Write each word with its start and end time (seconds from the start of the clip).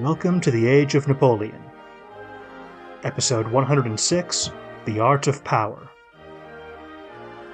Welcome 0.00 0.40
to 0.40 0.50
the 0.50 0.66
Age 0.66 0.94
of 0.94 1.08
Napoleon. 1.08 1.62
Episode 3.02 3.46
106 3.46 4.50
The 4.86 4.98
Art 4.98 5.26
of 5.26 5.44
Power. 5.44 5.90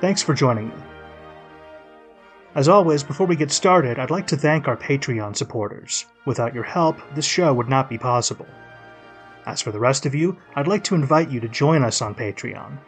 Thanks 0.01 0.23
for 0.23 0.33
joining 0.33 0.69
me. 0.69 0.75
As 2.55 2.69
always, 2.69 3.03
before 3.03 3.27
we 3.27 3.35
get 3.35 3.51
started, 3.51 3.99
I'd 3.99 4.13
like 4.13 4.29
to 4.29 4.37
thank 4.37 4.69
our 4.69 4.77
Patreon 4.77 5.35
supporters. 5.35 6.07
Without 6.25 6.55
your 6.55 6.63
help, 6.63 6.99
this 7.17 7.25
show 7.25 7.53
would 7.53 7.69
not 7.69 7.91
be 7.91 7.99
possible. 7.99 8.47
As 9.45 9.61
for 9.61 9.73
the 9.73 9.81
rest 9.81 10.07
of 10.07 10.15
you, 10.15 10.39
I'd 10.55 10.69
like 10.69 10.85
to 10.85 10.95
invite 10.95 11.33
you 11.33 11.41
to 11.41 11.49
join 11.49 11.83
us 11.83 12.01
on 12.01 12.15
Patreon. 12.15 12.79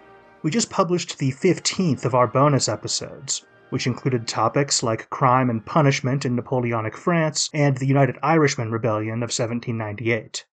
We 0.44 0.52
just 0.52 0.70
published 0.70 1.18
the 1.18 1.32
15th 1.32 2.04
of 2.04 2.14
our 2.14 2.28
bonus 2.28 2.68
episodes, 2.68 3.44
which 3.70 3.86
included 3.86 4.26
topics 4.26 4.82
like 4.82 5.10
crime 5.10 5.50
and 5.50 5.64
punishment 5.64 6.24
in 6.24 6.34
Napoleonic 6.34 6.96
France 6.96 7.50
and 7.52 7.76
the 7.76 7.86
United 7.86 8.16
Irishmen 8.22 8.70
Rebellion 8.70 9.22
of 9.22 9.30
1798. 9.30 10.46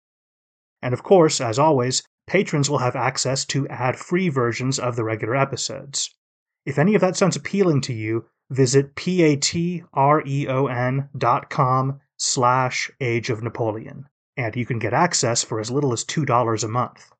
And 0.82 0.92
of 0.92 1.02
course, 1.02 1.40
as 1.40 1.58
always, 1.58 2.02
patrons 2.26 2.68
will 2.68 2.78
have 2.78 2.96
access 2.96 3.44
to 3.46 3.68
ad-free 3.68 4.28
versions 4.28 4.78
of 4.78 4.96
the 4.96 5.04
regular 5.04 5.36
episodes. 5.36 6.14
If 6.66 6.78
any 6.78 6.94
of 6.94 7.00
that 7.00 7.16
sounds 7.16 7.36
appealing 7.36 7.80
to 7.82 7.92
you, 7.92 8.26
visit 8.50 8.94
patreon.com 8.94 9.90
slash 12.16 12.90
Age 13.00 13.30
of 13.30 13.42
Napoleon, 13.42 14.08
and 14.36 14.56
you 14.56 14.66
can 14.66 14.78
get 14.78 14.92
access 14.92 15.42
for 15.42 15.60
as 15.60 15.70
little 15.70 15.92
as 15.92 16.04
$2 16.04 16.64
a 16.64 16.68
month. 16.68 17.10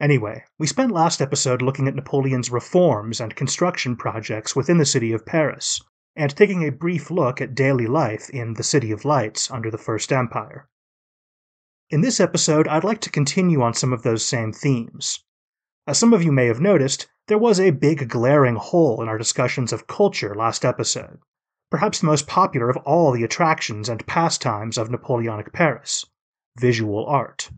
Anyway, 0.00 0.44
we 0.58 0.66
spent 0.66 0.92
last 0.92 1.20
episode 1.20 1.60
looking 1.60 1.88
at 1.88 1.94
Napoleon's 1.94 2.50
reforms 2.50 3.20
and 3.20 3.34
construction 3.34 3.96
projects 3.96 4.54
within 4.54 4.78
the 4.78 4.86
city 4.86 5.12
of 5.12 5.26
Paris, 5.26 5.80
and 6.14 6.34
taking 6.36 6.64
a 6.64 6.70
brief 6.70 7.10
look 7.10 7.40
at 7.40 7.54
daily 7.54 7.86
life 7.86 8.30
in 8.30 8.54
the 8.54 8.62
City 8.62 8.92
of 8.92 9.04
Lights 9.04 9.50
under 9.50 9.70
the 9.70 9.78
First 9.78 10.12
Empire. 10.12 10.68
In 11.90 12.00
this 12.00 12.20
episode, 12.20 12.68
I'd 12.68 12.84
like 12.84 13.00
to 13.00 13.10
continue 13.10 13.60
on 13.60 13.74
some 13.74 13.92
of 13.92 14.02
those 14.02 14.24
same 14.24 14.52
themes. 14.52 15.24
As 15.86 15.98
some 15.98 16.12
of 16.12 16.22
you 16.22 16.30
may 16.30 16.46
have 16.46 16.60
noticed, 16.60 17.08
there 17.26 17.38
was 17.38 17.58
a 17.58 17.70
big 17.70 18.08
glaring 18.08 18.56
hole 18.56 19.02
in 19.02 19.08
our 19.08 19.18
discussions 19.18 19.72
of 19.72 19.86
culture 19.86 20.34
last 20.34 20.64
episode, 20.64 21.18
perhaps 21.70 22.00
the 22.00 22.06
most 22.06 22.26
popular 22.26 22.70
of 22.70 22.76
all 22.78 23.10
the 23.10 23.24
attractions 23.24 23.88
and 23.88 24.06
pastimes 24.06 24.78
of 24.78 24.90
Napoleonic 24.90 25.52
Paris 25.52 26.04
visual 26.58 27.06
art. 27.06 27.50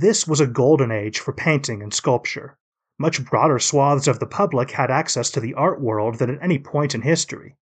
This 0.00 0.28
was 0.28 0.38
a 0.38 0.46
golden 0.46 0.92
age 0.92 1.18
for 1.18 1.32
painting 1.32 1.82
and 1.82 1.92
sculpture. 1.92 2.56
Much 3.00 3.24
broader 3.24 3.58
swaths 3.58 4.06
of 4.06 4.20
the 4.20 4.28
public 4.28 4.70
had 4.70 4.92
access 4.92 5.28
to 5.32 5.40
the 5.40 5.54
art 5.54 5.80
world 5.80 6.18
than 6.18 6.30
at 6.30 6.40
any 6.40 6.56
point 6.56 6.94
in 6.94 7.02
history, 7.02 7.56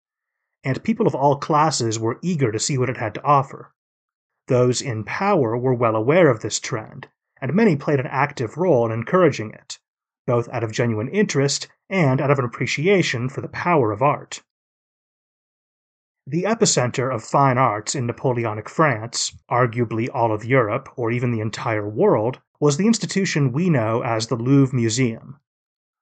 and 0.65 0.83
people 0.83 1.07
of 1.07 1.15
all 1.15 1.37
classes 1.37 1.99
were 1.99 2.19
eager 2.23 2.51
to 2.51 2.59
see 2.59 2.79
what 2.79 2.89
it 2.89 2.97
had 2.97 3.13
to 3.17 3.23
offer. 3.23 3.75
Those 4.49 4.81
in 4.81 5.05
power 5.05 5.59
were 5.59 5.75
well 5.75 5.95
aware 5.95 6.31
of 6.31 6.41
this 6.41 6.59
trend, 6.59 7.07
and 7.39 7.53
many 7.53 7.77
played 7.77 8.01
an 8.01 8.07
active 8.07 8.57
role 8.57 8.87
in 8.87 8.93
encouraging 8.93 9.51
it, 9.51 9.79
both 10.27 10.49
out 10.49 10.65
of 10.65 10.73
genuine 10.73 11.09
interest 11.09 11.69
and 11.91 12.19
out 12.19 12.31
of 12.31 12.39
an 12.39 12.47
appreciation 12.47 13.29
for 13.29 13.43
the 13.43 13.49
power 13.49 13.93
of 13.93 14.01
art. 14.01 14.43
The 16.27 16.45
epicenter 16.45 17.13
of 17.13 17.25
fine 17.25 17.59
arts 17.59 17.97
in 17.97 18.07
Napoleonic 18.07 18.69
France, 18.69 19.37
arguably 19.51 20.09
all 20.15 20.33
of 20.33 20.45
Europe 20.45 20.89
or 20.97 21.11
even 21.11 21.33
the 21.33 21.41
entire 21.41 21.89
world, 21.89 22.39
was 22.61 22.77
the 22.77 22.87
institution 22.87 23.51
we 23.51 23.69
know 23.69 24.05
as 24.05 24.29
the 24.29 24.37
Louvre 24.37 24.73
Museum. 24.73 25.41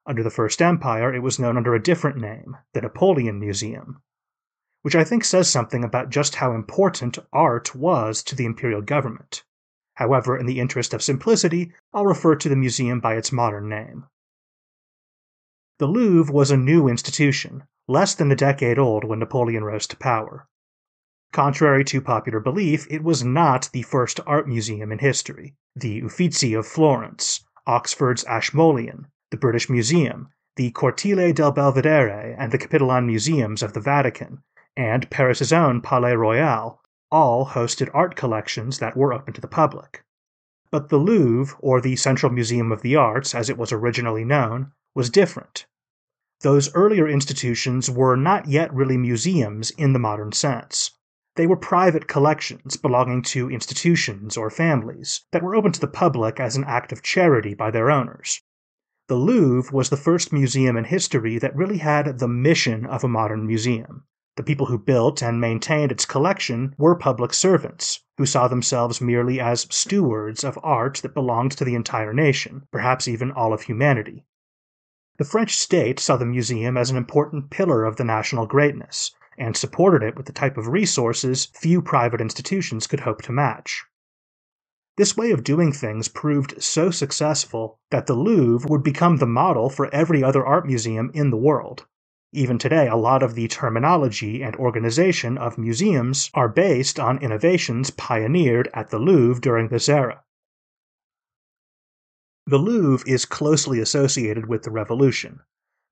Under 0.05 0.23
the 0.23 0.29
First 0.29 0.61
Empire, 0.61 1.15
it 1.15 1.23
was 1.23 1.39
known 1.39 1.57
under 1.57 1.75
a 1.75 1.83
different 1.83 2.19
name, 2.19 2.59
the 2.75 2.83
Napoleon 2.83 3.41
Museum, 3.41 4.03
which 4.83 4.95
I 4.95 5.05
think 5.05 5.25
says 5.25 5.49
something 5.49 5.85
about 5.85 6.11
just 6.11 6.35
how 6.35 6.53
important 6.53 7.19
art 7.33 7.75
was 7.75 8.23
to 8.25 8.37
the 8.37 8.45
imperial 8.45 8.83
government. 8.83 9.43
However, 9.95 10.37
in 10.37 10.45
the 10.45 10.61
interest 10.61 10.93
of 10.93 11.03
simplicity, 11.03 11.73
I'll 11.95 12.05
refer 12.05 12.37
to 12.37 12.49
the 12.51 12.57
museum 12.57 13.01
by 13.01 13.17
its 13.17 13.33
modern 13.33 13.71
name. 13.71 14.05
The 15.81 15.89
Louvre 15.89 16.31
was 16.31 16.51
a 16.51 16.59
new 16.59 16.89
institution, 16.89 17.63
less 17.89 18.15
than 18.15 18.31
a 18.31 18.37
decade 18.37 18.79
old 18.79 19.03
when 19.03 19.19
Napoleon 19.19 19.65
rose 19.65 19.87
to 19.87 19.97
power. 19.97 20.47
Contrary 21.33 21.85
to 21.85 22.03
popular 22.03 22.39
belief, 22.39 22.87
it 22.91 23.03
was 23.03 23.25
not 23.25 23.71
the 23.73 23.81
first 23.81 24.21
art 24.27 24.47
museum 24.47 24.93
in 24.93 24.99
history. 24.99 25.55
The 25.75 26.03
Uffizi 26.03 26.53
of 26.53 26.67
Florence, 26.67 27.43
Oxford's 27.67 28.25
Ashmolean, 28.25 29.07
the 29.31 29.39
British 29.39 29.71
Museum, 29.71 30.29
the 30.57 30.71
Cortile 30.73 31.33
del 31.33 31.51
Belvedere, 31.51 32.37
and 32.39 32.53
the 32.53 32.59
Capitoline 32.59 33.07
Museums 33.07 33.63
of 33.63 33.73
the 33.73 33.81
Vatican, 33.81 34.43
and 34.77 35.09
Paris's 35.09 35.51
own 35.51 35.81
Palais 35.81 36.15
Royal 36.15 36.79
all 37.11 37.47
hosted 37.47 37.89
art 37.95 38.17
collections 38.17 38.81
that 38.81 38.99
were 38.99 39.15
open 39.15 39.33
to 39.33 39.41
the 39.41 39.49
public. 39.49 40.05
But 40.71 40.91
the 40.91 40.99
Louvre, 40.99 41.57
or 41.59 41.81
the 41.81 41.97
Central 41.97 42.31
Museum 42.31 42.71
of 42.71 42.83
the 42.83 42.97
Arts 42.97 43.35
as 43.35 43.49
it 43.49 43.57
was 43.57 43.73
originally 43.73 44.27
known, 44.27 44.73
was 44.95 45.09
different. 45.09 45.65
Those 46.43 46.75
earlier 46.75 47.07
institutions 47.07 47.91
were 47.91 48.17
not 48.17 48.49
yet 48.49 48.73
really 48.73 48.97
museums 48.97 49.71
in 49.73 49.93
the 49.93 49.99
modern 49.99 50.33
sense. 50.33 50.93
They 51.37 51.47
were 51.47 51.57
private 51.57 52.09
collections 52.09 52.79
belonging 52.79 53.21
to 53.25 53.51
institutions 53.51 54.39
or 54.39 54.49
families 54.49 55.23
that 55.33 55.43
were 55.43 55.55
open 55.55 55.73
to 55.73 55.81
the 55.81 55.87
public 55.87 56.41
as 56.41 56.57
an 56.57 56.65
act 56.65 56.93
of 56.93 57.03
charity 57.03 57.53
by 57.53 57.71
their 57.71 57.91
owners. 57.91 58.41
The 59.09 59.17
Louvre 59.17 59.71
was 59.75 59.91
the 59.91 59.99
first 59.99 60.33
museum 60.33 60.79
in 60.79 60.85
history 60.85 61.37
that 61.39 61.55
really 61.55 61.79
had 61.79 62.19
the 62.19 62.29
mission 62.29 62.87
of 62.87 63.05
a 63.05 63.09
modern 63.09 63.47
museum. 63.47 64.05
The 64.37 64.43
people 64.43 64.67
who 64.67 64.79
built 64.79 65.23
and 65.23 65.43
maintained 65.43 65.93
its 65.93 66.07
collection 66.07 66.75
were 66.79 66.95
public 66.95 67.35
servants, 67.35 68.01
who 68.17 68.25
saw 68.25 68.49
themselves 68.49 69.03
merely 69.03 69.41
as 69.41 69.67
stewards 69.69 70.43
of 70.43 70.59
art 70.63 71.01
that 71.03 71.13
belonged 71.13 71.53
to 71.53 71.65
the 71.67 71.75
entire 71.75 72.15
nation, 72.15 72.67
perhaps 72.73 73.09
even 73.09 73.31
all 73.31 73.53
of 73.53 73.63
humanity. 73.63 74.25
The 75.21 75.27
French 75.27 75.59
state 75.59 76.01
saw 76.01 76.17
the 76.17 76.25
museum 76.25 76.79
as 76.79 76.91
an 76.91 76.97
important 76.97 77.51
pillar 77.51 77.85
of 77.85 77.97
the 77.97 78.05
national 78.05 78.47
greatness, 78.47 79.15
and 79.37 79.55
supported 79.55 80.03
it 80.03 80.17
with 80.17 80.25
the 80.25 80.33
type 80.33 80.57
of 80.57 80.69
resources 80.69 81.45
few 81.45 81.83
private 81.83 82.23
institutions 82.23 82.87
could 82.87 83.01
hope 83.01 83.21
to 83.25 83.33
match. 83.33 83.85
This 84.97 85.19
way 85.19 85.31
of 85.31 85.45
doing 85.45 85.73
things 85.73 86.09
proved 86.09 86.63
so 86.63 86.91
successful 86.91 87.79
that 87.91 88.07
the 88.07 88.15
Louvre 88.15 88.67
would 88.71 88.83
become 88.83 89.19
the 89.19 89.27
model 89.27 89.69
for 89.69 89.95
every 89.95 90.25
other 90.25 90.47
art 90.47 90.67
museum 90.67 91.11
in 91.13 91.29
the 91.29 91.37
world. 91.37 91.85
Even 92.33 92.57
today, 92.57 92.89
a 92.89 92.97
lot 92.97 93.23
of 93.23 93.35
the 93.35 93.47
terminology 93.47 94.43
and 94.43 94.57
organization 94.57 95.37
of 95.37 95.59
museums 95.59 96.31
are 96.33 96.49
based 96.49 96.99
on 96.99 97.19
innovations 97.19 97.91
pioneered 97.91 98.71
at 98.73 98.89
the 98.89 98.99
Louvre 98.99 99.43
during 99.43 99.69
this 99.69 99.87
era. 99.87 100.23
The 102.51 102.59
Louvre 102.59 103.09
is 103.09 103.27
closely 103.27 103.79
associated 103.79 104.47
with 104.47 104.65
the 104.65 104.73
Revolution. 104.73 105.39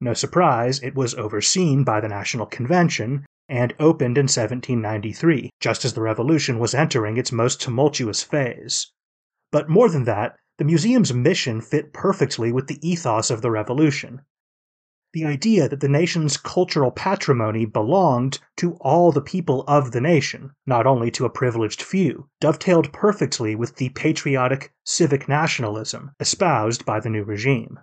No 0.00 0.12
surprise, 0.12 0.81
it 0.81 0.96
was 0.96 1.14
overseen 1.14 1.84
by 1.84 2.00
the 2.00 2.08
National 2.08 2.46
Convention 2.46 3.25
and 3.49 3.76
opened 3.78 4.19
in 4.19 4.25
1793, 4.25 5.50
just 5.60 5.84
as 5.84 5.93
the 5.93 6.02
Revolution 6.02 6.58
was 6.58 6.75
entering 6.75 7.16
its 7.16 7.31
most 7.31 7.60
tumultuous 7.60 8.25
phase. 8.25 8.90
But 9.52 9.69
more 9.69 9.88
than 9.88 10.02
that, 10.06 10.34
the 10.56 10.64
museum's 10.64 11.14
mission 11.14 11.60
fit 11.60 11.93
perfectly 11.93 12.50
with 12.50 12.66
the 12.66 12.81
ethos 12.82 13.31
of 13.31 13.40
the 13.40 13.52
Revolution. 13.52 14.22
The 15.12 15.25
idea 15.25 15.69
that 15.69 15.81
the 15.81 15.88
nation's 15.88 16.37
cultural 16.37 16.90
patrimony 16.90 17.64
belonged 17.64 18.38
to 18.56 18.75
all 18.81 19.10
the 19.10 19.22
people 19.22 19.64
of 19.66 19.93
the 19.93 20.00
nation, 20.00 20.50
not 20.66 20.87
only 20.87 21.10
to 21.10 21.25
a 21.25 21.31
privileged 21.31 21.82
few, 21.82 22.28
dovetailed 22.40 22.93
perfectly 22.93 23.55
with 23.55 23.76
the 23.76 23.88
patriotic 23.90 24.72
civic 24.84 25.28
nationalism 25.28 26.10
espoused 26.20 26.84
by 26.84 27.00
the 27.00 27.10
new 27.10 27.25
regime. 27.25 27.78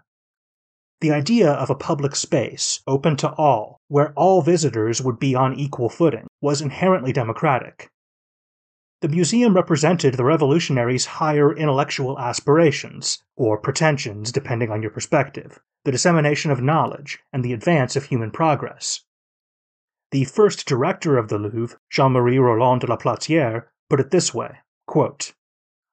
The 1.02 1.12
idea 1.12 1.52
of 1.52 1.70
a 1.70 1.76
public 1.76 2.16
space, 2.16 2.82
open 2.88 3.18
to 3.18 3.32
all, 3.34 3.82
where 3.90 4.14
all 4.14 4.42
visitors 4.42 5.02
would 5.02 5.20
be 5.20 5.36
on 5.36 5.54
equal 5.54 5.90
footing, 5.90 6.28
was 6.42 6.62
inherently 6.62 7.12
democratic. 7.12 7.90
The 9.02 9.10
museum 9.10 9.56
represented 9.56 10.16
the 10.16 10.24
revolutionaries' 10.24 11.06
higher 11.06 11.56
intellectual 11.56 12.18
aspirations, 12.18 13.24
or 13.36 13.58
pretensions 13.58 14.32
depending 14.32 14.72
on 14.72 14.82
your 14.82 14.92
perspective, 14.92 15.60
the 15.84 15.92
dissemination 15.92 16.50
of 16.50 16.62
knowledge, 16.62 17.20
and 17.32 17.44
the 17.44 17.54
advance 17.54 17.96
of 17.96 18.06
human 18.06 18.32
progress. 18.32 19.02
The 20.12 20.24
first 20.24 20.66
director 20.66 21.18
of 21.18 21.28
the 21.28 21.38
Louvre, 21.38 21.78
Jean 21.90 22.14
Marie 22.14 22.40
Roland 22.40 22.82
de 22.82 22.88
la 22.88 22.96
Platière, 22.98 23.66
put 23.90 24.00
it 24.00 24.12
this 24.12 24.34
way 24.34 24.60
quote, 24.88 25.34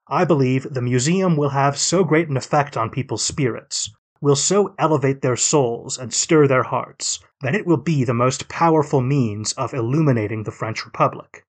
I 0.09 0.25
believe 0.25 0.73
the 0.73 0.81
museum 0.81 1.37
will 1.37 1.51
have 1.51 1.79
so 1.79 2.05
great 2.05 2.29
an 2.29 2.37
effect 2.37 2.77
on 2.77 2.89
people's 2.89 3.25
spirits, 3.25 3.91
will 4.21 4.37
so 4.37 4.75
elevate 4.79 5.23
their 5.23 5.37
souls 5.37 5.99
and 5.99 6.15
stir 6.15 6.47
their 6.47 6.63
hearts, 6.63 7.19
that 7.41 7.55
it 7.55 7.67
will 7.67 7.77
be 7.77 8.05
the 8.05 8.15
most 8.15 8.49
powerful 8.49 9.01
means 9.01 9.53
of 9.55 9.75
illuminating 9.75 10.45
the 10.45 10.53
French 10.53 10.85
Republic. 10.87 11.45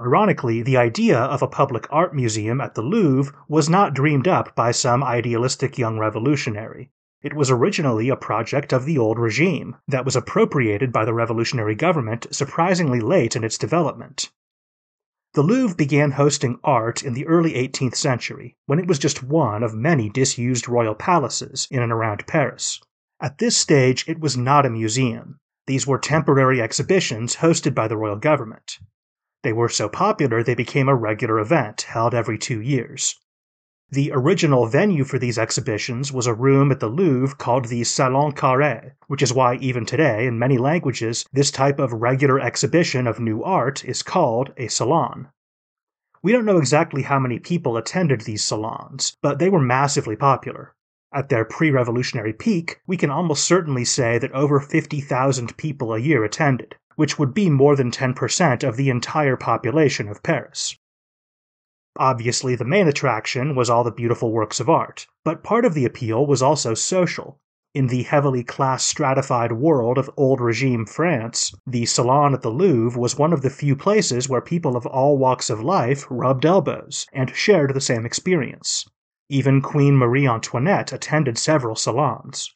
Ironically, 0.00 0.62
the 0.62 0.78
idea 0.78 1.18
of 1.18 1.42
a 1.42 1.46
public 1.46 1.86
art 1.90 2.14
museum 2.14 2.58
at 2.58 2.74
the 2.74 2.80
Louvre 2.80 3.34
was 3.48 3.68
not 3.68 3.92
dreamed 3.92 4.26
up 4.26 4.54
by 4.54 4.70
some 4.70 5.04
idealistic 5.04 5.76
young 5.76 5.98
revolutionary. 5.98 6.90
It 7.20 7.34
was 7.34 7.50
originally 7.50 8.08
a 8.08 8.16
project 8.16 8.72
of 8.72 8.86
the 8.86 8.96
old 8.96 9.18
regime 9.18 9.76
that 9.86 10.06
was 10.06 10.16
appropriated 10.16 10.90
by 10.90 11.04
the 11.04 11.12
revolutionary 11.12 11.74
government 11.74 12.26
surprisingly 12.30 12.98
late 12.98 13.36
in 13.36 13.44
its 13.44 13.58
development. 13.58 14.30
The 15.34 15.42
Louvre 15.42 15.76
began 15.76 16.12
hosting 16.12 16.58
art 16.64 17.02
in 17.02 17.12
the 17.12 17.26
early 17.26 17.52
18th 17.52 17.96
century, 17.96 18.56
when 18.64 18.78
it 18.78 18.88
was 18.88 18.98
just 18.98 19.22
one 19.22 19.62
of 19.62 19.74
many 19.74 20.08
disused 20.08 20.66
royal 20.66 20.94
palaces 20.94 21.68
in 21.70 21.82
and 21.82 21.92
around 21.92 22.26
Paris. 22.26 22.80
At 23.20 23.36
this 23.36 23.54
stage, 23.54 24.08
it 24.08 24.18
was 24.18 24.34
not 24.34 24.64
a 24.64 24.70
museum. 24.70 25.40
These 25.66 25.86
were 25.86 25.98
temporary 25.98 26.62
exhibitions 26.62 27.36
hosted 27.36 27.74
by 27.74 27.86
the 27.86 27.98
royal 27.98 28.16
government. 28.16 28.78
They 29.42 29.52
were 29.54 29.70
so 29.70 29.88
popular 29.88 30.42
they 30.42 30.54
became 30.54 30.88
a 30.88 30.94
regular 30.94 31.38
event 31.38 31.82
held 31.82 32.14
every 32.14 32.36
two 32.36 32.60
years. 32.60 33.18
The 33.92 34.12
original 34.12 34.66
venue 34.66 35.02
for 35.02 35.18
these 35.18 35.38
exhibitions 35.38 36.12
was 36.12 36.26
a 36.26 36.34
room 36.34 36.70
at 36.70 36.78
the 36.78 36.88
Louvre 36.88 37.36
called 37.36 37.64
the 37.64 37.82
Salon 37.84 38.32
Carré, 38.32 38.92
which 39.06 39.22
is 39.22 39.32
why 39.32 39.56
even 39.56 39.86
today, 39.86 40.26
in 40.26 40.38
many 40.38 40.58
languages, 40.58 41.24
this 41.32 41.50
type 41.50 41.78
of 41.78 41.94
regular 41.94 42.38
exhibition 42.38 43.06
of 43.06 43.18
new 43.18 43.42
art 43.42 43.84
is 43.84 44.02
called 44.02 44.52
a 44.58 44.68
salon. 44.68 45.28
We 46.22 46.32
don't 46.32 46.44
know 46.44 46.58
exactly 46.58 47.02
how 47.02 47.18
many 47.18 47.38
people 47.38 47.78
attended 47.78 48.20
these 48.20 48.44
salons, 48.44 49.16
but 49.22 49.38
they 49.38 49.48
were 49.48 49.58
massively 49.58 50.16
popular. 50.16 50.74
At 51.12 51.30
their 51.30 51.46
pre 51.46 51.70
revolutionary 51.70 52.34
peak, 52.34 52.80
we 52.86 52.98
can 52.98 53.10
almost 53.10 53.44
certainly 53.44 53.86
say 53.86 54.18
that 54.18 54.32
over 54.32 54.60
50,000 54.60 55.56
people 55.56 55.94
a 55.94 55.98
year 55.98 56.22
attended, 56.24 56.76
which 56.96 57.18
would 57.18 57.34
be 57.34 57.48
more 57.48 57.76
than 57.76 57.90
10% 57.90 58.62
of 58.62 58.76
the 58.76 58.90
entire 58.90 59.36
population 59.36 60.08
of 60.08 60.22
Paris. 60.22 60.76
Obviously, 61.98 62.54
the 62.54 62.64
main 62.64 62.86
attraction 62.86 63.54
was 63.54 63.68
all 63.68 63.84
the 63.84 63.90
beautiful 63.90 64.32
works 64.32 64.60
of 64.60 64.70
art, 64.70 65.06
but 65.24 65.42
part 65.42 65.64
of 65.64 65.74
the 65.74 65.84
appeal 65.84 66.24
was 66.26 66.40
also 66.40 66.72
social. 66.72 67.38
In 67.72 67.86
the 67.86 68.02
heavily 68.02 68.42
class 68.42 68.82
stratified 68.82 69.52
world 69.52 69.96
of 69.96 70.10
old 70.16 70.40
regime 70.40 70.86
France, 70.86 71.52
the 71.66 71.86
salon 71.86 72.34
at 72.34 72.42
the 72.42 72.50
Louvre 72.50 73.00
was 73.00 73.16
one 73.18 73.32
of 73.32 73.42
the 73.42 73.50
few 73.50 73.76
places 73.76 74.28
where 74.28 74.40
people 74.40 74.76
of 74.76 74.86
all 74.86 75.18
walks 75.18 75.50
of 75.50 75.62
life 75.62 76.04
rubbed 76.10 76.44
elbows 76.44 77.06
and 77.12 77.34
shared 77.34 77.74
the 77.74 77.80
same 77.80 78.04
experience. 78.04 78.84
Even 79.28 79.62
Queen 79.62 79.96
Marie 79.96 80.26
Antoinette 80.26 80.92
attended 80.92 81.38
several 81.38 81.76
salons. 81.76 82.52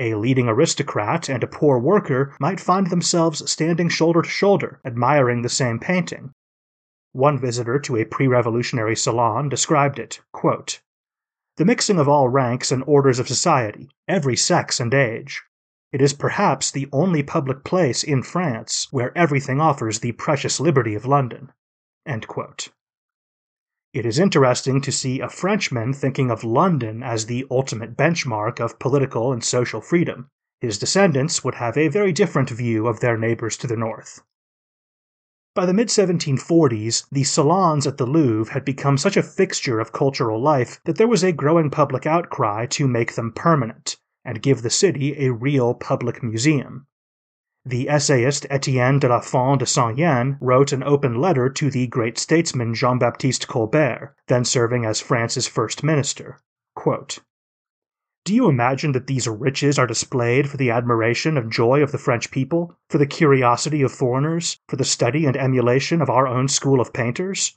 A 0.00 0.14
leading 0.14 0.48
aristocrat 0.48 1.28
and 1.28 1.42
a 1.42 1.48
poor 1.48 1.78
worker 1.78 2.36
might 2.38 2.60
find 2.60 2.88
themselves 2.88 3.50
standing 3.50 3.88
shoulder 3.88 4.22
to 4.22 4.28
shoulder, 4.28 4.80
admiring 4.84 5.42
the 5.42 5.48
same 5.48 5.78
painting, 5.78 6.32
one 7.12 7.38
visitor 7.38 7.78
to 7.80 7.96
a 7.96 8.04
pre 8.04 8.28
revolutionary 8.28 8.94
salon 8.94 9.48
described 9.48 9.98
it 9.98 10.20
The 11.56 11.64
mixing 11.64 11.98
of 11.98 12.06
all 12.08 12.28
ranks 12.28 12.70
and 12.70 12.84
orders 12.86 13.18
of 13.18 13.26
society, 13.26 13.90
every 14.06 14.36
sex 14.36 14.78
and 14.78 14.94
age. 14.94 15.42
It 15.90 16.00
is 16.00 16.12
perhaps 16.12 16.70
the 16.70 16.86
only 16.92 17.22
public 17.22 17.64
place 17.64 18.04
in 18.04 18.22
France 18.22 18.86
where 18.92 19.16
everything 19.16 19.60
offers 19.60 20.00
the 20.00 20.12
precious 20.12 20.60
liberty 20.60 20.94
of 20.94 21.06
London. 21.06 21.50
It 23.98 24.06
is 24.06 24.20
interesting 24.20 24.80
to 24.82 24.92
see 24.92 25.18
a 25.18 25.28
Frenchman 25.28 25.92
thinking 25.92 26.30
of 26.30 26.44
London 26.44 27.02
as 27.02 27.26
the 27.26 27.44
ultimate 27.50 27.96
benchmark 27.96 28.60
of 28.60 28.78
political 28.78 29.32
and 29.32 29.42
social 29.42 29.80
freedom. 29.80 30.28
His 30.60 30.78
descendants 30.78 31.42
would 31.42 31.56
have 31.56 31.76
a 31.76 31.88
very 31.88 32.12
different 32.12 32.48
view 32.48 32.86
of 32.86 33.00
their 33.00 33.18
neighbors 33.18 33.56
to 33.56 33.66
the 33.66 33.76
north. 33.76 34.22
By 35.56 35.66
the 35.66 35.74
mid 35.74 35.88
1740s, 35.88 37.08
the 37.10 37.24
salons 37.24 37.88
at 37.88 37.96
the 37.96 38.06
Louvre 38.06 38.52
had 38.52 38.64
become 38.64 38.98
such 38.98 39.16
a 39.16 39.22
fixture 39.24 39.80
of 39.80 39.92
cultural 39.92 40.40
life 40.40 40.78
that 40.84 40.94
there 40.94 41.08
was 41.08 41.24
a 41.24 41.32
growing 41.32 41.68
public 41.68 42.06
outcry 42.06 42.66
to 42.66 42.86
make 42.86 43.16
them 43.16 43.32
permanent 43.32 43.96
and 44.24 44.40
give 44.40 44.62
the 44.62 44.70
city 44.70 45.26
a 45.26 45.32
real 45.32 45.74
public 45.74 46.22
museum. 46.22 46.86
The 47.68 47.90
essayist 47.90 48.46
Etienne 48.48 48.98
de 48.98 49.08
la 49.10 49.20
Font 49.20 49.58
de 49.58 49.66
Saint 49.66 49.98
Yenne 49.98 50.38
wrote 50.40 50.72
an 50.72 50.82
open 50.82 51.20
letter 51.20 51.50
to 51.50 51.70
the 51.70 51.86
great 51.86 52.16
statesman 52.16 52.72
Jean 52.72 52.98
Baptiste 52.98 53.46
Colbert, 53.46 54.14
then 54.26 54.46
serving 54.46 54.86
as 54.86 55.02
France's 55.02 55.46
first 55.46 55.84
minister. 55.84 56.38
Do 58.24 58.34
you 58.34 58.48
imagine 58.48 58.92
that 58.92 59.06
these 59.06 59.28
riches 59.28 59.78
are 59.78 59.86
displayed 59.86 60.48
for 60.48 60.56
the 60.56 60.70
admiration 60.70 61.36
and 61.36 61.52
joy 61.52 61.82
of 61.82 61.92
the 61.92 61.98
French 61.98 62.30
people, 62.30 62.74
for 62.88 62.96
the 62.96 63.04
curiosity 63.04 63.82
of 63.82 63.92
foreigners, 63.92 64.58
for 64.66 64.76
the 64.76 64.82
study 64.82 65.26
and 65.26 65.36
emulation 65.36 66.00
of 66.00 66.08
our 66.08 66.26
own 66.26 66.48
school 66.48 66.80
of 66.80 66.94
painters? 66.94 67.54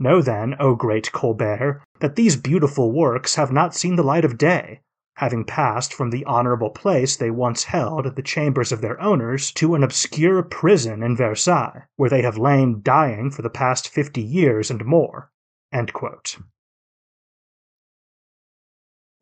Know 0.00 0.20
then, 0.20 0.56
O 0.58 0.74
great 0.74 1.12
Colbert, 1.12 1.80
that 2.00 2.16
these 2.16 2.34
beautiful 2.34 2.90
works 2.90 3.36
have 3.36 3.52
not 3.52 3.72
seen 3.72 3.94
the 3.94 4.02
light 4.02 4.24
of 4.24 4.36
day, 4.36 4.80
having 5.14 5.44
passed 5.44 5.94
from 5.94 6.10
the 6.10 6.24
honorable 6.24 6.70
place 6.70 7.16
they 7.16 7.30
once 7.30 7.64
held 7.64 8.06
at 8.06 8.16
the 8.16 8.22
chambers 8.22 8.72
of 8.72 8.80
their 8.80 9.00
owners 9.00 9.52
to 9.52 9.74
an 9.74 9.82
obscure 9.84 10.42
prison 10.42 11.02
in 11.02 11.16
Versailles, 11.16 11.84
where 11.96 12.10
they 12.10 12.22
have 12.22 12.36
lain 12.36 12.80
dying 12.82 13.30
for 13.30 13.42
the 13.42 13.50
past 13.50 13.88
fifty 13.88 14.22
years 14.22 14.70
and 14.70 14.84
more. 14.84 15.30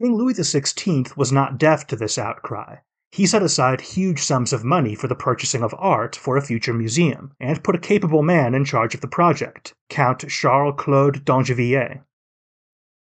King 0.00 0.14
Louis 0.14 0.34
XVI 0.34 1.16
was 1.16 1.30
not 1.30 1.58
deaf 1.58 1.86
to 1.86 1.96
this 1.96 2.18
outcry. 2.18 2.76
He 3.12 3.26
set 3.26 3.42
aside 3.42 3.82
huge 3.82 4.20
sums 4.22 4.54
of 4.54 4.64
money 4.64 4.94
for 4.94 5.06
the 5.06 5.14
purchasing 5.14 5.62
of 5.62 5.74
art 5.78 6.16
for 6.16 6.38
a 6.38 6.42
future 6.42 6.72
museum, 6.72 7.32
and 7.38 7.62
put 7.62 7.74
a 7.74 7.78
capable 7.78 8.22
man 8.22 8.54
in 8.54 8.64
charge 8.64 8.94
of 8.94 9.02
the 9.02 9.06
project, 9.06 9.74
Count 9.90 10.26
Charles 10.30 10.74
Claude 10.78 11.22
d'Angiviller. 11.24 12.04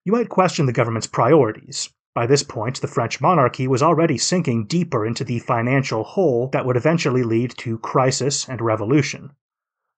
You 0.04 0.12
might 0.12 0.28
question 0.28 0.66
the 0.66 0.72
government's 0.72 1.08
priorities. 1.08 1.90
By 2.14 2.26
this 2.26 2.42
point, 2.42 2.80
the 2.80 2.88
French 2.88 3.20
monarchy 3.20 3.68
was 3.68 3.82
already 3.82 4.18
sinking 4.18 4.64
deeper 4.66 5.06
into 5.06 5.24
the 5.24 5.38
financial 5.38 6.04
hole 6.04 6.48
that 6.48 6.64
would 6.64 6.76
eventually 6.76 7.22
lead 7.22 7.54
to 7.58 7.78
crisis 7.78 8.48
and 8.48 8.60
revolution. 8.60 9.32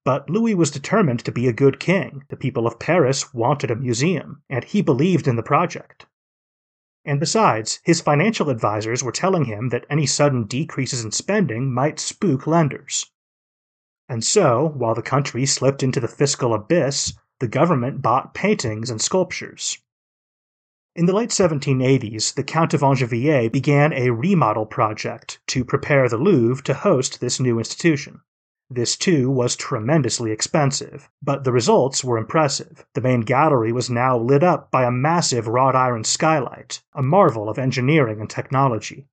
But 0.05 0.31
Louis 0.31 0.55
was 0.55 0.71
determined 0.71 1.25
to 1.25 1.33
be 1.33 1.47
a 1.47 1.53
good 1.53 1.79
king. 1.79 2.25
The 2.29 2.37
people 2.37 2.67
of 2.67 2.79
Paris 2.79 3.35
wanted 3.35 3.71
a 3.71 3.77
museum, 3.77 4.43
and 4.49 4.65
he 4.65 4.83
believed 4.83 5.29
in 5.29 5.37
the 5.37 5.43
project. 5.43 6.07
And 7.05 7.21
besides, 7.21 7.81
his 7.85 8.01
financial 8.01 8.51
advisors 8.51 9.03
were 9.03 9.13
telling 9.13 9.45
him 9.45 9.69
that 9.71 9.87
any 9.89 10.07
sudden 10.07 10.45
decreases 10.45 11.05
in 11.05 11.13
spending 11.13 11.73
might 11.73 11.99
spook 11.99 12.47
lenders. 12.47 13.11
And 14.09 14.25
so, 14.25 14.69
while 14.77 14.95
the 14.95 15.03
country 15.03 15.47
slipped 15.47 15.83
into 15.83 16.01
the 16.01 16.09
fiscal 16.09 16.53
abyss, 16.53 17.15
the 17.39 17.49
government 17.49 18.03
bought 18.03 18.35
paintings 18.35 18.91
and 18.91 19.01
sculptures. 19.01 19.79
In 20.97 21.07
the 21.07 21.13
late 21.13 21.31
1780s, 21.31 22.35
the 22.35 22.43
Count 22.43 22.75
of 22.75 22.81
Angiviller 22.81 23.51
began 23.51 23.93
a 23.93 24.11
remodel 24.11 24.67
project 24.67 25.41
to 25.47 25.65
prepare 25.65 26.09
the 26.09 26.17
Louvre 26.17 26.65
to 26.65 26.75
host 26.75 27.21
this 27.21 27.39
new 27.39 27.59
institution. 27.59 28.23
This 28.69 28.97
too 28.97 29.31
was 29.31 29.55
tremendously 29.55 30.33
expensive, 30.33 31.09
but 31.23 31.45
the 31.45 31.53
results 31.53 32.03
were 32.03 32.19
impressive. 32.19 32.85
The 32.95 33.01
main 33.01 33.21
gallery 33.21 33.73
was 33.73 33.89
now 33.89 34.19
lit 34.19 34.43
up 34.43 34.73
by 34.73 34.83
a 34.83 34.91
massive 34.91 35.47
wrought 35.47 35.77
iron 35.77 36.03
skylight, 36.03 36.83
a 36.93 37.03
marvel 37.03 37.49
of 37.49 37.57
engineering 37.57 38.21
and 38.21 38.29
technology. 38.29 39.07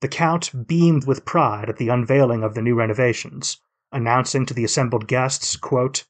The 0.00 0.08
Count 0.08 0.66
beamed 0.66 1.06
with 1.06 1.24
pride 1.24 1.68
at 1.68 1.76
the 1.76 1.88
unveiling 1.88 2.42
of 2.42 2.54
the 2.54 2.62
new 2.62 2.74
renovations, 2.74 3.60
announcing 3.92 4.44
to 4.46 4.54
the 4.54 4.64
assembled 4.64 5.06
guests, 5.06 5.54
quote, 5.56 6.04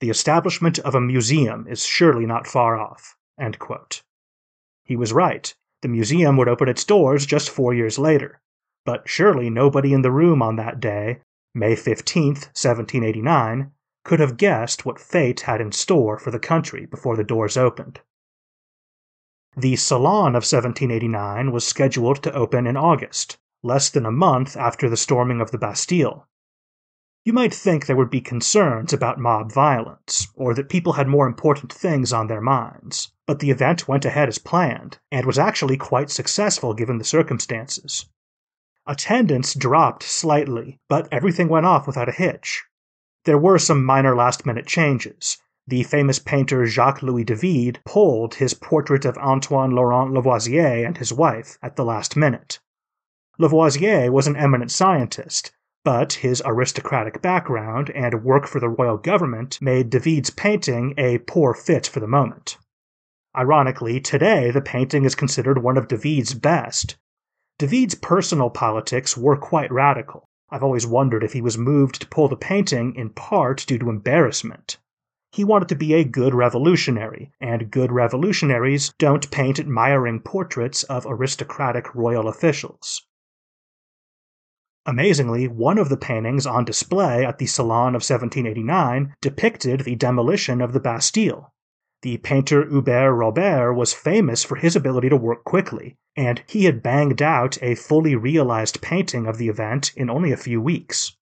The 0.00 0.08
establishment 0.08 0.78
of 0.78 0.94
a 0.94 1.02
museum 1.02 1.66
is 1.68 1.84
surely 1.84 2.24
not 2.24 2.46
far 2.46 2.78
off. 2.78 3.14
He 4.86 4.94
was 4.94 5.12
right. 5.12 5.52
The 5.82 5.88
museum 5.88 6.36
would 6.36 6.48
open 6.48 6.68
its 6.68 6.84
doors 6.84 7.26
just 7.26 7.50
four 7.50 7.74
years 7.74 7.98
later, 7.98 8.40
but 8.84 9.08
surely 9.08 9.50
nobody 9.50 9.92
in 9.92 10.02
the 10.02 10.12
room 10.12 10.40
on 10.40 10.54
that 10.56 10.78
day, 10.78 11.22
May 11.54 11.74
15, 11.74 12.34
1789, 12.34 13.72
could 14.04 14.20
have 14.20 14.36
guessed 14.36 14.86
what 14.86 15.00
fate 15.00 15.40
had 15.40 15.60
in 15.60 15.72
store 15.72 16.18
for 16.20 16.30
the 16.30 16.38
country 16.38 16.86
before 16.86 17.16
the 17.16 17.24
doors 17.24 17.56
opened. 17.56 18.00
The 19.56 19.74
Salon 19.74 20.36
of 20.36 20.46
1789 20.46 21.50
was 21.50 21.66
scheduled 21.66 22.22
to 22.22 22.32
open 22.32 22.68
in 22.68 22.76
August, 22.76 23.38
less 23.64 23.90
than 23.90 24.06
a 24.06 24.12
month 24.12 24.56
after 24.56 24.88
the 24.88 24.96
storming 24.96 25.40
of 25.40 25.50
the 25.50 25.58
Bastille. 25.58 26.28
You 27.26 27.32
might 27.32 27.52
think 27.52 27.86
there 27.86 27.96
would 27.96 28.08
be 28.08 28.20
concerns 28.20 28.92
about 28.92 29.18
mob 29.18 29.50
violence, 29.50 30.28
or 30.36 30.54
that 30.54 30.68
people 30.68 30.92
had 30.92 31.08
more 31.08 31.26
important 31.26 31.72
things 31.72 32.12
on 32.12 32.28
their 32.28 32.40
minds, 32.40 33.10
but 33.26 33.40
the 33.40 33.50
event 33.50 33.88
went 33.88 34.04
ahead 34.04 34.28
as 34.28 34.38
planned, 34.38 34.98
and 35.10 35.26
was 35.26 35.36
actually 35.36 35.76
quite 35.76 36.08
successful 36.08 36.72
given 36.72 36.98
the 36.98 37.04
circumstances. 37.04 38.06
Attendance 38.86 39.54
dropped 39.54 40.04
slightly, 40.04 40.78
but 40.88 41.08
everything 41.10 41.48
went 41.48 41.66
off 41.66 41.88
without 41.88 42.08
a 42.08 42.12
hitch. 42.12 42.62
There 43.24 43.36
were 43.36 43.58
some 43.58 43.84
minor 43.84 44.14
last 44.14 44.46
minute 44.46 44.66
changes. 44.68 45.38
The 45.66 45.82
famous 45.82 46.20
painter 46.20 46.64
Jacques 46.66 47.02
Louis 47.02 47.24
David 47.24 47.80
pulled 47.84 48.36
his 48.36 48.54
portrait 48.54 49.04
of 49.04 49.18
Antoine 49.18 49.72
Laurent 49.72 50.12
Lavoisier 50.12 50.86
and 50.86 50.96
his 50.96 51.12
wife 51.12 51.58
at 51.60 51.74
the 51.74 51.84
last 51.84 52.14
minute. 52.14 52.60
Lavoisier 53.36 54.12
was 54.12 54.28
an 54.28 54.36
eminent 54.36 54.70
scientist, 54.70 55.50
but 55.86 56.14
his 56.14 56.42
aristocratic 56.44 57.22
background 57.22 57.90
and 57.90 58.24
work 58.24 58.48
for 58.48 58.58
the 58.58 58.68
royal 58.68 58.96
government 58.96 59.56
made 59.62 59.88
David's 59.88 60.30
painting 60.30 60.92
a 60.98 61.18
poor 61.18 61.54
fit 61.54 61.86
for 61.86 62.00
the 62.00 62.08
moment. 62.08 62.58
Ironically, 63.38 64.00
today 64.00 64.50
the 64.50 64.60
painting 64.60 65.04
is 65.04 65.14
considered 65.14 65.62
one 65.62 65.76
of 65.78 65.86
David's 65.86 66.34
best. 66.34 66.96
David's 67.60 67.94
personal 67.94 68.50
politics 68.50 69.16
were 69.16 69.36
quite 69.36 69.70
radical. 69.70 70.24
I've 70.50 70.64
always 70.64 70.88
wondered 70.88 71.22
if 71.22 71.34
he 71.34 71.40
was 71.40 71.56
moved 71.56 72.00
to 72.00 72.08
pull 72.08 72.26
the 72.26 72.36
painting 72.36 72.96
in 72.96 73.10
part 73.10 73.64
due 73.64 73.78
to 73.78 73.88
embarrassment. 73.88 74.78
He 75.30 75.44
wanted 75.44 75.68
to 75.68 75.76
be 75.76 75.94
a 75.94 76.02
good 76.02 76.34
revolutionary, 76.34 77.30
and 77.40 77.70
good 77.70 77.92
revolutionaries 77.92 78.92
don't 78.98 79.30
paint 79.30 79.60
admiring 79.60 80.18
portraits 80.18 80.82
of 80.82 81.06
aristocratic 81.06 81.94
royal 81.94 82.26
officials. 82.26 83.05
Amazingly, 84.88 85.48
one 85.48 85.78
of 85.78 85.88
the 85.88 85.96
paintings 85.96 86.46
on 86.46 86.64
display 86.64 87.24
at 87.26 87.38
the 87.38 87.46
Salon 87.46 87.96
of 87.96 88.06
1789 88.06 89.16
depicted 89.20 89.80
the 89.80 89.96
demolition 89.96 90.60
of 90.60 90.72
the 90.72 90.78
Bastille. 90.78 91.52
The 92.02 92.18
painter 92.18 92.64
Hubert 92.64 93.12
Robert 93.12 93.74
was 93.74 93.92
famous 93.92 94.44
for 94.44 94.54
his 94.54 94.76
ability 94.76 95.08
to 95.08 95.16
work 95.16 95.42
quickly, 95.42 95.96
and 96.14 96.40
he 96.46 96.66
had 96.66 96.84
banged 96.84 97.20
out 97.20 97.60
a 97.60 97.74
fully 97.74 98.14
realized 98.14 98.80
painting 98.80 99.26
of 99.26 99.38
the 99.38 99.48
event 99.48 99.92
in 99.96 100.08
only 100.08 100.30
a 100.30 100.36
few 100.36 100.60
weeks. 100.60 101.16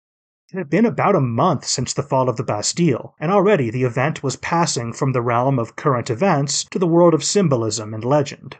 It 0.52 0.58
had 0.58 0.68
been 0.68 0.84
about 0.84 1.16
a 1.16 1.20
month 1.22 1.64
since 1.64 1.94
the 1.94 2.02
fall 2.02 2.28
of 2.28 2.36
the 2.36 2.44
Bastille, 2.44 3.14
and 3.18 3.32
already 3.32 3.70
the 3.70 3.84
event 3.84 4.22
was 4.22 4.36
passing 4.36 4.92
from 4.92 5.12
the 5.12 5.22
realm 5.22 5.58
of 5.58 5.74
current 5.74 6.10
events 6.10 6.64
to 6.64 6.78
the 6.78 6.86
world 6.86 7.14
of 7.14 7.24
symbolism 7.24 7.94
and 7.94 8.04
legend. 8.04 8.58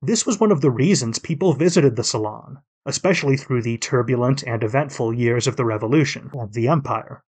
This 0.00 0.24
was 0.24 0.40
one 0.40 0.50
of 0.50 0.62
the 0.62 0.70
reasons 0.70 1.18
people 1.18 1.52
visited 1.52 1.96
the 1.96 2.02
Salon, 2.02 2.60
especially 2.86 3.36
through 3.36 3.62
the 3.62 3.78
turbulent 3.78 4.42
and 4.42 4.64
eventful 4.64 5.14
years 5.14 5.46
of 5.46 5.56
the 5.56 5.64
Revolution 5.64 6.30
and 6.34 6.52
the 6.52 6.68
Empire. 6.68 7.22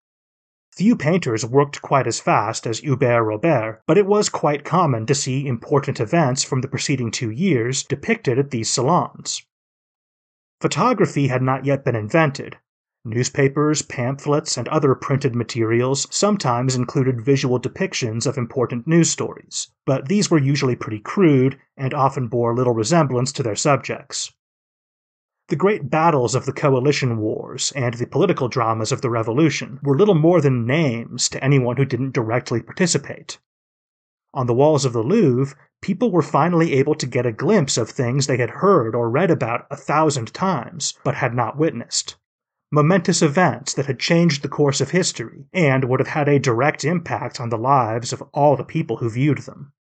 Few 0.76 0.96
painters 0.96 1.46
worked 1.46 1.80
quite 1.82 2.08
as 2.08 2.18
fast 2.18 2.66
as 2.66 2.80
Hubert 2.80 3.22
Robert, 3.22 3.80
but 3.86 3.96
it 3.96 4.06
was 4.06 4.28
quite 4.28 4.64
common 4.64 5.06
to 5.06 5.14
see 5.14 5.46
important 5.46 6.00
events 6.00 6.42
from 6.42 6.62
the 6.62 6.68
preceding 6.68 7.12
two 7.12 7.30
years 7.30 7.84
depicted 7.84 8.40
at 8.40 8.50
these 8.50 8.72
salons. 8.72 9.46
Photography 10.60 11.28
had 11.28 11.42
not 11.42 11.64
yet 11.64 11.84
been 11.84 11.94
invented. 11.94 12.58
Newspapers, 13.04 13.82
pamphlets, 13.82 14.56
and 14.56 14.66
other 14.68 14.94
printed 14.94 15.36
materials 15.36 16.08
sometimes 16.10 16.74
included 16.74 17.20
visual 17.20 17.60
depictions 17.60 18.26
of 18.26 18.38
important 18.38 18.86
news 18.86 19.10
stories, 19.10 19.68
but 19.84 20.08
these 20.08 20.30
were 20.30 20.38
usually 20.38 20.74
pretty 20.74 20.98
crude 20.98 21.56
and 21.76 21.92
often 21.92 22.26
bore 22.26 22.52
little 22.52 22.74
resemblance 22.74 23.30
to 23.30 23.42
their 23.42 23.54
subjects. 23.54 24.32
The 25.48 25.56
great 25.56 25.90
battles 25.90 26.34
of 26.34 26.46
the 26.46 26.54
coalition 26.54 27.18
wars 27.18 27.70
and 27.76 27.92
the 27.94 28.06
political 28.06 28.48
dramas 28.48 28.92
of 28.92 29.02
the 29.02 29.10
revolution 29.10 29.78
were 29.82 29.94
little 29.96 30.14
more 30.14 30.40
than 30.40 30.66
names 30.66 31.28
to 31.28 31.44
anyone 31.44 31.76
who 31.76 31.84
didn't 31.84 32.14
directly 32.14 32.62
participate. 32.62 33.38
On 34.32 34.46
the 34.46 34.54
walls 34.54 34.86
of 34.86 34.94
the 34.94 35.02
Louvre, 35.02 35.54
people 35.82 36.10
were 36.10 36.22
finally 36.22 36.72
able 36.72 36.94
to 36.94 37.06
get 37.06 37.26
a 37.26 37.30
glimpse 37.30 37.76
of 37.76 37.90
things 37.90 38.26
they 38.26 38.38
had 38.38 38.64
heard 38.64 38.94
or 38.94 39.10
read 39.10 39.30
about 39.30 39.66
a 39.70 39.76
thousand 39.76 40.32
times, 40.32 40.94
but 41.04 41.16
had 41.16 41.34
not 41.34 41.58
witnessed. 41.58 42.16
Momentous 42.72 43.20
events 43.20 43.74
that 43.74 43.84
had 43.84 44.00
changed 44.00 44.40
the 44.40 44.48
course 44.48 44.80
of 44.80 44.92
history 44.92 45.44
and 45.52 45.84
would 45.84 46.00
have 46.00 46.08
had 46.08 46.26
a 46.26 46.38
direct 46.38 46.86
impact 46.86 47.38
on 47.38 47.50
the 47.50 47.58
lives 47.58 48.14
of 48.14 48.22
all 48.32 48.56
the 48.56 48.64
people 48.64 48.96
who 48.96 49.10
viewed 49.10 49.42
them. 49.42 49.73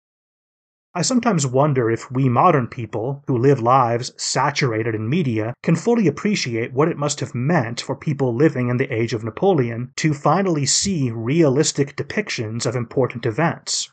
I 0.95 1.01
sometimes 1.01 1.47
wonder 1.47 1.89
if 1.89 2.11
we 2.11 2.29
modern 2.29 2.67
people, 2.67 3.23
who 3.25 3.35
live 3.35 3.59
lives 3.59 4.13
saturated 4.15 4.93
in 4.93 5.09
media, 5.09 5.55
can 5.63 5.75
fully 5.75 6.05
appreciate 6.05 6.71
what 6.71 6.87
it 6.87 6.97
must 6.97 7.19
have 7.19 7.33
meant 7.33 7.81
for 7.81 7.95
people 7.95 8.35
living 8.35 8.69
in 8.69 8.77
the 8.77 8.93
age 8.93 9.11
of 9.11 9.23
Napoleon 9.23 9.91
to 9.95 10.13
finally 10.13 10.67
see 10.67 11.09
realistic 11.09 11.95
depictions 11.95 12.67
of 12.67 12.75
important 12.75 13.25
events. 13.25 13.91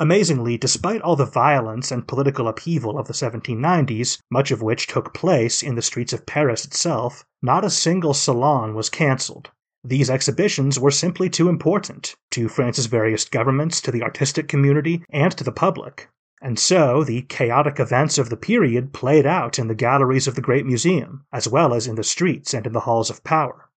Amazingly, 0.00 0.58
despite 0.58 1.00
all 1.02 1.14
the 1.14 1.24
violence 1.24 1.92
and 1.92 2.08
political 2.08 2.48
upheaval 2.48 2.98
of 2.98 3.06
the 3.06 3.14
1790s, 3.14 4.18
much 4.28 4.50
of 4.50 4.60
which 4.60 4.88
took 4.88 5.14
place 5.14 5.62
in 5.62 5.76
the 5.76 5.82
streets 5.82 6.12
of 6.12 6.26
Paris 6.26 6.64
itself, 6.64 7.24
not 7.40 7.64
a 7.64 7.70
single 7.70 8.12
salon 8.12 8.74
was 8.74 8.90
cancelled. 8.90 9.52
These 9.84 10.10
exhibitions 10.10 10.78
were 10.78 10.92
simply 10.92 11.28
too 11.28 11.48
important 11.48 12.14
to 12.30 12.48
France's 12.48 12.86
various 12.86 13.24
governments, 13.24 13.80
to 13.80 13.90
the 13.90 14.04
artistic 14.04 14.46
community, 14.46 15.04
and 15.10 15.36
to 15.36 15.42
the 15.42 15.50
public. 15.50 16.08
And 16.40 16.58
so 16.58 17.02
the 17.02 17.22
chaotic 17.22 17.80
events 17.80 18.16
of 18.16 18.30
the 18.30 18.36
period 18.36 18.92
played 18.92 19.26
out 19.26 19.58
in 19.58 19.66
the 19.66 19.74
galleries 19.74 20.28
of 20.28 20.36
the 20.36 20.40
Great 20.40 20.66
Museum, 20.66 21.24
as 21.32 21.48
well 21.48 21.74
as 21.74 21.88
in 21.88 21.96
the 21.96 22.04
streets 22.04 22.54
and 22.54 22.64
in 22.64 22.72
the 22.72 22.80
halls 22.80 23.10
of 23.10 23.24
power. 23.24 23.68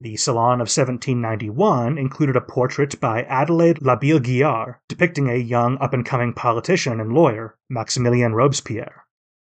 The 0.00 0.16
Salon 0.16 0.60
of 0.60 0.68
1791 0.68 1.96
included 1.96 2.36
a 2.36 2.40
portrait 2.42 3.00
by 3.00 3.22
Adelaide 3.22 3.80
Labille 3.80 4.20
Guiard 4.20 4.74
depicting 4.88 5.30
a 5.30 5.36
young 5.36 5.78
up 5.78 5.94
and 5.94 6.04
coming 6.04 6.34
politician 6.34 7.00
and 7.00 7.14
lawyer, 7.14 7.56
Maximilien 7.72 8.34
Robespierre. 8.34 9.05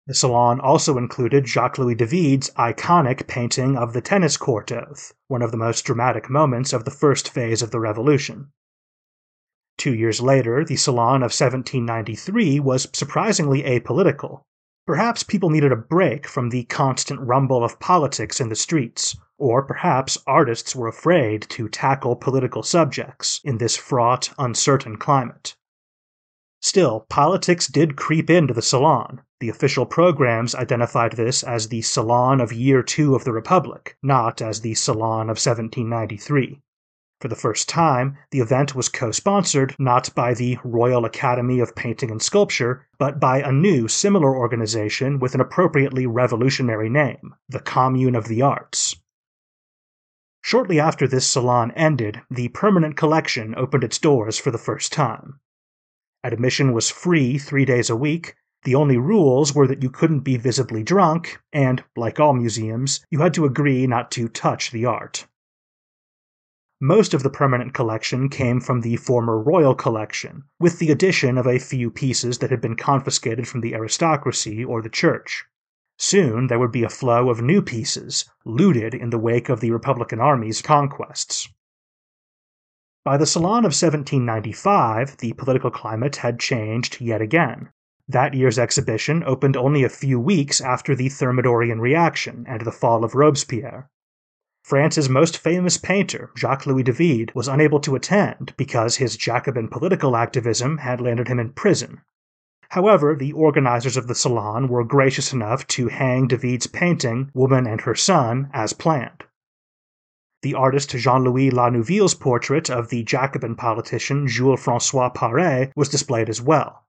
The 0.09 0.15
salon 0.15 0.59
also 0.59 0.97
included 0.97 1.47
Jacques 1.47 1.77
Louis 1.77 1.93
David's 1.93 2.49
iconic 2.57 3.27
painting 3.27 3.77
of 3.77 3.93
the 3.93 4.01
tennis 4.01 4.37
court 4.37 4.71
oath, 4.71 5.13
one 5.27 5.43
of 5.43 5.51
the 5.51 5.57
most 5.57 5.85
dramatic 5.85 6.31
moments 6.31 6.73
of 6.73 6.83
the 6.83 6.89
first 6.89 7.29
phase 7.29 7.61
of 7.61 7.69
the 7.69 7.79
Revolution. 7.79 8.51
Two 9.77 9.93
years 9.93 10.19
later, 10.19 10.65
the 10.65 10.77
Salon 10.77 11.17
of 11.17 11.29
1793 11.29 12.59
was 12.59 12.87
surprisingly 12.91 13.61
apolitical. 13.61 14.41
Perhaps 14.87 15.21
people 15.21 15.51
needed 15.51 15.71
a 15.71 15.75
break 15.75 16.25
from 16.25 16.49
the 16.49 16.63
constant 16.63 17.19
rumble 17.19 17.63
of 17.63 17.79
politics 17.79 18.41
in 18.41 18.49
the 18.49 18.55
streets, 18.55 19.15
or 19.37 19.61
perhaps 19.61 20.17
artists 20.25 20.75
were 20.75 20.87
afraid 20.87 21.43
to 21.49 21.69
tackle 21.69 22.15
political 22.15 22.63
subjects 22.63 23.41
in 23.43 23.59
this 23.59 23.77
fraught, 23.77 24.33
uncertain 24.39 24.97
climate. 24.97 25.55
Still, 26.61 27.05
politics 27.09 27.67
did 27.67 27.95
creep 27.95 28.29
into 28.29 28.53
the 28.53 28.61
Salon. 28.61 29.21
The 29.39 29.47
official 29.47 29.85
programs 29.85 30.53
identified 30.53 31.13
this 31.13 31.41
as 31.41 31.69
the 31.69 31.81
Salon 31.81 32.41
of 32.41 32.51
Year 32.51 32.83
Two 32.83 33.15
of 33.15 33.23
the 33.23 33.31
Republic, 33.31 33.95
not 34.03 34.41
as 34.41 34.59
the 34.59 34.73
Salon 34.73 35.29
of 35.29 35.39
1793. 35.39 36.59
For 37.21 37.29
the 37.29 37.35
first 37.35 37.69
time, 37.69 38.17
the 38.31 38.41
event 38.41 38.75
was 38.75 38.89
co 38.89 39.11
sponsored 39.11 39.73
not 39.79 40.13
by 40.15 40.33
the 40.33 40.57
Royal 40.65 41.05
Academy 41.05 41.61
of 41.61 41.75
Painting 41.75 42.11
and 42.11 42.21
Sculpture, 42.21 42.87
but 42.97 43.21
by 43.21 43.41
a 43.41 43.53
new 43.53 43.87
similar 43.87 44.35
organization 44.35 45.19
with 45.19 45.35
an 45.35 45.41
appropriately 45.41 46.05
revolutionary 46.05 46.89
name, 46.89 47.35
the 47.47 47.61
Commune 47.61 48.15
of 48.15 48.27
the 48.27 48.41
Arts. 48.41 48.97
Shortly 50.41 50.79
after 50.79 51.07
this 51.07 51.25
salon 51.25 51.71
ended, 51.71 52.21
the 52.29 52.49
permanent 52.49 52.97
collection 52.97 53.53
opened 53.55 53.85
its 53.85 53.97
doors 53.97 54.37
for 54.37 54.51
the 54.51 54.57
first 54.57 54.91
time. 54.91 55.39
Admission 56.23 56.73
was 56.73 56.89
free 56.89 57.37
three 57.37 57.65
days 57.65 57.89
a 57.89 57.95
week. 57.95 58.35
The 58.63 58.75
only 58.75 58.97
rules 58.97 59.55
were 59.55 59.67
that 59.67 59.81
you 59.81 59.89
couldn't 59.89 60.19
be 60.19 60.35
visibly 60.35 60.83
drunk, 60.83 61.39
and, 61.53 61.83
like 61.95 62.19
all 62.19 62.33
museums, 62.33 63.05
you 63.09 63.19
had 63.19 63.33
to 63.35 63.45
agree 63.45 63.87
not 63.87 64.11
to 64.11 64.27
touch 64.27 64.71
the 64.71 64.85
art. 64.85 65.27
Most 66.81 67.13
of 67.13 67.23
the 67.23 67.29
permanent 67.29 67.73
collection 67.73 68.29
came 68.29 68.59
from 68.59 68.81
the 68.81 68.95
former 68.97 69.37
royal 69.37 69.75
collection, 69.75 70.43
with 70.59 70.79
the 70.79 70.91
addition 70.91 71.37
of 71.37 71.47
a 71.47 71.59
few 71.59 71.89
pieces 71.89 72.37
that 72.39 72.51
had 72.51 72.61
been 72.61 72.75
confiscated 72.75 73.47
from 73.47 73.61
the 73.61 73.73
aristocracy 73.73 74.63
or 74.63 74.81
the 74.81 74.89
church. 74.89 75.45
Soon 75.97 76.47
there 76.47 76.59
would 76.59 76.71
be 76.71 76.83
a 76.83 76.89
flow 76.89 77.29
of 77.29 77.41
new 77.41 77.61
pieces, 77.61 78.29
looted 78.45 78.93
in 78.93 79.09
the 79.09 79.17
wake 79.17 79.49
of 79.49 79.59
the 79.59 79.71
Republican 79.71 80.21
army's 80.21 80.61
conquests. 80.61 81.49
By 83.05 83.15
the 83.15 83.25
Salon 83.25 83.63
of 83.63 83.71
1795, 83.71 85.17
the 85.17 85.33
political 85.33 85.71
climate 85.71 86.17
had 86.17 86.39
changed 86.39 86.99
yet 86.99 87.21
again. 87.21 87.69
That 88.09 88.33
year's 88.33 88.59
exhibition 88.59 89.23
opened 89.23 89.55
only 89.55 89.83
a 89.83 89.89
few 89.89 90.19
weeks 90.19 90.59
after 90.59 90.95
the 90.95 91.07
Thermidorian 91.07 91.79
reaction 91.79 92.43
and 92.47 92.61
the 92.61 92.71
fall 92.71 93.05
of 93.05 93.15
Robespierre. 93.15 93.89
France's 94.63 95.07
most 95.07 95.37
famous 95.37 95.77
painter, 95.77 96.31
Jacques 96.37 96.65
Louis 96.65 96.83
David, 96.83 97.31
was 97.33 97.47
unable 97.47 97.79
to 97.79 97.95
attend 97.95 98.53
because 98.57 98.97
his 98.97 99.15
Jacobin 99.15 99.69
political 99.69 100.17
activism 100.17 100.79
had 100.79 100.99
landed 100.99 101.29
him 101.29 101.39
in 101.39 101.53
prison. 101.53 102.01
However, 102.69 103.15
the 103.15 103.31
organizers 103.31 103.95
of 103.95 104.07
the 104.07 104.13
salon 104.13 104.67
were 104.67 104.83
gracious 104.83 105.31
enough 105.31 105.65
to 105.67 105.87
hang 105.87 106.27
David's 106.27 106.67
painting, 106.67 107.31
Woman 107.33 107.65
and 107.65 107.81
Her 107.81 107.95
Son, 107.95 108.49
as 108.53 108.73
planned. 108.73 109.23
The 110.41 110.53
artist 110.53 110.91
Jean 110.91 111.25
Louis 111.25 111.51
Laneuville's 111.51 112.13
portrait 112.13 112.69
of 112.69 112.87
the 112.87 113.03
Jacobin 113.03 113.55
politician 113.55 114.25
Jules 114.25 114.63
Francois 114.63 115.09
Paré 115.09 115.73
was 115.75 115.89
displayed 115.89 116.29
as 116.29 116.41
well. 116.41 116.85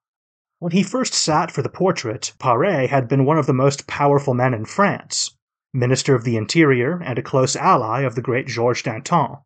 When 0.61 0.71
he 0.71 0.85
first 0.85 1.14
sat 1.14 1.50
for 1.50 1.61
the 1.61 1.69
portrait, 1.69 2.33
Paré 2.38 2.88
had 2.88 3.09
been 3.09 3.25
one 3.25 3.38
of 3.38 3.47
the 3.47 3.52
most 3.52 3.88
powerful 3.88 4.35
men 4.35 4.54
in 4.54 4.66
France, 4.66 5.37
Minister 5.75 6.14
of 6.14 6.23
the 6.23 6.37
Interior 6.37 7.02
and 7.02 7.19
a 7.19 7.23
close 7.23 7.57
ally 7.57 8.02
of 8.02 8.14
the 8.14 8.23
great 8.23 8.47
Georges 8.47 8.85
Danton. 8.85 9.38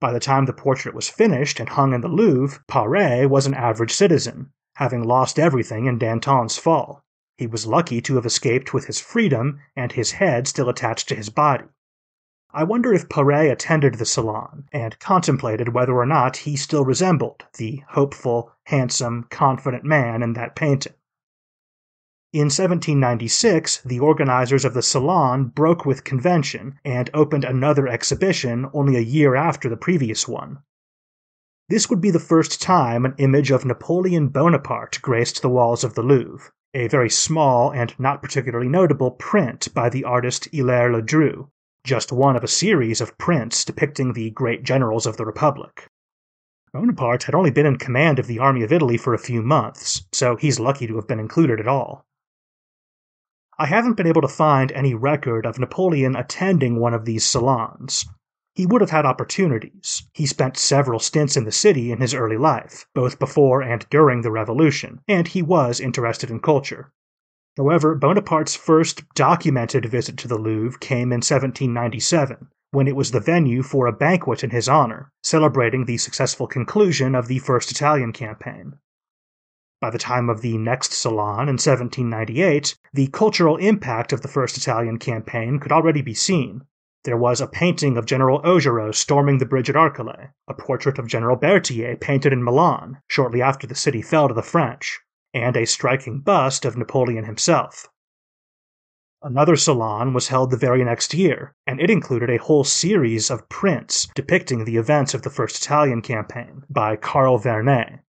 By 0.00 0.10
the 0.10 0.20
time 0.20 0.46
the 0.46 0.54
portrait 0.54 0.94
was 0.94 1.10
finished 1.10 1.60
and 1.60 1.68
hung 1.68 1.92
in 1.92 2.00
the 2.00 2.08
Louvre, 2.08 2.60
Paré 2.66 3.28
was 3.28 3.46
an 3.46 3.52
average 3.52 3.92
citizen, 3.92 4.52
having 4.76 5.02
lost 5.04 5.38
everything 5.38 5.84
in 5.84 5.98
Danton's 5.98 6.56
fall. 6.56 7.02
He 7.36 7.46
was 7.46 7.66
lucky 7.66 8.00
to 8.00 8.14
have 8.14 8.24
escaped 8.24 8.72
with 8.72 8.86
his 8.86 9.00
freedom 9.00 9.60
and 9.76 9.92
his 9.92 10.12
head 10.12 10.48
still 10.48 10.70
attached 10.70 11.08
to 11.10 11.14
his 11.14 11.28
body. 11.28 11.64
I 12.56 12.62
wonder 12.62 12.92
if 12.94 13.08
Paré 13.08 13.50
attended 13.50 13.96
the 13.96 14.06
salon 14.06 14.68
and 14.72 14.96
contemplated 15.00 15.74
whether 15.74 15.92
or 15.92 16.06
not 16.06 16.36
he 16.36 16.54
still 16.54 16.84
resembled 16.84 17.44
the 17.58 17.82
hopeful, 17.88 18.52
handsome, 18.66 19.26
confident 19.28 19.82
man 19.82 20.22
in 20.22 20.34
that 20.34 20.54
painting. 20.54 20.92
In 22.32 22.46
1796, 22.46 23.82
the 23.84 23.98
organizers 23.98 24.64
of 24.64 24.72
the 24.72 24.82
Salon 24.82 25.46
broke 25.46 25.84
with 25.84 26.04
convention 26.04 26.78
and 26.84 27.10
opened 27.12 27.44
another 27.44 27.88
exhibition 27.88 28.70
only 28.72 28.96
a 28.96 29.00
year 29.00 29.34
after 29.34 29.68
the 29.68 29.76
previous 29.76 30.28
one. 30.28 30.58
This 31.68 31.90
would 31.90 32.00
be 32.00 32.12
the 32.12 32.20
first 32.20 32.62
time 32.62 33.04
an 33.04 33.14
image 33.18 33.50
of 33.50 33.64
Napoleon 33.64 34.28
Bonaparte 34.28 35.02
graced 35.02 35.42
the 35.42 35.48
walls 35.48 35.82
of 35.82 35.94
the 35.94 36.04
Louvre, 36.04 36.52
a 36.72 36.86
very 36.86 37.10
small 37.10 37.72
and 37.72 37.98
not 37.98 38.22
particularly 38.22 38.68
notable 38.68 39.10
print 39.10 39.74
by 39.74 39.88
the 39.88 40.04
artist 40.04 40.48
Hilaire 40.52 40.90
Ledru, 40.92 41.48
just 41.84 42.10
one 42.10 42.34
of 42.34 42.42
a 42.42 42.48
series 42.48 43.00
of 43.00 43.16
prints 43.18 43.64
depicting 43.64 44.12
the 44.12 44.30
great 44.30 44.62
generals 44.62 45.06
of 45.06 45.18
the 45.18 45.26
Republic. 45.26 45.86
Bonaparte 46.72 47.24
had 47.24 47.34
only 47.34 47.50
been 47.50 47.66
in 47.66 47.76
command 47.76 48.18
of 48.18 48.26
the 48.26 48.38
Army 48.38 48.62
of 48.62 48.72
Italy 48.72 48.96
for 48.96 49.14
a 49.14 49.18
few 49.18 49.42
months, 49.42 50.06
so 50.12 50.34
he's 50.34 50.58
lucky 50.58 50.86
to 50.86 50.96
have 50.96 51.06
been 51.06 51.20
included 51.20 51.60
at 51.60 51.68
all. 51.68 52.04
I 53.58 53.66
haven't 53.66 53.96
been 53.96 54.08
able 54.08 54.22
to 54.22 54.28
find 54.28 54.72
any 54.72 54.94
record 54.94 55.46
of 55.46 55.60
Napoleon 55.60 56.16
attending 56.16 56.80
one 56.80 56.94
of 56.94 57.04
these 57.04 57.24
salons. 57.24 58.04
He 58.54 58.66
would 58.66 58.80
have 58.80 58.90
had 58.90 59.06
opportunities. 59.06 60.08
He 60.12 60.26
spent 60.26 60.56
several 60.56 60.98
stints 60.98 61.36
in 61.36 61.44
the 61.44 61.52
city 61.52 61.92
in 61.92 62.00
his 62.00 62.14
early 62.14 62.36
life, 62.36 62.86
both 62.94 63.18
before 63.18 63.62
and 63.62 63.86
during 63.90 64.22
the 64.22 64.32
Revolution, 64.32 65.00
and 65.06 65.28
he 65.28 65.42
was 65.42 65.78
interested 65.78 66.30
in 66.30 66.40
culture. 66.40 66.92
However, 67.56 67.94
Bonaparte's 67.94 68.56
first 68.56 69.02
documented 69.14 69.84
visit 69.84 70.16
to 70.18 70.28
the 70.28 70.36
Louvre 70.38 70.78
came 70.80 71.12
in 71.12 71.18
1797, 71.18 72.48
when 72.72 72.88
it 72.88 72.96
was 72.96 73.12
the 73.12 73.20
venue 73.20 73.62
for 73.62 73.86
a 73.86 73.92
banquet 73.92 74.42
in 74.42 74.50
his 74.50 74.68
honor, 74.68 75.12
celebrating 75.22 75.84
the 75.84 75.96
successful 75.96 76.48
conclusion 76.48 77.14
of 77.14 77.28
the 77.28 77.38
First 77.38 77.70
Italian 77.70 78.12
campaign. 78.12 78.74
By 79.80 79.90
the 79.90 79.98
time 79.98 80.28
of 80.28 80.40
the 80.40 80.58
next 80.58 80.94
Salon 80.94 81.48
in 81.48 81.58
1798, 81.58 82.76
the 82.92 83.06
cultural 83.08 83.56
impact 83.58 84.12
of 84.12 84.22
the 84.22 84.28
First 84.28 84.56
Italian 84.56 84.98
campaign 84.98 85.60
could 85.60 85.70
already 85.70 86.02
be 86.02 86.14
seen. 86.14 86.62
There 87.04 87.16
was 87.16 87.40
a 87.40 87.46
painting 87.46 87.96
of 87.96 88.06
General 88.06 88.40
Augereau 88.42 88.92
storming 88.92 89.38
the 89.38 89.46
bridge 89.46 89.70
at 89.70 89.76
Arcole, 89.76 90.30
a 90.48 90.54
portrait 90.54 90.98
of 90.98 91.06
General 91.06 91.36
Berthier 91.36 91.96
painted 91.96 92.32
in 92.32 92.42
Milan 92.42 92.98
shortly 93.08 93.42
after 93.42 93.68
the 93.68 93.76
city 93.76 94.02
fell 94.02 94.26
to 94.26 94.34
the 94.34 94.42
French, 94.42 94.98
and 95.34 95.56
a 95.56 95.66
striking 95.66 96.20
bust 96.20 96.64
of 96.64 96.76
Napoleon 96.76 97.24
himself. 97.24 97.88
Another 99.20 99.56
salon 99.56 100.12
was 100.12 100.28
held 100.28 100.50
the 100.50 100.56
very 100.56 100.84
next 100.84 101.12
year, 101.14 101.54
and 101.66 101.80
it 101.80 101.90
included 101.90 102.30
a 102.30 102.36
whole 102.36 102.62
series 102.62 103.30
of 103.30 103.48
prints 103.48 104.06
depicting 104.14 104.64
the 104.64 104.76
events 104.76 105.14
of 105.14 105.22
the 105.22 105.30
First 105.30 105.56
Italian 105.56 106.02
campaign 106.02 106.62
by 106.68 106.94
Carle 106.94 107.38
Vernet. 107.38 108.00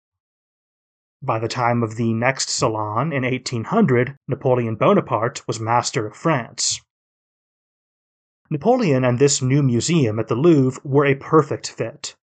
By 1.21 1.39
the 1.39 1.47
time 1.47 1.81
of 1.81 1.95
the 1.95 2.13
next 2.13 2.49
salon 2.49 3.11
in 3.11 3.23
1800, 3.23 4.17
Napoleon 4.27 4.75
Bonaparte 4.75 5.47
was 5.47 5.59
master 5.59 6.05
of 6.05 6.15
France. 6.15 6.81
Napoleon 8.51 9.03
and 9.03 9.17
this 9.17 9.41
new 9.41 9.63
museum 9.63 10.19
at 10.19 10.27
the 10.27 10.35
Louvre 10.35 10.81
were 10.83 11.05
a 11.05 11.15
perfect 11.15 11.71
fit. 11.71 12.15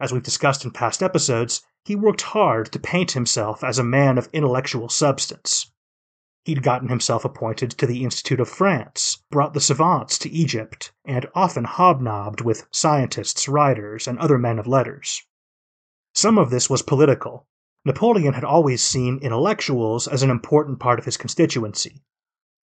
As 0.00 0.10
we've 0.10 0.22
discussed 0.22 0.64
in 0.64 0.70
past 0.70 1.02
episodes, 1.02 1.62
he 1.88 1.96
worked 1.96 2.20
hard 2.20 2.70
to 2.70 2.78
paint 2.78 3.12
himself 3.12 3.64
as 3.64 3.78
a 3.78 3.82
man 3.82 4.18
of 4.18 4.28
intellectual 4.34 4.90
substance. 4.90 5.72
He'd 6.44 6.62
gotten 6.62 6.90
himself 6.90 7.24
appointed 7.24 7.70
to 7.70 7.86
the 7.86 8.04
Institute 8.04 8.40
of 8.40 8.48
France, 8.50 9.24
brought 9.30 9.54
the 9.54 9.60
savants 9.62 10.18
to 10.18 10.28
Egypt, 10.28 10.92
and 11.06 11.26
often 11.34 11.64
hobnobbed 11.64 12.42
with 12.42 12.66
scientists, 12.70 13.48
writers, 13.48 14.06
and 14.06 14.18
other 14.18 14.36
men 14.36 14.58
of 14.58 14.66
letters. 14.66 15.22
Some 16.12 16.36
of 16.36 16.50
this 16.50 16.68
was 16.68 16.82
political. 16.82 17.46
Napoleon 17.86 18.34
had 18.34 18.44
always 18.44 18.82
seen 18.82 19.18
intellectuals 19.22 20.06
as 20.06 20.22
an 20.22 20.28
important 20.28 20.80
part 20.80 20.98
of 20.98 21.06
his 21.06 21.16
constituency. 21.16 22.02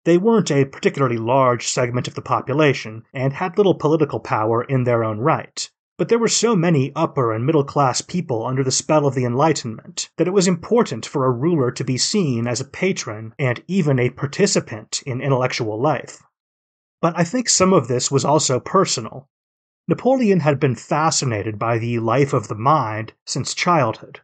They 0.04 0.16
weren't 0.16 0.50
a 0.50 0.64
particularly 0.64 1.18
large 1.18 1.68
segment 1.68 2.08
of 2.08 2.14
the 2.14 2.22
population 2.22 3.04
and 3.12 3.34
had 3.34 3.58
little 3.58 3.74
political 3.74 4.20
power 4.20 4.64
in 4.64 4.84
their 4.84 5.04
own 5.04 5.18
right, 5.18 5.70
but 6.00 6.08
there 6.08 6.18
were 6.18 6.28
so 6.28 6.56
many 6.56 6.90
upper 6.96 7.30
and 7.30 7.44
middle 7.44 7.62
class 7.62 8.00
people 8.00 8.46
under 8.46 8.64
the 8.64 8.70
spell 8.70 9.04
of 9.06 9.14
the 9.14 9.26
Enlightenment 9.26 10.08
that 10.16 10.26
it 10.26 10.30
was 10.30 10.48
important 10.48 11.04
for 11.04 11.26
a 11.26 11.30
ruler 11.30 11.70
to 11.70 11.84
be 11.84 11.98
seen 11.98 12.46
as 12.46 12.58
a 12.58 12.64
patron 12.64 13.34
and 13.38 13.62
even 13.68 13.98
a 13.98 14.08
participant 14.08 15.02
in 15.04 15.20
intellectual 15.20 15.78
life. 15.78 16.22
But 17.02 17.18
I 17.18 17.24
think 17.24 17.50
some 17.50 17.74
of 17.74 17.86
this 17.86 18.10
was 18.10 18.24
also 18.24 18.58
personal. 18.58 19.28
Napoleon 19.88 20.40
had 20.40 20.58
been 20.58 20.74
fascinated 20.74 21.58
by 21.58 21.76
the 21.76 21.98
life 21.98 22.32
of 22.32 22.48
the 22.48 22.54
mind 22.54 23.12
since 23.26 23.52
childhood. 23.52 24.20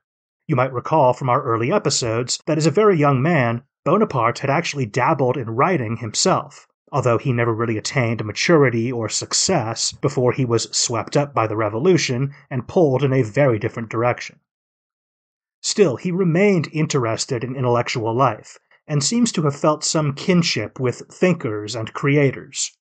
You 0.49 0.57
might 0.57 0.73
recall 0.73 1.13
from 1.13 1.29
our 1.29 1.43
early 1.43 1.71
episodes 1.71 2.41
that 2.47 2.57
as 2.57 2.65
a 2.65 2.71
very 2.71 2.97
young 2.97 3.21
man, 3.21 3.65
Bonaparte 3.85 4.39
had 4.39 4.49
actually 4.49 4.87
dabbled 4.87 5.37
in 5.37 5.51
writing 5.51 5.99
himself, 5.99 6.67
although 6.93 7.19
he 7.19 7.33
never 7.33 7.53
really 7.53 7.77
attained 7.77 8.25
maturity 8.25 8.93
or 8.93 9.09
success 9.09 9.93
before 9.93 10.33
he 10.33 10.45
was 10.45 10.69
swept 10.77 11.17
up 11.17 11.35
by 11.35 11.47
the 11.47 11.57
revolution 11.57 12.35
and 12.51 12.69
pulled 12.69 13.03
in 13.03 13.13
a 13.13 13.23
very 13.23 13.59
different 13.59 13.89
direction. 13.89 14.39
Still, 15.61 15.97
he 15.97 16.13
remained 16.13 16.69
interested 16.73 17.43
in 17.43 17.57
intellectual 17.57 18.15
life 18.15 18.59
and 18.87 19.03
seems 19.03 19.33
to 19.33 19.43
have 19.43 19.57
felt 19.57 19.83
some 19.83 20.15
kinship 20.15 20.79
with 20.79 21.03
thinkers 21.11 21.75
and 21.75 21.93
creators. 21.93 22.77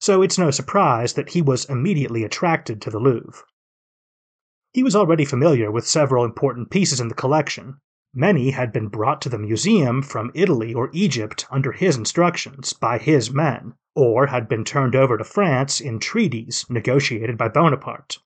So 0.00 0.22
it's 0.22 0.38
no 0.38 0.50
surprise 0.50 1.12
that 1.12 1.30
he 1.30 1.42
was 1.42 1.66
immediately 1.66 2.24
attracted 2.24 2.80
to 2.82 2.90
the 2.90 2.98
Louvre. 2.98 3.44
He 4.72 4.82
was 4.82 4.96
already 4.96 5.26
familiar 5.26 5.70
with 5.70 5.86
several 5.86 6.24
important 6.24 6.70
pieces 6.70 7.00
in 7.00 7.08
the 7.08 7.14
collection, 7.14 7.80
Many 8.12 8.50
had 8.50 8.72
been 8.72 8.88
brought 8.88 9.22
to 9.22 9.28
the 9.28 9.38
museum 9.38 10.02
from 10.02 10.32
Italy 10.34 10.74
or 10.74 10.90
Egypt 10.92 11.46
under 11.50 11.70
his 11.70 11.96
instructions 11.96 12.72
by 12.72 12.98
his 12.98 13.30
men, 13.30 13.74
or 13.94 14.26
had 14.26 14.48
been 14.48 14.64
turned 14.64 14.96
over 14.96 15.16
to 15.16 15.22
France 15.22 15.80
in 15.80 16.00
treaties 16.00 16.66
negotiated 16.68 17.38
by 17.38 17.48
Bonaparte. 17.48 18.18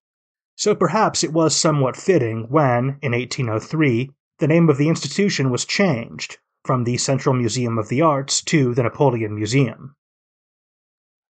So 0.57 0.75
perhaps 0.75 1.23
it 1.23 1.33
was 1.33 1.55
somewhat 1.55 1.97
fitting 1.97 2.47
when, 2.49 2.99
in 3.03 3.13
1803, 3.13 4.11
the 4.39 4.49
name 4.49 4.71
of 4.71 4.79
the 4.79 4.89
institution 4.89 5.51
was 5.51 5.65
changed 5.65 6.39
from 6.65 6.85
the 6.85 6.97
Central 6.97 7.35
Museum 7.35 7.79
of 7.79 7.89
the 7.89 8.01
Arts 8.01 8.41
to 8.45 8.73
the 8.73 8.85
Napoleon 8.85 9.35
Museum. 9.35 9.95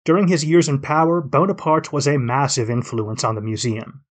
During 0.05 0.29
his 0.29 0.45
years 0.45 0.69
in 0.69 0.81
power, 0.81 1.21
Bonaparte 1.21 1.93
was 1.93 2.07
a 2.07 2.19
massive 2.19 2.71
influence 2.71 3.25
on 3.25 3.35
the 3.35 3.41
museum. 3.41 4.05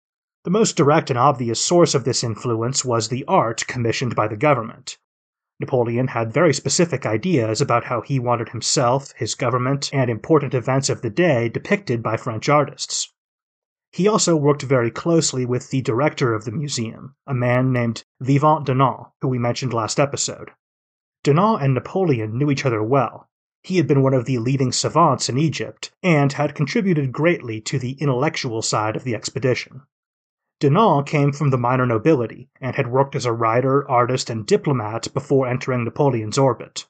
The 0.44 0.50
most 0.50 0.76
direct 0.76 1.08
and 1.08 1.18
obvious 1.18 1.60
source 1.60 1.94
of 1.94 2.02
this 2.02 2.24
influence 2.24 2.84
was 2.84 3.08
the 3.08 3.24
art 3.28 3.64
commissioned 3.68 4.16
by 4.16 4.26
the 4.26 4.36
government. 4.36 4.98
Napoleon 5.60 6.08
had 6.08 6.32
very 6.32 6.52
specific 6.52 7.06
ideas 7.06 7.60
about 7.60 7.84
how 7.84 8.00
he 8.00 8.18
wanted 8.18 8.48
himself, 8.48 9.12
his 9.12 9.36
government, 9.36 9.88
and 9.92 10.10
important 10.10 10.52
events 10.52 10.88
of 10.88 11.00
the 11.00 11.10
day 11.10 11.48
depicted 11.48 12.02
by 12.02 12.16
French 12.16 12.48
artists. 12.48 13.12
He 13.92 14.08
also 14.08 14.34
worked 14.34 14.62
very 14.62 14.90
closely 14.90 15.46
with 15.46 15.70
the 15.70 15.80
director 15.80 16.34
of 16.34 16.44
the 16.44 16.50
museum, 16.50 17.14
a 17.24 17.34
man 17.34 17.72
named 17.72 18.02
Vivant 18.20 18.66
Denon, 18.66 19.12
who 19.20 19.28
we 19.28 19.38
mentioned 19.38 19.72
last 19.72 20.00
episode. 20.00 20.50
Denon 21.22 21.62
and 21.62 21.72
Napoleon 21.72 22.36
knew 22.36 22.50
each 22.50 22.66
other 22.66 22.82
well. 22.82 23.28
He 23.62 23.76
had 23.76 23.86
been 23.86 24.02
one 24.02 24.14
of 24.14 24.24
the 24.24 24.38
leading 24.38 24.72
savants 24.72 25.28
in 25.28 25.38
Egypt 25.38 25.92
and 26.02 26.32
had 26.32 26.56
contributed 26.56 27.12
greatly 27.12 27.60
to 27.60 27.78
the 27.78 27.92
intellectual 28.00 28.60
side 28.60 28.96
of 28.96 29.04
the 29.04 29.14
expedition. 29.14 29.82
Denon 30.62 31.02
came 31.02 31.32
from 31.32 31.50
the 31.50 31.58
minor 31.58 31.84
nobility 31.84 32.48
and 32.60 32.76
had 32.76 32.86
worked 32.86 33.16
as 33.16 33.26
a 33.26 33.32
writer, 33.32 33.84
artist, 33.90 34.30
and 34.30 34.46
diplomat 34.46 35.12
before 35.12 35.48
entering 35.48 35.82
Napoleon's 35.82 36.38
orbit. 36.38 36.86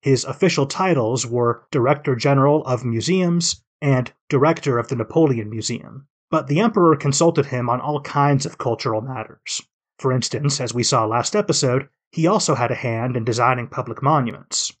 His 0.00 0.24
official 0.24 0.64
titles 0.64 1.26
were 1.26 1.66
Director 1.72 2.14
General 2.14 2.64
of 2.66 2.84
Museums 2.84 3.64
and 3.82 4.12
Director 4.28 4.78
of 4.78 4.86
the 4.86 4.94
Napoleon 4.94 5.50
Museum, 5.50 6.06
but 6.30 6.46
the 6.46 6.60
Emperor 6.60 6.94
consulted 6.94 7.46
him 7.46 7.68
on 7.68 7.80
all 7.80 8.00
kinds 8.02 8.46
of 8.46 8.58
cultural 8.58 9.00
matters. 9.00 9.60
For 9.98 10.12
instance, 10.12 10.60
as 10.60 10.72
we 10.72 10.84
saw 10.84 11.04
last 11.04 11.34
episode, 11.34 11.88
he 12.12 12.28
also 12.28 12.54
had 12.54 12.70
a 12.70 12.76
hand 12.76 13.16
in 13.16 13.24
designing 13.24 13.66
public 13.66 14.04
monuments. 14.04 14.72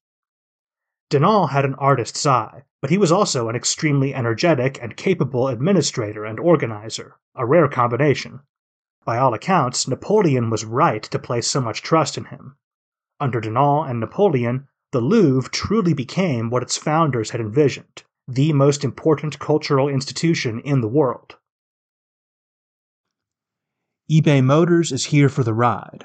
Denon 1.10 1.48
had 1.48 1.64
an 1.64 1.74
artist's 1.74 2.24
eye, 2.24 2.62
but 2.80 2.90
he 2.90 2.96
was 2.96 3.10
also 3.10 3.48
an 3.48 3.56
extremely 3.56 4.14
energetic 4.14 4.78
and 4.80 4.96
capable 4.96 5.48
administrator 5.48 6.24
and 6.24 6.38
organizer, 6.38 7.16
a 7.34 7.44
rare 7.44 7.68
combination. 7.68 8.40
By 9.04 9.18
all 9.18 9.34
accounts, 9.34 9.88
Napoleon 9.88 10.50
was 10.50 10.64
right 10.64 11.02
to 11.02 11.18
place 11.18 11.48
so 11.48 11.60
much 11.60 11.82
trust 11.82 12.16
in 12.16 12.26
him. 12.26 12.56
Under 13.18 13.40
Denon 13.40 13.90
and 13.90 13.98
Napoleon, 13.98 14.68
the 14.92 15.00
Louvre 15.00 15.50
truly 15.50 15.94
became 15.94 16.48
what 16.48 16.62
its 16.62 16.76
founders 16.76 17.30
had 17.30 17.40
envisioned 17.40 18.04
the 18.28 18.52
most 18.52 18.84
important 18.84 19.40
cultural 19.40 19.88
institution 19.88 20.60
in 20.60 20.80
the 20.80 20.88
world. 20.88 21.36
eBay 24.08 24.44
Motors 24.44 24.92
is 24.92 25.06
here 25.06 25.28
for 25.28 25.42
the 25.42 25.54
ride. 25.54 26.04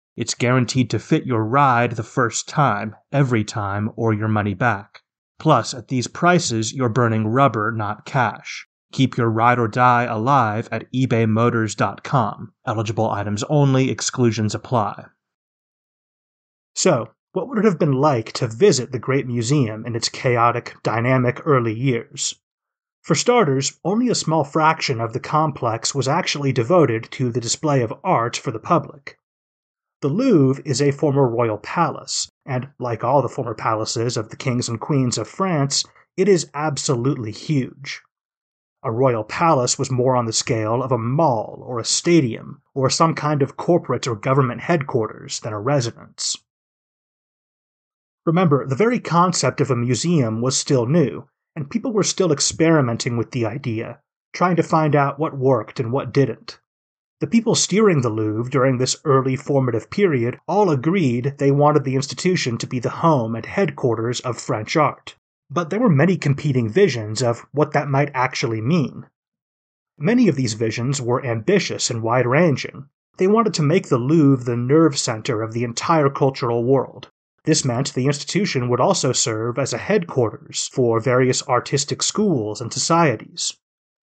it's 0.15 0.33
guaranteed 0.35 0.89
to 0.89 0.99
fit 0.99 1.25
your 1.25 1.43
ride 1.43 1.93
the 1.93 2.03
first 2.03 2.49
time, 2.49 2.95
every 3.11 3.43
time, 3.43 3.91
or 3.95 4.13
your 4.13 4.27
money 4.27 4.53
back. 4.53 5.01
Plus, 5.39 5.73
at 5.73 5.87
these 5.87 6.07
prices, 6.07 6.73
you're 6.73 6.89
burning 6.89 7.27
rubber, 7.27 7.71
not 7.71 8.05
cash. 8.05 8.67
Keep 8.91 9.17
your 9.17 9.29
ride 9.29 9.57
or 9.57 9.67
die 9.67 10.03
alive 10.03 10.67
at 10.71 10.91
ebaymotors.com. 10.93 12.53
Eligible 12.65 13.09
items 13.09 13.43
only, 13.49 13.89
exclusions 13.89 14.53
apply. 14.53 15.05
So, 16.75 17.11
what 17.31 17.47
would 17.47 17.59
it 17.59 17.65
have 17.65 17.79
been 17.79 17.93
like 17.93 18.33
to 18.33 18.47
visit 18.47 18.91
the 18.91 18.99
Great 18.99 19.25
Museum 19.25 19.85
in 19.85 19.95
its 19.95 20.09
chaotic, 20.09 20.75
dynamic 20.83 21.41
early 21.45 21.73
years? 21.73 22.35
For 23.01 23.15
starters, 23.15 23.79
only 23.85 24.09
a 24.09 24.15
small 24.15 24.43
fraction 24.43 24.99
of 24.99 25.13
the 25.13 25.19
complex 25.19 25.95
was 25.95 26.07
actually 26.07 26.51
devoted 26.51 27.09
to 27.11 27.31
the 27.31 27.41
display 27.41 27.81
of 27.81 27.93
art 28.03 28.35
for 28.35 28.51
the 28.51 28.59
public. 28.59 29.17
The 30.01 30.09
Louvre 30.09 30.63
is 30.65 30.81
a 30.81 30.89
former 30.89 31.27
royal 31.27 31.59
palace, 31.59 32.27
and 32.43 32.69
like 32.79 33.03
all 33.03 33.21
the 33.21 33.29
former 33.29 33.53
palaces 33.53 34.17
of 34.17 34.29
the 34.29 34.35
kings 34.35 34.67
and 34.67 34.79
queens 34.79 35.19
of 35.19 35.27
France, 35.27 35.85
it 36.17 36.27
is 36.27 36.49
absolutely 36.55 37.31
huge. 37.31 38.01
A 38.81 38.91
royal 38.91 39.23
palace 39.23 39.77
was 39.77 39.91
more 39.91 40.15
on 40.15 40.25
the 40.25 40.33
scale 40.33 40.81
of 40.81 40.91
a 40.91 40.97
mall 40.97 41.63
or 41.67 41.77
a 41.77 41.85
stadium 41.85 42.63
or 42.73 42.89
some 42.89 43.13
kind 43.13 43.43
of 43.43 43.57
corporate 43.57 44.07
or 44.07 44.15
government 44.15 44.61
headquarters 44.61 45.39
than 45.41 45.53
a 45.53 45.59
residence. 45.59 46.35
Remember, 48.25 48.65
the 48.65 48.75
very 48.75 48.99
concept 48.99 49.61
of 49.61 49.69
a 49.69 49.75
museum 49.75 50.41
was 50.41 50.57
still 50.57 50.87
new, 50.87 51.27
and 51.55 51.69
people 51.69 51.93
were 51.93 52.01
still 52.01 52.31
experimenting 52.31 53.17
with 53.17 53.31
the 53.31 53.45
idea, 53.45 53.99
trying 54.33 54.55
to 54.55 54.63
find 54.63 54.95
out 54.95 55.19
what 55.19 55.37
worked 55.37 55.79
and 55.79 55.91
what 55.91 56.11
didn't. 56.11 56.59
The 57.21 57.27
people 57.27 57.53
steering 57.53 58.01
the 58.01 58.09
Louvre 58.09 58.49
during 58.49 58.79
this 58.79 58.95
early 59.05 59.35
formative 59.35 59.91
period 59.91 60.39
all 60.47 60.71
agreed 60.71 61.35
they 61.37 61.51
wanted 61.51 61.83
the 61.83 61.93
institution 61.93 62.57
to 62.57 62.65
be 62.65 62.79
the 62.79 62.89
home 63.05 63.35
and 63.35 63.45
headquarters 63.45 64.21
of 64.21 64.41
French 64.41 64.75
art. 64.75 65.15
But 65.47 65.69
there 65.69 65.79
were 65.79 65.87
many 65.87 66.17
competing 66.17 66.67
visions 66.67 67.21
of 67.21 67.45
what 67.51 67.73
that 67.73 67.87
might 67.87 68.09
actually 68.15 68.59
mean. 68.59 69.05
Many 69.99 70.29
of 70.29 70.35
these 70.35 70.55
visions 70.55 70.99
were 70.99 71.23
ambitious 71.23 71.91
and 71.91 72.01
wide 72.01 72.25
ranging. 72.25 72.87
They 73.17 73.27
wanted 73.27 73.53
to 73.53 73.61
make 73.61 73.89
the 73.89 73.99
Louvre 73.99 74.43
the 74.43 74.57
nerve 74.57 74.97
center 74.97 75.43
of 75.43 75.53
the 75.53 75.63
entire 75.63 76.09
cultural 76.09 76.63
world. 76.63 77.11
This 77.43 77.63
meant 77.63 77.93
the 77.93 78.07
institution 78.07 78.67
would 78.67 78.81
also 78.81 79.11
serve 79.11 79.59
as 79.59 79.73
a 79.73 79.77
headquarters 79.77 80.71
for 80.73 80.99
various 80.99 81.47
artistic 81.47 82.01
schools 82.01 82.61
and 82.61 82.73
societies. 82.73 83.53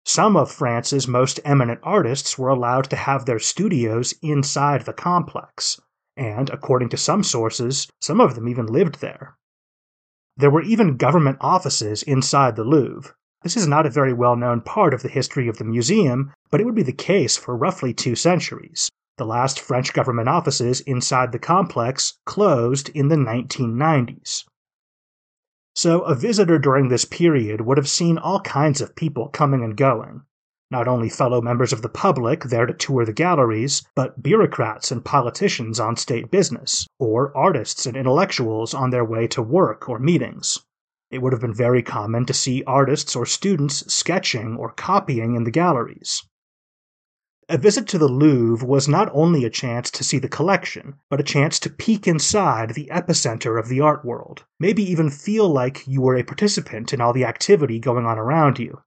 Some 0.05 0.35
of 0.35 0.51
France's 0.51 1.07
most 1.07 1.39
eminent 1.45 1.79
artists 1.83 2.37
were 2.37 2.49
allowed 2.49 2.89
to 2.89 2.95
have 2.95 3.25
their 3.25 3.39
studios 3.39 4.13
inside 4.21 4.85
the 4.85 4.93
complex, 4.93 5.79
and 6.17 6.49
according 6.49 6.89
to 6.89 6.97
some 6.97 7.23
sources, 7.23 7.87
some 8.01 8.19
of 8.19 8.35
them 8.35 8.47
even 8.49 8.65
lived 8.65 8.99
there. 8.99 9.37
There 10.37 10.49
were 10.49 10.63
even 10.63 10.97
government 10.97 11.37
offices 11.39 12.03
inside 12.03 12.55
the 12.55 12.63
Louvre. 12.63 13.13
This 13.43 13.55
is 13.55 13.67
not 13.67 13.85
a 13.85 13.91
very 13.91 14.13
well 14.13 14.35
known 14.35 14.61
part 14.61 14.93
of 14.93 15.03
the 15.03 15.09
history 15.09 15.47
of 15.47 15.57
the 15.57 15.63
museum, 15.63 16.33
but 16.49 16.59
it 16.59 16.65
would 16.65 16.75
be 16.75 16.83
the 16.83 16.93
case 16.93 17.37
for 17.37 17.55
roughly 17.55 17.93
two 17.93 18.15
centuries. 18.15 18.89
The 19.17 19.25
last 19.25 19.59
French 19.59 19.93
government 19.93 20.29
offices 20.29 20.81
inside 20.81 21.31
the 21.31 21.39
complex 21.39 22.17
closed 22.25 22.89
in 22.89 23.09
the 23.09 23.17
1990s. 23.17 24.45
So, 25.73 26.01
a 26.01 26.15
visitor 26.15 26.59
during 26.59 26.89
this 26.89 27.05
period 27.05 27.61
would 27.61 27.77
have 27.77 27.87
seen 27.87 28.17
all 28.17 28.41
kinds 28.41 28.81
of 28.81 28.95
people 28.95 29.29
coming 29.29 29.63
and 29.63 29.77
going. 29.77 30.23
Not 30.69 30.87
only 30.87 31.09
fellow 31.09 31.41
members 31.41 31.73
of 31.73 31.81
the 31.81 31.89
public 31.89 32.43
there 32.45 32.65
to 32.65 32.73
tour 32.73 33.05
the 33.05 33.13
galleries, 33.13 33.83
but 33.95 34.23
bureaucrats 34.23 34.91
and 34.91 35.03
politicians 35.03 35.79
on 35.79 35.97
state 35.97 36.31
business, 36.31 36.87
or 36.97 37.35
artists 37.35 37.85
and 37.85 37.97
intellectuals 37.97 38.73
on 38.73 38.89
their 38.89 39.03
way 39.03 39.27
to 39.27 39.41
work 39.41 39.89
or 39.89 39.99
meetings. 39.99 40.59
It 41.09 41.21
would 41.21 41.33
have 41.33 41.41
been 41.41 41.53
very 41.53 41.83
common 41.83 42.25
to 42.25 42.33
see 42.33 42.63
artists 42.65 43.17
or 43.17 43.25
students 43.25 43.93
sketching 43.93 44.55
or 44.55 44.71
copying 44.71 45.35
in 45.35 45.43
the 45.43 45.51
galleries. 45.51 46.23
A 47.51 47.57
visit 47.57 47.85
to 47.89 47.97
the 47.97 48.07
Louvre 48.07 48.65
was 48.65 48.87
not 48.87 49.11
only 49.13 49.43
a 49.43 49.49
chance 49.49 49.91
to 49.91 50.05
see 50.05 50.19
the 50.19 50.29
collection, 50.29 50.95
but 51.09 51.19
a 51.19 51.23
chance 51.23 51.59
to 51.59 51.69
peek 51.69 52.07
inside 52.07 52.69
the 52.69 52.87
epicenter 52.89 53.59
of 53.59 53.67
the 53.67 53.81
art 53.81 54.05
world, 54.05 54.45
maybe 54.57 54.89
even 54.89 55.09
feel 55.09 55.49
like 55.49 55.85
you 55.85 55.99
were 55.99 56.15
a 56.15 56.23
participant 56.23 56.93
in 56.93 57.01
all 57.01 57.11
the 57.11 57.25
activity 57.25 57.77
going 57.77 58.05
on 58.05 58.17
around 58.17 58.57
you. 58.57 58.81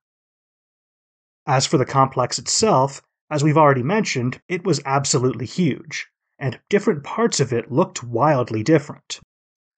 As 1.46 1.66
for 1.66 1.76
the 1.76 1.84
complex 1.84 2.38
itself, 2.38 3.02
as 3.30 3.44
we've 3.44 3.58
already 3.58 3.82
mentioned, 3.82 4.40
it 4.48 4.64
was 4.64 4.80
absolutely 4.86 5.44
huge, 5.44 6.08
and 6.38 6.58
different 6.70 7.04
parts 7.04 7.40
of 7.40 7.52
it 7.52 7.70
looked 7.70 8.02
wildly 8.02 8.62
different. 8.62 9.20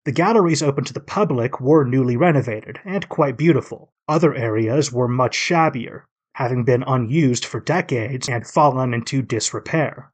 The 0.05 0.12
galleries 0.12 0.62
open 0.62 0.85
to 0.85 0.92
the 0.92 1.01
public 1.01 1.61
were 1.61 1.85
newly 1.85 2.16
renovated 2.16 2.79
and 2.85 3.09
quite 3.09 3.37
beautiful. 3.37 3.92
Other 4.07 4.33
areas 4.33 4.92
were 4.92 5.09
much 5.09 5.35
shabbier, 5.35 6.07
having 6.37 6.64
been 6.64 6.85
unused 6.87 7.46
for 7.46 7.61
decades 7.61 8.29
and 8.29 8.46
fallen 8.46 8.92
into 8.92 9.22
disrepair. 9.22 10.12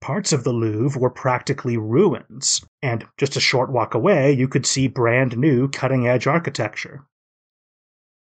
Parts 0.00 0.32
of 0.32 0.44
the 0.44 0.52
Louvre 0.52 0.98
were 0.98 1.10
practically 1.10 1.76
ruins, 1.76 2.64
and 2.80 3.06
just 3.18 3.36
a 3.36 3.40
short 3.40 3.70
walk 3.70 3.92
away 3.92 4.32
you 4.32 4.48
could 4.48 4.64
see 4.64 4.88
brand 4.88 5.36
new 5.36 5.68
cutting 5.68 6.06
edge 6.06 6.26
architecture. 6.26 7.04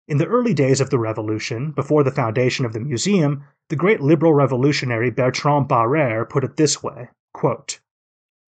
In 0.07 0.17
the 0.17 0.27
early 0.27 0.53
days 0.53 0.79
of 0.79 0.91
the 0.91 0.99
Revolution, 0.99 1.71
before 1.71 2.03
the 2.03 2.11
foundation 2.11 2.65
of 2.65 2.71
the 2.71 2.79
museum, 2.79 3.43
the 3.67 3.75
great 3.75 3.99
liberal 3.99 4.33
revolutionary 4.33 5.11
Bertrand 5.11 5.67
Barrère 5.67 6.29
put 6.29 6.45
it 6.45 6.55
this 6.55 6.81
way 6.81 7.09
quote, 7.33 7.81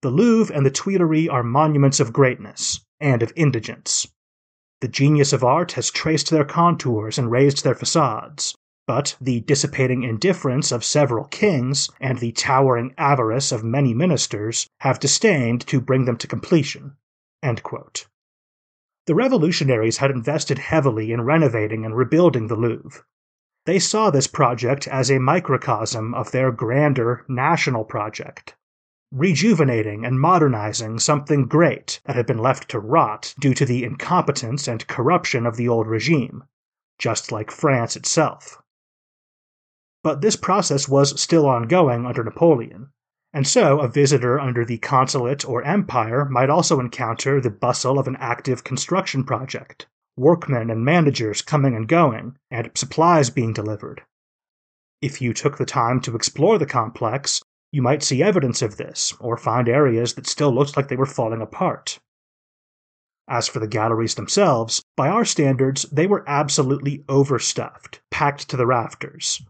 The 0.03 0.11
Louvre 0.11 0.55
and 0.55 0.67
the 0.67 0.71
Tuileries 0.71 1.31
are 1.31 1.43
monuments 1.43 2.01
of 2.01 2.12
greatness 2.12 2.85
and 3.01 3.23
of 3.23 3.33
indigence. 3.35 4.09
The 4.83 4.88
genius 4.88 5.33
of 5.33 5.45
art 5.45 5.73
has 5.79 5.92
traced 5.92 6.31
their 6.31 6.45
contours 6.45 7.16
and 7.16 7.31
raised 7.31 7.62
their 7.62 7.77
facades, 7.77 8.57
but 8.85 9.16
the 9.21 9.42
dissipating 9.42 10.03
indifference 10.03 10.73
of 10.73 10.83
several 10.83 11.27
kings 11.27 11.88
and 12.01 12.18
the 12.18 12.33
towering 12.33 12.92
avarice 12.99 13.53
of 13.53 13.62
many 13.62 13.95
ministers 13.95 14.66
have 14.81 14.99
disdained 14.99 15.64
to 15.68 15.81
bring 15.81 16.05
them 16.05 16.16
to 16.16 16.27
completion. 16.27 16.97
The 17.42 18.05
revolutionaries 19.14 19.99
had 19.99 20.11
invested 20.11 20.59
heavily 20.59 21.12
in 21.12 21.21
renovating 21.21 21.85
and 21.85 21.97
rebuilding 21.97 22.49
the 22.49 22.57
Louvre. 22.57 23.05
They 23.66 23.79
saw 23.79 24.11
this 24.11 24.27
project 24.27 24.88
as 24.88 25.12
a 25.12 25.21
microcosm 25.21 26.12
of 26.12 26.33
their 26.33 26.51
grander 26.51 27.25
national 27.29 27.85
project 27.85 28.57
rejuvenating 29.12 30.07
and 30.07 30.18
modernizing 30.18 30.98
something 30.98 31.46
great 31.46 32.01
that 32.05 32.16
had 32.16 32.27
been 32.27 32.38
left 32.38 32.70
to 32.70 32.81
rot 32.81 33.35
due 33.38 33.53
to 33.53 33.66
the 33.66 33.85
incompetence 33.85 34.66
and 34.66 34.87
corruption 34.87 35.44
of 35.44 35.57
the 35.57 35.68
old 35.68 35.87
regime, 35.87 36.42
just 36.98 37.31
like 37.31 37.51
France 37.51 37.94
itself. 37.94 38.62
But 40.03 40.22
this 40.22 40.35
process 40.35 40.88
was 40.88 41.20
still 41.20 41.46
ongoing 41.46 42.07
under 42.07 42.25
Napoleon. 42.25 42.88
And 43.35 43.46
so, 43.46 43.81
a 43.81 43.88
visitor 43.88 44.40
under 44.40 44.64
the 44.64 44.79
consulate 44.79 45.46
or 45.46 45.62
empire 45.62 46.25
might 46.25 46.51
also 46.51 46.81
encounter 46.81 47.40
the 47.40 47.51
bustle 47.51 47.98
of 47.98 48.09
an 48.09 48.16
active 48.16 48.64
construction 48.64 49.25
project, 49.25 49.87
workmen 50.16 50.70
and 50.70 50.85
managers 50.85 51.42
coming 51.42 51.77
and 51.77 51.87
going, 51.87 52.37
and 52.51 52.70
supplies 52.75 53.31
being 53.31 53.53
delivered. 53.53 54.03
If 55.01 55.20
you 55.20 55.35
took 55.35 55.59
the 55.59 55.66
time 55.66 56.01
to 56.01 56.16
explore 56.16 56.59
the 56.59 56.66
complex, 56.66 57.42
you 57.73 57.83
might 57.83 58.03
see 58.03 58.23
evidence 58.23 58.63
of 58.63 58.77
this, 58.77 59.15
or 59.19 59.37
find 59.37 59.69
areas 59.69 60.15
that 60.15 60.27
still 60.27 60.55
looked 60.55 60.77
like 60.77 60.89
they 60.89 60.97
were 60.97 61.07
falling 61.07 61.41
apart. 61.41 61.99
As 63.29 63.49
for 63.49 63.61
the 63.61 63.67
galleries 63.67 64.15
themselves, 64.15 64.83
by 64.97 65.09
our 65.09 65.25
standards, 65.25 65.85
they 65.85 66.07
were 66.07 66.25
absolutely 66.29 67.03
overstuffed, 67.09 68.01
packed 68.11 68.49
to 68.51 68.57
the 68.57 68.67
rafters. 68.67 69.43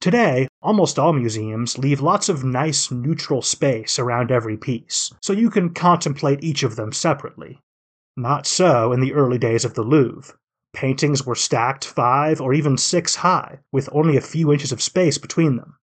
Today, 0.00 0.48
almost 0.62 0.98
all 0.98 1.12
museums 1.12 1.76
leave 1.76 2.00
lots 2.00 2.28
of 2.28 2.44
nice 2.44 2.90
neutral 2.90 3.42
space 3.42 3.98
around 3.98 4.30
every 4.30 4.56
piece, 4.56 5.12
so 5.20 5.32
you 5.32 5.50
can 5.50 5.74
contemplate 5.74 6.44
each 6.44 6.62
of 6.62 6.76
them 6.76 6.92
separately. 6.92 7.58
Not 8.16 8.46
so 8.46 8.92
in 8.92 9.00
the 9.00 9.12
early 9.12 9.38
days 9.38 9.64
of 9.64 9.74
the 9.74 9.82
Louvre. 9.82 10.34
Paintings 10.72 11.26
were 11.26 11.34
stacked 11.34 11.84
five 11.84 12.40
or 12.40 12.54
even 12.54 12.78
six 12.78 13.16
high, 13.16 13.58
with 13.72 13.88
only 13.92 14.16
a 14.16 14.20
few 14.20 14.52
inches 14.52 14.72
of 14.72 14.80
space 14.80 15.18
between 15.18 15.56
them. 15.56 15.76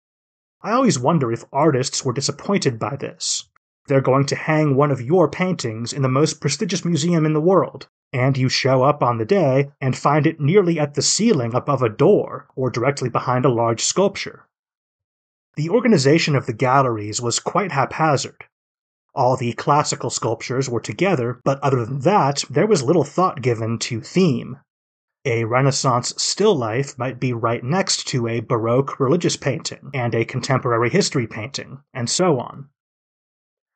I 0.62 0.72
always 0.72 0.98
wonder 0.98 1.32
if 1.32 1.46
artists 1.54 2.04
were 2.04 2.14
disappointed 2.14 2.80
by 2.80 2.96
this. 2.96 3.48
They're 3.88 4.02
going 4.02 4.26
to 4.28 4.36
hang 4.36 4.76
one 4.76 4.92
of 4.92 5.02
your 5.02 5.30
paintings 5.30 5.94
in 5.94 6.02
the 6.02 6.10
most 6.10 6.42
prestigious 6.42 6.84
museum 6.84 7.26
in 7.26 7.34
the 7.34 7.42
world, 7.42 7.88
and 8.12 8.38
you 8.38 8.50
show 8.50 8.84
up 8.84 9.04
on 9.04 9.18
the 9.18 9.26
day 9.26 9.72
and 9.80 9.98
find 9.98 10.26
it 10.26 10.40
nearly 10.40 10.80
at 10.80 10.96
the 10.96 11.02
ceiling 11.02 11.54
above 11.54 11.82
a 11.82 11.90
door 11.90 12.48
or 12.56 12.70
directly 12.70 13.10
behind 13.10 13.46
a 13.46 13.50
large 13.50 13.84
sculpture. 13.84 14.48
The 15.56 15.70
organization 15.70 16.36
of 16.36 16.46
the 16.46 16.54
galleries 16.54 17.22
was 17.22 17.40
quite 17.40 17.72
haphazard. 17.72 18.46
All 19.16 19.38
the 19.38 19.54
classical 19.54 20.10
sculptures 20.10 20.70
were 20.70 20.82
together, 20.82 21.40
but 21.44 21.60
other 21.62 21.86
than 21.86 22.02
that, 22.02 22.44
there 22.50 22.68
was 22.68 22.84
little 22.84 23.04
thought 23.04 23.42
given 23.42 23.80
to 23.80 24.02
theme. 24.02 24.58
A 25.30 25.44
Renaissance 25.44 26.14
still 26.16 26.56
life 26.56 26.98
might 26.98 27.20
be 27.20 27.34
right 27.34 27.62
next 27.62 28.08
to 28.08 28.30
a 28.30 28.40
Baroque 28.40 28.98
religious 28.98 29.36
painting 29.36 29.90
and 29.94 30.16
a 30.16 30.24
contemporary 30.24 30.90
history 30.90 31.28
painting, 31.28 31.84
and 31.94 32.10
so 32.10 32.40
on. 32.40 32.70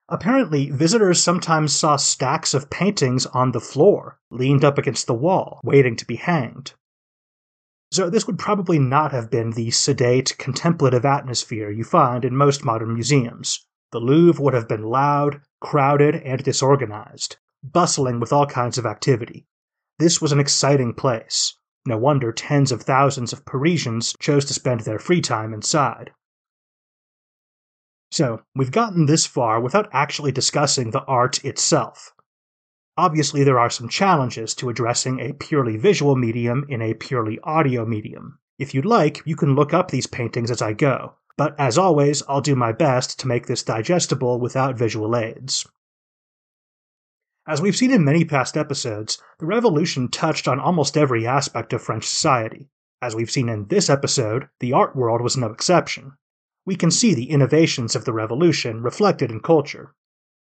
Apparently, 0.07 0.69
visitors 0.69 1.21
sometimes 1.21 1.75
saw 1.75 1.97
stacks 1.97 2.53
of 2.53 2.69
paintings 2.69 3.25
on 3.25 3.51
the 3.51 3.59
floor, 3.59 4.17
leaned 4.29 4.63
up 4.63 4.77
against 4.77 5.07
the 5.07 5.13
wall, 5.13 5.59
waiting 5.61 5.97
to 5.97 6.05
be 6.05 6.15
hanged. 6.15 6.73
So, 7.91 8.09
this 8.09 8.25
would 8.27 8.39
probably 8.39 8.79
not 8.79 9.11
have 9.11 9.29
been 9.29 9.51
the 9.51 9.71
sedate, 9.71 10.37
contemplative 10.37 11.03
atmosphere 11.03 11.69
you 11.69 11.83
find 11.83 12.23
in 12.23 12.33
most 12.33 12.63
modern 12.63 12.93
museums. 12.93 13.67
The 13.91 13.99
Louvre 13.99 14.41
would 14.41 14.53
have 14.53 14.69
been 14.69 14.83
loud, 14.83 15.41
crowded, 15.59 16.15
and 16.15 16.41
disorganized, 16.41 17.35
bustling 17.61 18.21
with 18.21 18.31
all 18.31 18.45
kinds 18.45 18.77
of 18.77 18.85
activity, 18.85 19.47
this 20.01 20.19
was 20.19 20.31
an 20.31 20.39
exciting 20.39 20.93
place. 20.93 21.53
No 21.85 21.97
wonder 21.97 22.31
tens 22.31 22.71
of 22.71 22.81
thousands 22.81 23.33
of 23.33 23.45
Parisians 23.45 24.15
chose 24.19 24.45
to 24.45 24.53
spend 24.53 24.81
their 24.81 24.99
free 24.99 25.21
time 25.21 25.53
inside. 25.53 26.11
So, 28.11 28.41
we've 28.55 28.71
gotten 28.71 29.05
this 29.05 29.25
far 29.25 29.61
without 29.61 29.87
actually 29.93 30.31
discussing 30.31 30.91
the 30.91 31.03
art 31.03 31.45
itself. 31.45 32.13
Obviously, 32.97 33.43
there 33.43 33.59
are 33.59 33.69
some 33.69 33.87
challenges 33.87 34.53
to 34.55 34.69
addressing 34.69 35.19
a 35.19 35.33
purely 35.33 35.77
visual 35.77 36.15
medium 36.15 36.65
in 36.67 36.81
a 36.81 36.93
purely 36.93 37.39
audio 37.43 37.85
medium. 37.85 38.39
If 38.59 38.73
you'd 38.75 38.85
like, 38.85 39.21
you 39.25 39.35
can 39.35 39.55
look 39.55 39.73
up 39.73 39.91
these 39.91 40.07
paintings 40.07 40.51
as 40.51 40.61
I 40.61 40.73
go, 40.73 41.15
but 41.37 41.57
as 41.59 41.77
always, 41.77 42.21
I'll 42.27 42.41
do 42.41 42.55
my 42.55 42.73
best 42.73 43.19
to 43.21 43.27
make 43.27 43.47
this 43.47 43.63
digestible 43.63 44.39
without 44.39 44.77
visual 44.77 45.15
aids. 45.15 45.65
As 47.47 47.59
we've 47.59 47.75
seen 47.75 47.89
in 47.89 48.05
many 48.05 48.23
past 48.23 48.55
episodes, 48.55 49.19
the 49.39 49.47
Revolution 49.47 50.09
touched 50.09 50.47
on 50.47 50.59
almost 50.59 50.95
every 50.95 51.25
aspect 51.25 51.73
of 51.73 51.81
French 51.81 52.07
society. 52.07 52.69
As 53.01 53.15
we've 53.15 53.31
seen 53.31 53.49
in 53.49 53.65
this 53.65 53.89
episode, 53.89 54.47
the 54.59 54.73
art 54.73 54.95
world 54.95 55.21
was 55.21 55.35
no 55.35 55.47
exception. 55.47 56.13
We 56.67 56.75
can 56.75 56.91
see 56.91 57.15
the 57.15 57.31
innovations 57.31 57.95
of 57.95 58.05
the 58.05 58.13
Revolution 58.13 58.83
reflected 58.83 59.31
in 59.31 59.39
culture. 59.39 59.95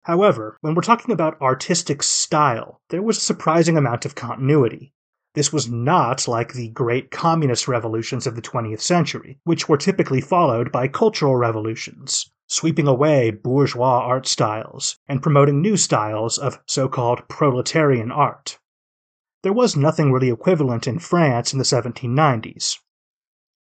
However, 0.04 0.60
when 0.62 0.76
we're 0.76 0.84
talking 0.84 1.12
about 1.12 1.42
artistic 1.42 2.04
style, 2.04 2.80
there 2.90 3.02
was 3.02 3.18
a 3.18 3.22
surprising 3.22 3.76
amount 3.76 4.06
of 4.06 4.14
continuity. 4.14 4.94
This 5.34 5.52
was 5.52 5.68
not 5.68 6.28
like 6.28 6.54
the 6.54 6.70
great 6.70 7.10
communist 7.10 7.68
revolutions 7.68 8.28
of 8.28 8.36
the 8.36 8.42
20th 8.44 8.82
century, 8.82 9.40
which 9.46 9.68
were 9.68 9.78
typically 9.78 10.22
followed 10.22 10.72
by 10.72 10.88
cultural 10.88 11.36
revolutions, 11.38 12.30
sweeping 12.48 12.88
away 12.88 13.32
bourgeois 13.32 14.00
art 14.00 14.28
styles 14.28 14.98
and 15.08 15.22
promoting 15.22 15.62
new 15.62 15.78
styles 15.78 16.38
of 16.38 16.60
so 16.68 16.88
called 16.88 17.28
proletarian 17.28 18.12
art. 18.12 18.60
There 19.44 19.54
was 19.54 19.76
nothing 19.76 20.12
really 20.12 20.30
equivalent 20.30 20.88
in 20.88 21.00
France 21.00 21.52
in 21.52 21.60
the 21.60 21.66
1790s. 21.66 22.80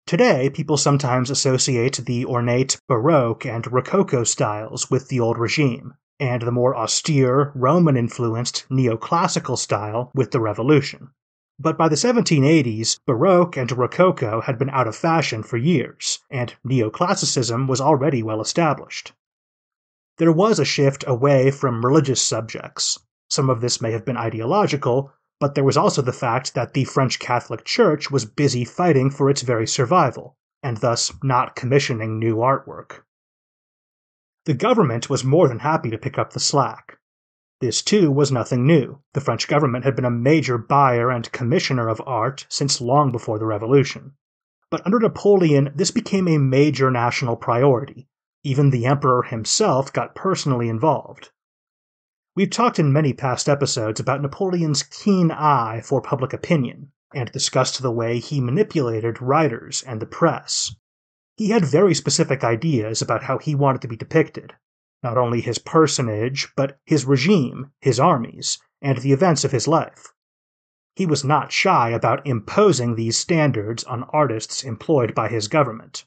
Today, 0.08 0.52
people 0.52 0.78
sometimes 0.78 1.32
associate 1.32 2.02
the 2.06 2.26
ornate 2.26 2.80
Baroque 2.88 3.46
and 3.46 3.66
Rococo 3.72 4.24
styles 4.24 4.92
with 4.92 5.08
the 5.08 5.20
old 5.20 5.40
regime, 5.40 5.96
and 6.20 6.44
the 6.44 6.52
more 6.52 6.76
austere, 6.76 7.52
Roman 7.56 7.98
influenced 7.98 8.68
neoclassical 8.70 9.58
style 9.58 10.12
with 10.14 10.30
the 10.30 10.40
Revolution. 10.40 11.10
But 11.58 11.78
by 11.78 11.88
the 11.88 11.96
1780s, 11.96 13.00
Baroque 13.06 13.56
and 13.56 13.72
Rococo 13.72 14.42
had 14.42 14.58
been 14.58 14.70
out 14.72 14.88
of 14.88 14.96
fashion 14.96 15.42
for 15.42 15.58
years, 15.58 16.20
and 16.30 16.54
neoclassicism 16.66 17.68
was 17.68 17.80
already 17.80 18.22
well 18.22 18.42
established. 18.42 19.14
There 20.18 20.34
was 20.34 20.60
a 20.60 20.66
shift 20.66 21.06
away 21.08 21.52
from 21.52 21.86
religious 21.86 22.22
subjects. 22.22 23.00
Some 23.30 23.50
of 23.50 23.62
this 23.62 23.82
may 23.82 23.92
have 23.92 24.06
been 24.06 24.18
ideological, 24.18 25.12
but 25.40 25.56
there 25.56 25.64
was 25.64 25.78
also 25.78 26.02
the 26.02 26.14
fact 26.14 26.54
that 26.56 26.74
the 26.74 26.84
French 26.84 27.20
Catholic 27.20 27.64
Church 27.64 28.12
was 28.12 28.26
busy 28.26 28.66
fighting 28.66 29.10
for 29.10 29.30
its 29.30 29.42
very 29.42 29.68
survival, 29.68 30.38
and 30.62 30.78
thus 30.78 31.14
not 31.24 31.56
commissioning 31.56 32.20
new 32.20 32.38
artwork. 32.38 33.04
The 34.46 34.54
government 34.54 35.10
was 35.10 35.24
more 35.24 35.48
than 35.48 35.60
happy 35.60 35.90
to 35.90 35.98
pick 35.98 36.18
up 36.18 36.34
the 36.34 36.40
slack. 36.40 36.98
This, 37.62 37.82
too, 37.82 38.12
was 38.12 38.32
nothing 38.32 38.68
new. 38.68 39.02
The 39.14 39.22
French 39.22 39.48
government 39.48 39.86
had 39.86 39.96
been 39.96 40.06
a 40.06 40.12
major 40.12 40.58
buyer 40.58 41.10
and 41.10 41.32
commissioner 41.32 41.88
of 41.88 42.02
art 42.06 42.46
since 42.50 42.82
long 42.82 43.12
before 43.12 43.40
the 43.40 43.46
Revolution. 43.46 44.14
But 44.70 44.86
under 44.86 45.00
Napoleon, 45.00 45.72
this 45.74 45.92
became 45.92 46.28
a 46.28 46.38
major 46.38 46.92
national 46.92 47.38
priority. 47.38 48.10
Even 48.44 48.72
the 48.72 48.86
emperor 48.86 49.24
himself 49.24 49.94
got 49.94 50.16
personally 50.16 50.68
involved. 50.68 51.32
We've 52.36 52.50
talked 52.50 52.78
in 52.78 52.92
many 52.92 53.14
past 53.14 53.48
episodes 53.48 54.02
about 54.02 54.22
Napoleon's 54.22 54.84
keen 54.84 55.32
eye 55.32 55.82
for 55.82 56.02
public 56.02 56.34
opinion, 56.34 56.92
and 57.14 57.32
discussed 57.32 57.82
the 57.82 57.92
way 57.92 58.20
he 58.20 58.42
manipulated 58.42 59.22
writers 59.22 59.82
and 59.84 60.02
the 60.02 60.06
press. 60.06 60.76
He 61.38 61.52
had 61.52 61.64
very 61.64 61.96
specific 61.96 62.44
ideas 62.44 63.02
about 63.02 63.24
how 63.24 63.38
he 63.38 63.56
wanted 63.56 63.82
to 63.84 63.88
be 63.88 63.96
depicted, 63.96 64.54
not 65.06 65.20
only 65.20 65.40
his 65.40 65.60
personage, 65.60 66.52
but 66.56 66.80
his 66.84 67.06
regime, 67.06 67.72
his 67.80 68.00
armies, 68.00 68.58
and 68.82 68.98
the 68.98 69.12
events 69.12 69.44
of 69.44 69.52
his 69.52 69.68
life. 69.68 70.12
He 70.96 71.06
was 71.06 71.24
not 71.24 71.52
shy 71.52 71.92
about 71.92 72.26
imposing 72.26 72.96
these 72.96 73.16
standards 73.16 73.84
on 73.84 74.10
artists 74.10 74.64
employed 74.64 75.14
by 75.14 75.28
his 75.28 75.48
government. 75.48 76.06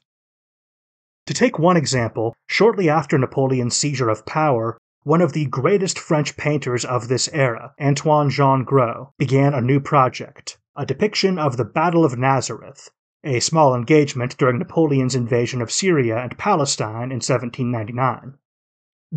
To 1.27 1.33
take 1.33 1.57
one 1.57 1.77
example, 1.77 2.35
shortly 2.47 2.89
after 2.89 3.17
Napoleon's 3.17 3.77
seizure 3.77 4.09
of 4.09 4.25
power, 4.25 4.77
one 5.03 5.21
of 5.21 5.31
the 5.31 5.45
greatest 5.45 5.97
French 5.97 6.35
painters 6.35 6.83
of 6.83 7.07
this 7.07 7.29
era, 7.31 7.73
Antoine 7.79 8.29
Jean 8.29 8.65
Gros, 8.65 9.07
began 9.17 9.53
a 9.53 9.61
new 9.61 9.79
project, 9.79 10.57
a 10.75 10.85
depiction 10.85 11.39
of 11.39 11.55
the 11.55 11.63
Battle 11.63 12.03
of 12.03 12.17
Nazareth, 12.17 12.89
a 13.23 13.39
small 13.39 13.73
engagement 13.73 14.35
during 14.37 14.59
Napoleon's 14.59 15.15
invasion 15.15 15.61
of 15.61 15.71
Syria 15.71 16.17
and 16.17 16.37
Palestine 16.37 17.13
in 17.13 17.21
1799. 17.21 18.37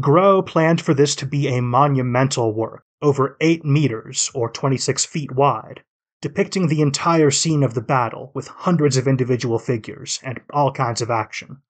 Gros 0.00 0.44
planned 0.46 0.80
for 0.80 0.94
this 0.94 1.14
to 1.16 1.26
be 1.26 1.48
a 1.48 1.60
monumental 1.60 2.54
work, 2.54 2.84
over 3.02 3.36
8 3.42 3.62
meters 3.62 4.30
or 4.32 4.48
26 4.48 5.04
feet 5.04 5.32
wide, 5.32 5.82
depicting 6.22 6.68
the 6.68 6.80
entire 6.80 7.30
scene 7.30 7.62
of 7.62 7.74
the 7.74 7.82
battle 7.82 8.30
with 8.32 8.48
hundreds 8.48 8.96
of 8.96 9.06
individual 9.06 9.58
figures 9.58 10.18
and 10.22 10.40
all 10.50 10.72
kinds 10.72 11.02
of 11.02 11.10
action. 11.10 11.60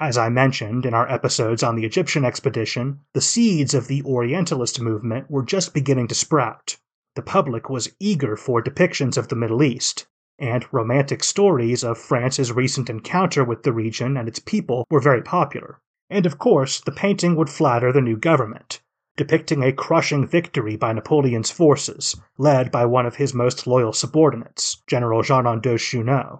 As 0.00 0.18
I 0.18 0.30
mentioned 0.30 0.84
in 0.84 0.94
our 0.94 1.08
episodes 1.08 1.62
on 1.62 1.76
the 1.76 1.84
Egyptian 1.84 2.24
expedition, 2.24 3.02
the 3.12 3.20
seeds 3.20 3.72
of 3.72 3.86
the 3.86 4.02
Orientalist 4.02 4.80
movement 4.80 5.30
were 5.30 5.44
just 5.44 5.72
beginning 5.72 6.08
to 6.08 6.14
sprout. 6.16 6.76
The 7.14 7.22
public 7.22 7.70
was 7.70 7.94
eager 8.00 8.36
for 8.36 8.60
depictions 8.60 9.16
of 9.16 9.28
the 9.28 9.36
Middle 9.36 9.62
East, 9.62 10.08
and 10.40 10.66
romantic 10.72 11.22
stories 11.22 11.84
of 11.84 11.98
France's 11.98 12.50
recent 12.50 12.90
encounter 12.90 13.44
with 13.44 13.62
the 13.62 13.72
region 13.72 14.16
and 14.16 14.26
its 14.26 14.40
people 14.40 14.84
were 14.90 14.98
very 14.98 15.22
popular. 15.22 15.80
And 16.14 16.26
of 16.26 16.38
course, 16.38 16.80
the 16.80 16.92
painting 16.92 17.34
would 17.34 17.50
flatter 17.50 17.90
the 17.90 18.00
new 18.00 18.16
government, 18.16 18.80
depicting 19.16 19.64
a 19.64 19.72
crushing 19.72 20.24
victory 20.24 20.76
by 20.76 20.92
Napoleon's 20.92 21.50
forces, 21.50 22.14
led 22.38 22.70
by 22.70 22.84
one 22.84 23.04
of 23.04 23.16
his 23.16 23.34
most 23.34 23.66
loyal 23.66 23.92
subordinates, 23.92 24.80
General 24.86 25.22
Jean 25.22 25.60
de 25.60 25.76
Junot. 25.76 26.38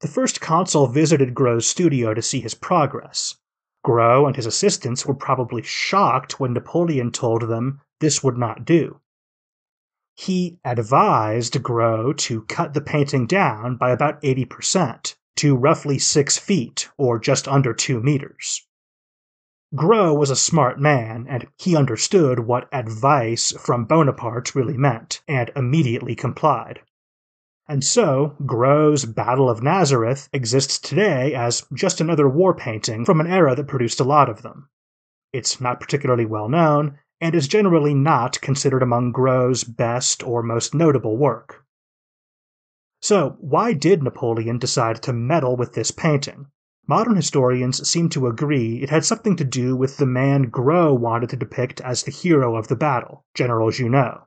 The 0.00 0.08
first 0.08 0.40
consul 0.40 0.86
visited 0.86 1.34
Gros's 1.34 1.68
studio 1.68 2.14
to 2.14 2.22
see 2.22 2.40
his 2.40 2.54
progress. 2.54 3.36
Gros 3.84 4.28
and 4.28 4.36
his 4.36 4.46
assistants 4.46 5.04
were 5.04 5.12
probably 5.12 5.60
shocked 5.60 6.40
when 6.40 6.54
Napoleon 6.54 7.12
told 7.12 7.42
them 7.42 7.82
this 7.98 8.24
would 8.24 8.38
not 8.38 8.64
do. 8.64 9.00
He 10.14 10.58
advised 10.64 11.62
Gros 11.62 12.16
to 12.20 12.44
cut 12.44 12.72
the 12.72 12.80
painting 12.80 13.26
down 13.26 13.76
by 13.76 13.90
about 13.90 14.22
80% 14.22 15.14
to 15.36 15.56
roughly 15.56 15.98
6 15.98 16.38
feet 16.38 16.88
or 16.98 17.18
just 17.18 17.48
under 17.48 17.72
2 17.72 18.00
meters. 18.00 18.66
Gros 19.74 20.18
was 20.18 20.30
a 20.30 20.36
smart 20.36 20.80
man, 20.80 21.26
and 21.28 21.46
he 21.56 21.76
understood 21.76 22.40
what 22.40 22.68
advice 22.72 23.52
from 23.52 23.84
Bonaparte 23.84 24.54
really 24.54 24.76
meant, 24.76 25.22
and 25.28 25.50
immediately 25.54 26.16
complied. 26.16 26.80
And 27.68 27.84
so, 27.84 28.34
Gros's 28.44 29.04
Battle 29.04 29.48
of 29.48 29.62
Nazareth 29.62 30.28
exists 30.32 30.76
today 30.76 31.34
as 31.34 31.64
just 31.72 32.00
another 32.00 32.28
war 32.28 32.52
painting 32.52 33.04
from 33.04 33.20
an 33.20 33.28
era 33.28 33.54
that 33.54 33.68
produced 33.68 34.00
a 34.00 34.04
lot 34.04 34.28
of 34.28 34.42
them. 34.42 34.68
It's 35.32 35.60
not 35.60 35.78
particularly 35.78 36.26
well 36.26 36.48
known, 36.48 36.98
and 37.20 37.32
is 37.32 37.46
generally 37.46 37.94
not 37.94 38.40
considered 38.40 38.82
among 38.82 39.12
Gros's 39.12 39.62
best 39.62 40.24
or 40.24 40.42
most 40.42 40.74
notable 40.74 41.16
work. 41.16 41.64
So, 43.02 43.36
why 43.40 43.72
did 43.72 44.02
Napoleon 44.02 44.58
decide 44.58 45.00
to 45.02 45.12
meddle 45.12 45.56
with 45.56 45.72
this 45.72 45.90
painting? 45.90 46.48
Modern 46.86 47.16
historians 47.16 47.88
seem 47.88 48.10
to 48.10 48.26
agree 48.26 48.82
it 48.82 48.90
had 48.90 49.06
something 49.06 49.36
to 49.36 49.44
do 49.44 49.74
with 49.74 49.96
the 49.96 50.06
man 50.06 50.50
Gros 50.50 51.00
wanted 51.00 51.30
to 51.30 51.36
depict 51.36 51.80
as 51.80 52.02
the 52.02 52.10
hero 52.10 52.56
of 52.56 52.68
the 52.68 52.76
battle, 52.76 53.24
General 53.34 53.70
Junot. 53.70 54.20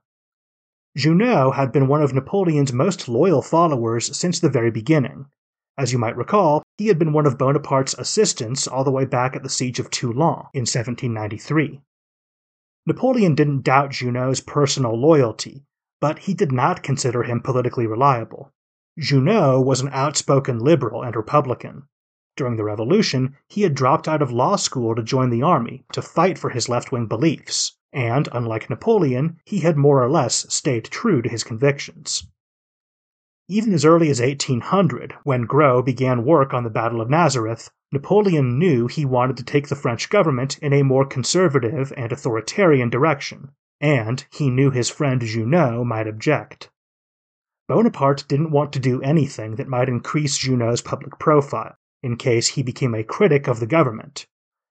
Junot 0.98 1.56
had 1.56 1.72
been 1.72 1.88
one 1.88 2.02
of 2.02 2.14
Napoleon's 2.14 2.74
most 2.74 3.08
loyal 3.08 3.44
followers 3.44 4.18
since 4.18 4.40
the 4.40 4.50
very 4.50 4.72
beginning. 4.72 5.28
As 5.78 5.94
you 5.94 6.00
might 6.00 6.18
recall, 6.18 6.64
he 6.78 6.88
had 6.88 6.98
been 6.98 7.14
one 7.14 7.28
of 7.28 7.38
Bonaparte's 7.38 7.94
assistants 7.94 8.68
all 8.68 8.84
the 8.84 8.92
way 8.92 9.06
back 9.06 9.36
at 9.36 9.44
the 9.44 9.50
Siege 9.50 9.80
of 9.80 9.92
Toulon 9.92 10.48
in 10.54 10.62
1793. 10.62 11.80
Napoleon 12.88 13.36
didn't 13.36 13.62
doubt 13.62 13.92
Junot's 13.92 14.40
personal 14.40 15.00
loyalty, 15.00 15.64
but 16.02 16.20
he 16.20 16.34
did 16.34 16.52
not 16.52 16.82
consider 16.82 17.22
him 17.22 17.40
politically 17.40 17.86
reliable. 17.86 18.52
Junot 19.00 19.66
was 19.66 19.82
an 19.82 19.90
outspoken 19.92 20.60
liberal 20.60 21.02
and 21.02 21.16
Republican. 21.16 21.88
During 22.36 22.58
the 22.58 22.64
Revolution, 22.64 23.36
he 23.48 23.62
had 23.62 23.76
dropped 23.76 24.08
out 24.08 24.22
of 24.22 24.32
law 24.32 24.56
school 24.56 24.96
to 24.96 25.02
join 25.02 25.30
the 25.30 25.42
army 25.42 25.86
to 25.94 26.02
fight 26.02 26.38
for 26.38 26.52
his 26.52 26.70
left 26.70 26.92
wing 26.92 27.08
beliefs, 27.08 27.78
and, 27.92 28.30
unlike 28.32 28.70
Napoleon, 28.70 29.38
he 29.46 29.60
had 29.60 29.78
more 29.78 30.04
or 30.04 30.10
less 30.10 30.52
stayed 30.54 30.86
true 30.86 31.22
to 31.22 31.30
his 31.30 31.44
convictions. 31.44 32.28
Even 33.48 33.74
as 33.74 33.84
early 33.84 34.10
as 34.10 34.22
1800, 34.22 35.16
when 35.24 35.44
Gros 35.46 35.84
began 35.84 36.26
work 36.26 36.54
on 36.54 36.64
the 36.64 36.70
Battle 36.70 37.02
of 37.02 37.10
Nazareth, 37.10 37.70
Napoleon 37.92 38.58
knew 38.58 38.88
he 38.88 39.06
wanted 39.06 39.38
to 39.38 39.44
take 39.44 39.68
the 39.68 39.76
French 39.76 40.10
government 40.10 40.58
in 40.60 40.72
a 40.72 40.82
more 40.82 41.06
conservative 41.06 41.92
and 41.98 42.12
authoritarian 42.12 42.90
direction, 42.90 43.52
and 43.82 44.26
he 44.32 44.50
knew 44.50 44.72
his 44.72 44.90
friend 44.90 45.22
Junot 45.22 45.86
might 45.86 46.08
object. 46.08 46.70
Bonaparte 47.68 48.28
didn't 48.28 48.52
want 48.52 48.74
to 48.74 48.80
do 48.80 49.02
anything 49.02 49.56
that 49.56 49.68
might 49.68 49.88
increase 49.88 50.38
Junot's 50.38 50.82
public 50.82 51.18
profile, 51.18 51.76
in 52.02 52.18
case 52.18 52.50
he 52.50 52.64
became 52.64 52.94
a 52.94 53.04
critic 53.04 53.48
of 53.48 53.60
the 53.60 53.68
government, 53.68 54.28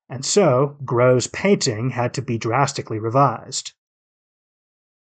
and 0.08 0.24
so 0.24 0.76
Gros's 0.84 1.26
painting 1.26 1.90
had 1.90 2.12
to 2.14 2.22
be 2.22 2.36
drastically 2.36 2.98
revised. 2.98 3.72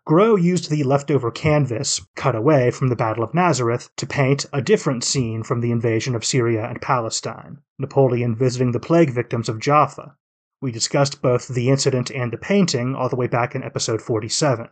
Gros 0.05 0.41
used 0.41 0.69
the 0.69 0.83
leftover 0.83 1.31
canvas, 1.31 2.01
cut 2.15 2.35
away 2.35 2.71
from 2.71 2.87
the 2.87 2.95
Battle 2.95 3.23
of 3.23 3.33
Nazareth, 3.33 3.89
to 3.97 4.05
paint 4.05 4.45
a 4.51 4.61
different 4.61 5.03
scene 5.03 5.43
from 5.43 5.61
the 5.61 5.71
invasion 5.71 6.15
of 6.15 6.25
Syria 6.25 6.65
and 6.65 6.81
Palestine 6.81 7.59
Napoleon 7.79 8.35
visiting 8.35 8.71
the 8.71 8.79
plague 8.79 9.11
victims 9.11 9.49
of 9.49 9.59
Jaffa. 9.59 10.15
We 10.61 10.71
discussed 10.71 11.21
both 11.21 11.47
the 11.47 11.69
incident 11.69 12.09
and 12.09 12.31
the 12.31 12.37
painting 12.37 12.95
all 12.95 13.09
the 13.09 13.15
way 13.15 13.27
back 13.27 13.53
in 13.53 13.63
episode 13.63 14.01
47. 14.01 14.69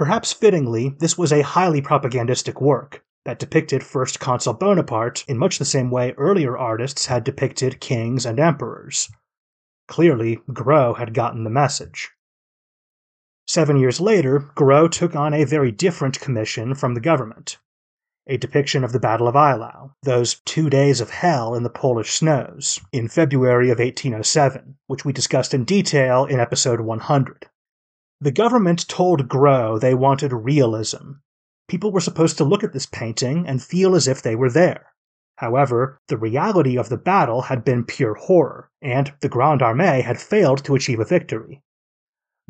Perhaps 0.00 0.32
fittingly, 0.32 0.96
this 0.98 1.18
was 1.18 1.30
a 1.30 1.42
highly 1.42 1.82
propagandistic 1.82 2.58
work 2.58 3.04
that 3.26 3.38
depicted 3.38 3.84
First 3.84 4.18
Consul 4.18 4.54
Bonaparte 4.54 5.26
in 5.28 5.36
much 5.36 5.58
the 5.58 5.66
same 5.66 5.90
way 5.90 6.14
earlier 6.16 6.56
artists 6.56 7.04
had 7.04 7.22
depicted 7.22 7.82
kings 7.82 8.24
and 8.24 8.40
emperors, 8.40 9.10
Clearly, 9.88 10.40
Gros 10.54 10.96
had 10.96 11.12
gotten 11.12 11.44
the 11.44 11.50
message. 11.50 12.08
Seven 13.46 13.76
years 13.76 14.00
later, 14.00 14.38
Gros 14.54 14.96
took 14.96 15.14
on 15.14 15.34
a 15.34 15.44
very 15.44 15.70
different 15.70 16.18
commission 16.18 16.74
from 16.74 16.94
the 16.94 17.00
government 17.02 17.58
a 18.26 18.38
depiction 18.38 18.84
of 18.84 18.92
the 18.92 19.00
Battle 19.00 19.28
of 19.28 19.34
Eylau, 19.34 19.92
those 20.02 20.40
two 20.46 20.70
days 20.70 21.02
of 21.02 21.10
hell 21.10 21.54
in 21.54 21.62
the 21.62 21.68
Polish 21.68 22.14
snows, 22.14 22.80
in 22.90 23.06
February 23.06 23.68
of 23.68 23.80
1807, 23.80 24.78
which 24.86 25.04
we 25.04 25.12
discussed 25.12 25.52
in 25.52 25.64
detail 25.64 26.24
in 26.24 26.40
episode 26.40 26.80
100. 26.80 27.49
The 28.22 28.30
government 28.30 28.86
told 28.86 29.28
Gros 29.28 29.80
they 29.80 29.94
wanted 29.94 30.32
realism. 30.32 31.12
People 31.68 31.90
were 31.90 32.00
supposed 32.00 32.36
to 32.36 32.44
look 32.44 32.62
at 32.62 32.74
this 32.74 32.84
painting 32.84 33.46
and 33.46 33.62
feel 33.62 33.94
as 33.94 34.06
if 34.06 34.20
they 34.20 34.36
were 34.36 34.50
there. 34.50 34.92
However, 35.36 35.98
the 36.08 36.18
reality 36.18 36.76
of 36.76 36.90
the 36.90 36.98
battle 36.98 37.42
had 37.42 37.64
been 37.64 37.84
pure 37.84 38.12
horror, 38.14 38.68
and 38.82 39.14
the 39.20 39.30
Grande 39.30 39.62
Armée 39.62 40.02
had 40.02 40.20
failed 40.20 40.62
to 40.64 40.74
achieve 40.74 41.00
a 41.00 41.04
victory. 41.06 41.62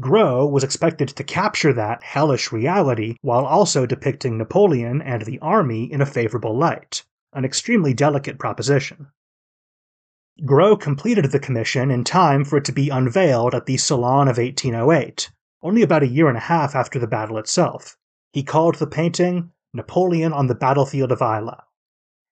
Gros 0.00 0.50
was 0.50 0.64
expected 0.64 1.08
to 1.10 1.22
capture 1.22 1.72
that 1.72 2.02
hellish 2.02 2.50
reality 2.50 3.14
while 3.20 3.46
also 3.46 3.86
depicting 3.86 4.38
Napoleon 4.38 5.00
and 5.00 5.22
the 5.22 5.38
army 5.38 5.84
in 5.84 6.00
a 6.00 6.06
favorable 6.06 6.56
light, 6.56 7.04
an 7.32 7.44
extremely 7.44 7.94
delicate 7.94 8.40
proposition. 8.40 9.06
Gros 10.44 10.78
completed 10.82 11.26
the 11.26 11.38
commission 11.38 11.92
in 11.92 12.02
time 12.02 12.44
for 12.44 12.56
it 12.56 12.64
to 12.64 12.72
be 12.72 12.88
unveiled 12.88 13.54
at 13.54 13.66
the 13.66 13.76
Salon 13.76 14.26
of 14.26 14.38
1808, 14.38 15.30
only 15.62 15.82
about 15.82 16.02
a 16.02 16.08
year 16.08 16.28
and 16.28 16.36
a 16.36 16.40
half 16.40 16.74
after 16.74 16.98
the 16.98 17.06
battle 17.06 17.38
itself. 17.38 17.96
He 18.32 18.42
called 18.42 18.76
the 18.76 18.86
painting 18.86 19.52
Napoleon 19.72 20.32
on 20.32 20.46
the 20.46 20.54
Battlefield 20.54 21.12
of 21.12 21.20
Eylau. 21.20 21.62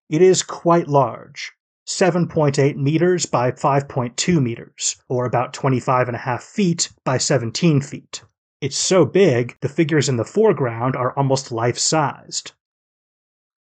It 0.08 0.22
is 0.22 0.42
quite 0.42 0.88
large, 0.88 1.52
7.8 1.86 2.76
meters 2.76 3.26
by 3.26 3.50
5.2 3.50 4.42
meters, 4.42 4.96
or 5.08 5.26
about 5.26 5.52
25 5.52 6.08
and 6.08 6.16
a 6.16 6.20
half 6.20 6.42
feet 6.42 6.90
by 7.04 7.18
17 7.18 7.80
feet. 7.80 8.22
It's 8.60 8.76
so 8.76 9.04
big, 9.04 9.56
the 9.60 9.68
figures 9.68 10.08
in 10.08 10.16
the 10.16 10.24
foreground 10.24 10.96
are 10.96 11.12
almost 11.16 11.52
life 11.52 11.78
sized. 11.78 12.52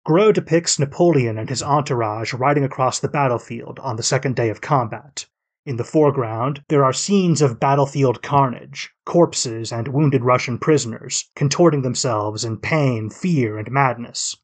Gros 0.05 0.33
depicts 0.33 0.77
Napoleon 0.77 1.37
and 1.37 1.49
his 1.49 1.63
entourage 1.63 2.33
riding 2.33 2.65
across 2.65 2.99
the 2.99 3.07
battlefield 3.07 3.79
on 3.79 3.95
the 3.95 4.03
second 4.03 4.35
day 4.35 4.49
of 4.49 4.59
combat. 4.59 5.25
In 5.65 5.77
the 5.77 5.85
foreground, 5.85 6.61
there 6.67 6.83
are 6.83 6.91
scenes 6.91 7.41
of 7.41 7.57
battlefield 7.57 8.21
carnage, 8.21 8.91
corpses 9.05 9.71
and 9.71 9.87
wounded 9.87 10.21
Russian 10.21 10.57
prisoners, 10.57 11.29
contorting 11.37 11.83
themselves 11.83 12.43
in 12.43 12.57
pain, 12.57 13.09
fear, 13.09 13.57
and 13.57 13.71
madness. 13.71 14.35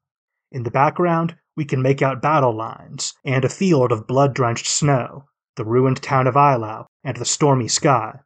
In 0.49 0.63
the 0.63 0.71
background, 0.71 1.35
we 1.57 1.65
can 1.65 1.81
make 1.81 2.01
out 2.01 2.21
battle 2.21 2.55
lines, 2.55 3.13
and 3.25 3.43
a 3.43 3.49
field 3.49 3.91
of 3.91 4.07
blood 4.07 4.33
drenched 4.33 4.67
snow, 4.67 5.25
the 5.57 5.65
ruined 5.65 6.01
town 6.01 6.25
of 6.25 6.35
Eylau, 6.35 6.85
and 7.03 7.17
the 7.17 7.25
stormy 7.25 7.67
sky. 7.67 8.19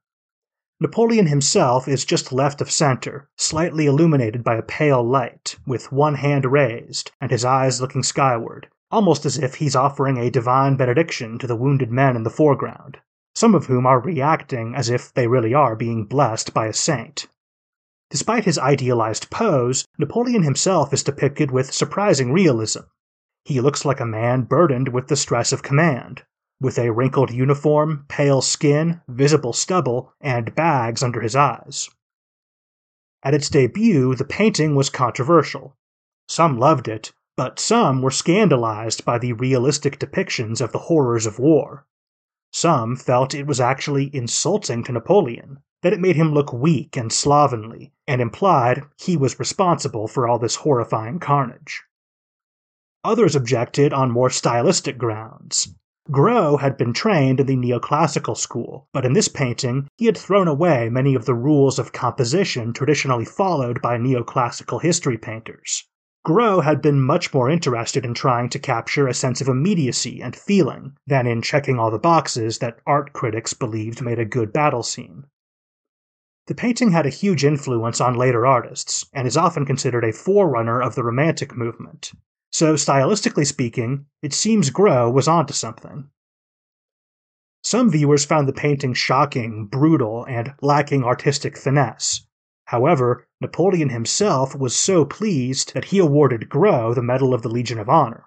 Napoleon 0.80 1.26
himself 1.26 1.88
is 1.88 2.06
just 2.06 2.32
left 2.32 2.62
of 2.62 2.70
center, 2.70 3.28
slightly 3.38 3.88
illuminated 3.88 4.44
by 4.44 4.56
a 4.56 4.62
pale 4.62 5.04
light, 5.04 5.58
with 5.66 5.92
one 5.92 6.14
hand 6.14 6.46
raised, 6.46 7.10
and 7.20 7.32
his 7.32 7.44
eyes 7.44 7.82
looking 7.82 8.04
skyward, 8.04 8.68
almost 8.94 9.26
as 9.26 9.38
if 9.38 9.56
he's 9.56 9.76
offering 9.76 10.18
a 10.18 10.30
divine 10.30 10.78
benediction 10.78 11.38
to 11.40 11.48
the 11.48 11.56
wounded 11.56 11.92
men 11.92 12.16
in 12.16 12.24
the 12.24 12.30
foreground, 12.30 13.00
some 13.36 13.56
of 13.56 13.66
whom 13.66 13.86
are 13.86 14.00
reacting 14.00 14.74
as 14.76 14.90
if 14.90 15.14
they 15.14 15.28
really 15.28 15.54
are 15.54 15.76
being 15.76 16.06
blessed 16.06 16.54
by 16.54 16.68
a 16.68 16.74
saint. 16.74 17.28
Despite 18.10 18.46
his 18.46 18.60
idealized 18.60 19.30
pose, 19.30 19.88
Napoleon 19.98 20.44
himself 20.44 20.94
is 20.94 21.04
depicted 21.04 21.52
with 21.52 21.74
surprising 21.74 22.32
realism, 22.32 22.84
he 23.46 23.60
looks 23.60 23.84
like 23.84 24.00
a 24.00 24.06
man 24.06 24.44
burdened 24.44 24.88
with 24.88 25.10
the 25.10 25.18
stress 25.18 25.52
of 25.52 25.64
command, 25.64 26.24
with 26.62 26.80
a 26.80 26.92
wrinkled 26.94 27.30
uniform, 27.30 28.06
pale 28.08 28.42
skin, 28.42 29.02
visible 29.10 29.52
stubble, 29.52 30.14
and 30.22 30.56
bags 30.56 31.04
under 31.04 31.20
his 31.20 31.36
eyes. 31.36 31.90
At 33.22 33.34
its 33.34 33.50
debut, 33.50 34.16
the 34.16 34.24
painting 34.24 34.76
was 34.76 34.90
controversial. 34.90 35.76
Some 36.30 36.58
loved 36.58 36.88
it, 36.88 37.12
but 37.36 37.60
some 37.60 38.02
were 38.02 38.12
scandalized 38.12 39.04
by 39.04 39.18
the 39.18 39.34
realistic 39.34 39.98
depictions 39.98 40.62
of 40.62 40.72
the 40.72 40.80
horrors 40.80 41.26
of 41.26 41.40
war. 41.40 41.86
Some 42.52 42.96
felt 42.96 43.34
it 43.34 43.48
was 43.48 43.60
actually 43.60 44.16
insulting 44.16 44.84
to 44.84 44.92
Napoleon, 44.92 45.60
that 45.82 45.94
it 45.94 46.00
made 46.00 46.16
him 46.16 46.34
look 46.34 46.54
weak 46.54 46.96
and 46.96 47.12
slovenly, 47.12 47.92
and 48.08 48.22
implied 48.22 48.84
he 48.98 49.18
was 49.18 49.40
responsible 49.40 50.08
for 50.08 50.28
all 50.28 50.38
this 50.38 50.58
horrifying 50.58 51.20
carnage. 51.20 51.84
Others 53.04 53.36
objected 53.36 53.92
on 53.92 54.12
more 54.12 54.30
stylistic 54.30 54.98
grounds. 54.98 55.76
Gros 56.12 56.62
had 56.62 56.78
been 56.78 56.94
trained 56.94 57.40
in 57.40 57.48
the 57.48 57.56
neoclassical 57.56 58.38
school, 58.38 58.88
but 58.94 59.06
in 59.06 59.14
this 59.14 59.28
painting 59.28 59.88
he 59.98 60.06
had 60.06 60.18
thrown 60.18 60.48
away 60.48 60.90
many 60.90 61.16
of 61.16 61.26
the 61.26 61.34
rules 61.34 61.80
of 61.80 61.94
composition 61.94 62.74
traditionally 62.74 63.26
followed 63.26 63.82
by 63.82 63.98
neoclassical 63.98 64.82
history 64.82 65.18
painters. 65.18 65.86
Gros 66.26 66.64
had 66.64 66.82
been 66.82 67.02
much 67.02 67.34
more 67.34 67.50
interested 67.50 68.06
in 68.06 68.14
trying 68.14 68.48
to 68.48 68.60
capture 68.60 69.10
a 69.10 69.14
sense 69.14 69.42
of 69.42 69.50
immediacy 69.50 70.22
and 70.22 70.34
feeling 70.34 70.96
than 71.06 71.28
in 71.28 71.42
checking 71.42 71.78
all 71.78 71.92
the 71.92 72.00
boxes 72.00 72.60
that 72.60 72.80
art 72.88 73.12
critics 73.12 73.54
believed 73.54 74.02
made 74.02 74.20
a 74.20 74.26
good 74.26 74.54
battle 74.54 74.84
scene. 74.84 75.26
The 76.48 76.56
painting 76.56 76.92
had 76.92 77.06
a 77.06 77.10
huge 77.10 77.44
influence 77.44 78.00
on 78.00 78.16
later 78.16 78.48
artists 78.48 79.06
and 79.12 79.28
is 79.28 79.36
often 79.36 79.66
considered 79.66 80.06
a 80.06 80.14
forerunner 80.14 80.82
of 80.82 80.96
the 80.96 81.04
Romantic 81.04 81.58
movement. 81.58 82.14
So, 82.54 82.76
stylistically 82.76 83.46
speaking, 83.46 84.06
it 84.22 84.32
seems 84.32 84.70
Gros 84.70 85.14
was 85.14 85.28
onto 85.28 85.54
something. 85.54 86.10
Some 87.64 87.92
viewers 87.92 88.24
found 88.24 88.48
the 88.48 88.54
painting 88.54 88.94
shocking, 88.94 89.66
brutal, 89.66 90.26
and 90.26 90.54
lacking 90.62 91.04
artistic 91.04 91.58
finesse, 91.58 92.26
However, 92.68 93.28
Napoleon 93.44 93.90
himself 93.90 94.56
was 94.56 94.74
so 94.74 95.04
pleased 95.04 95.74
that 95.74 95.84
he 95.92 96.00
awarded 96.00 96.48
Gros 96.48 96.96
the 96.96 97.04
Medal 97.04 97.34
of 97.34 97.42
the 97.42 97.50
Legion 97.50 97.78
of 97.78 97.90
Honor. 97.90 98.24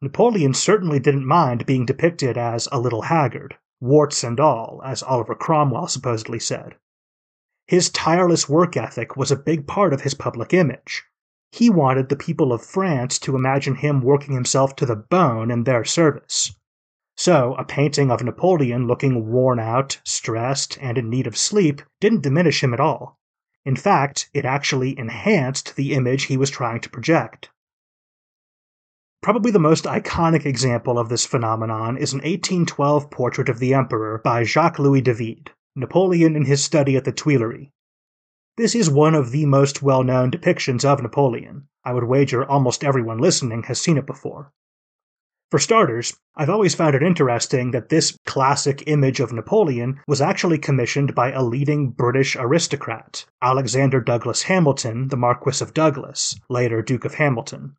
Napoleon 0.00 0.54
certainly 0.54 0.98
didn't 0.98 1.26
mind 1.26 1.66
being 1.66 1.84
depicted 1.84 2.38
as 2.38 2.66
a 2.72 2.80
little 2.80 3.02
haggard, 3.02 3.58
warts 3.78 4.24
and 4.24 4.40
all, 4.40 4.80
as 4.82 5.02
Oliver 5.02 5.34
Cromwell 5.34 5.86
supposedly 5.86 6.38
said. 6.38 6.76
His 7.66 7.90
tireless 7.90 8.48
work 8.48 8.74
ethic 8.74 9.18
was 9.18 9.30
a 9.30 9.36
big 9.36 9.66
part 9.66 9.92
of 9.92 10.00
his 10.00 10.14
public 10.14 10.54
image. 10.54 11.04
He 11.52 11.68
wanted 11.68 12.08
the 12.08 12.16
people 12.16 12.54
of 12.54 12.64
France 12.64 13.18
to 13.18 13.36
imagine 13.36 13.74
him 13.74 14.00
working 14.00 14.32
himself 14.32 14.76
to 14.76 14.86
the 14.86 14.96
bone 14.96 15.50
in 15.50 15.64
their 15.64 15.84
service. 15.84 16.54
So, 17.18 17.54
a 17.56 17.66
painting 17.66 18.10
of 18.10 18.24
Napoleon 18.24 18.86
looking 18.86 19.30
worn 19.30 19.60
out, 19.60 20.00
stressed, 20.04 20.78
and 20.80 20.96
in 20.96 21.10
need 21.10 21.26
of 21.26 21.36
sleep 21.36 21.82
didn't 22.00 22.22
diminish 22.22 22.62
him 22.62 22.72
at 22.72 22.80
all. 22.80 23.17
In 23.68 23.76
fact, 23.76 24.30
it 24.32 24.46
actually 24.46 24.98
enhanced 24.98 25.76
the 25.76 25.92
image 25.92 26.22
he 26.22 26.38
was 26.38 26.48
trying 26.48 26.80
to 26.80 26.88
project. 26.88 27.50
Probably 29.20 29.50
the 29.50 29.58
most 29.58 29.84
iconic 29.84 30.46
example 30.46 30.98
of 30.98 31.10
this 31.10 31.26
phenomenon 31.26 31.98
is 31.98 32.14
an 32.14 32.20
1812 32.20 33.10
portrait 33.10 33.50
of 33.50 33.58
the 33.58 33.74
Emperor 33.74 34.22
by 34.24 34.42
Jacques 34.42 34.78
Louis 34.78 35.02
David, 35.02 35.50
Napoleon 35.76 36.34
in 36.34 36.46
his 36.46 36.64
study 36.64 36.96
at 36.96 37.04
the 37.04 37.12
Tuileries. 37.12 37.68
This 38.56 38.74
is 38.74 38.88
one 38.88 39.14
of 39.14 39.32
the 39.32 39.44
most 39.44 39.82
well 39.82 40.02
known 40.02 40.30
depictions 40.30 40.82
of 40.82 41.02
Napoleon. 41.02 41.68
I 41.84 41.92
would 41.92 42.04
wager 42.04 42.46
almost 42.46 42.82
everyone 42.82 43.18
listening 43.18 43.64
has 43.64 43.78
seen 43.78 43.98
it 43.98 44.06
before. 44.06 44.50
For 45.50 45.58
starters, 45.58 46.14
I've 46.36 46.50
always 46.50 46.74
found 46.74 46.94
it 46.94 47.02
interesting 47.02 47.70
that 47.70 47.88
this 47.88 48.18
classic 48.26 48.84
image 48.86 49.18
of 49.18 49.32
Napoleon 49.32 49.98
was 50.06 50.20
actually 50.20 50.58
commissioned 50.58 51.14
by 51.14 51.32
a 51.32 51.42
leading 51.42 51.88
British 51.88 52.36
aristocrat, 52.36 53.24
Alexander 53.40 53.98
Douglas 53.98 54.42
Hamilton, 54.42 55.08
the 55.08 55.16
Marquis 55.16 55.64
of 55.64 55.72
Douglas, 55.72 56.38
later 56.50 56.82
Duke 56.82 57.06
of 57.06 57.14
Hamilton. 57.14 57.76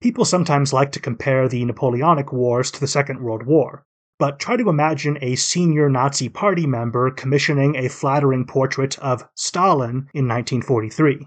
People 0.00 0.24
sometimes 0.24 0.72
like 0.72 0.92
to 0.92 1.00
compare 1.00 1.48
the 1.48 1.64
Napoleonic 1.64 2.32
Wars 2.32 2.70
to 2.70 2.78
the 2.78 2.86
Second 2.86 3.20
World 3.20 3.42
War, 3.42 3.84
but 4.20 4.38
try 4.38 4.56
to 4.56 4.70
imagine 4.70 5.18
a 5.20 5.34
senior 5.34 5.90
Nazi 5.90 6.28
Party 6.28 6.68
member 6.68 7.10
commissioning 7.10 7.74
a 7.74 7.88
flattering 7.88 8.46
portrait 8.46 8.96
of 9.00 9.28
Stalin 9.34 10.08
in 10.14 10.28
1943. 10.28 11.26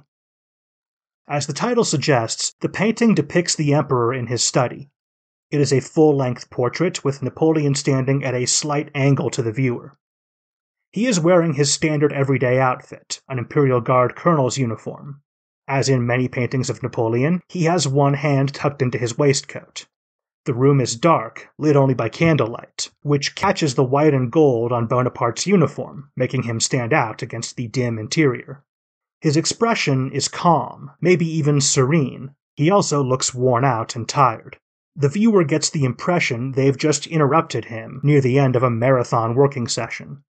As 1.28 1.48
the 1.48 1.54
title 1.54 1.84
suggests, 1.84 2.56
the 2.62 2.70
painting 2.70 3.14
depicts 3.14 3.56
the 3.56 3.74
emperor 3.74 4.14
in 4.14 4.28
his 4.28 4.42
study, 4.42 4.90
it 5.54 5.62
is 5.62 5.72
a 5.72 5.80
full 5.80 6.18
length 6.18 6.50
portrait 6.50 7.04
with 7.04 7.22
Napoleon 7.22 7.76
standing 7.76 8.24
at 8.24 8.34
a 8.34 8.48
slight 8.48 8.90
angle 8.96 9.30
to 9.30 9.44
the 9.44 9.52
viewer. 9.52 9.94
He 10.92 11.06
is 11.06 11.20
wearing 11.20 11.54
his 11.54 11.72
standard 11.72 12.12
everyday 12.12 12.60
outfit, 12.60 13.22
an 13.30 13.38
Imperial 13.38 13.80
Guard 13.80 14.16
colonel's 14.16 14.58
uniform. 14.58 15.22
As 15.68 15.90
in 15.90 16.08
many 16.08 16.28
paintings 16.28 16.72
of 16.72 16.82
Napoleon, 16.82 17.40
he 17.50 17.66
has 17.66 17.88
one 17.88 18.16
hand 18.16 18.52
tucked 18.56 18.82
into 18.82 18.98
his 18.98 19.16
waistcoat. 19.16 19.86
The 20.46 20.56
room 20.56 20.82
is 20.82 20.96
dark, 20.96 21.50
lit 21.60 21.76
only 21.76 21.94
by 21.94 22.10
candlelight, 22.10 22.90
which 23.04 23.36
catches 23.36 23.76
the 23.76 23.84
white 23.84 24.16
and 24.16 24.32
gold 24.32 24.72
on 24.72 24.88
Bonaparte's 24.88 25.46
uniform, 25.46 26.10
making 26.18 26.44
him 26.44 26.60
stand 26.60 26.94
out 26.94 27.22
against 27.22 27.58
the 27.58 27.68
dim 27.68 28.00
interior. 28.00 28.64
His 29.22 29.38
expression 29.38 30.12
is 30.12 30.28
calm, 30.28 30.90
maybe 31.00 31.28
even 31.28 31.62
serene. 31.62 32.34
He 32.56 32.72
also 32.72 33.04
looks 33.04 33.36
worn 33.36 33.64
out 33.64 33.96
and 33.96 34.10
tired. 34.10 34.58
The 34.96 35.10
viewer 35.10 35.44
gets 35.44 35.70
the 35.72 35.86
impression 35.86 36.52
they've 36.52 36.78
just 36.78 37.08
interrupted 37.08 37.66
him 37.66 38.00
near 38.04 38.22
the 38.22 38.38
end 38.38 38.56
of 38.56 38.62
a 38.62 38.70
marathon 38.70 39.34
working 39.34 39.68
session. 39.68 40.24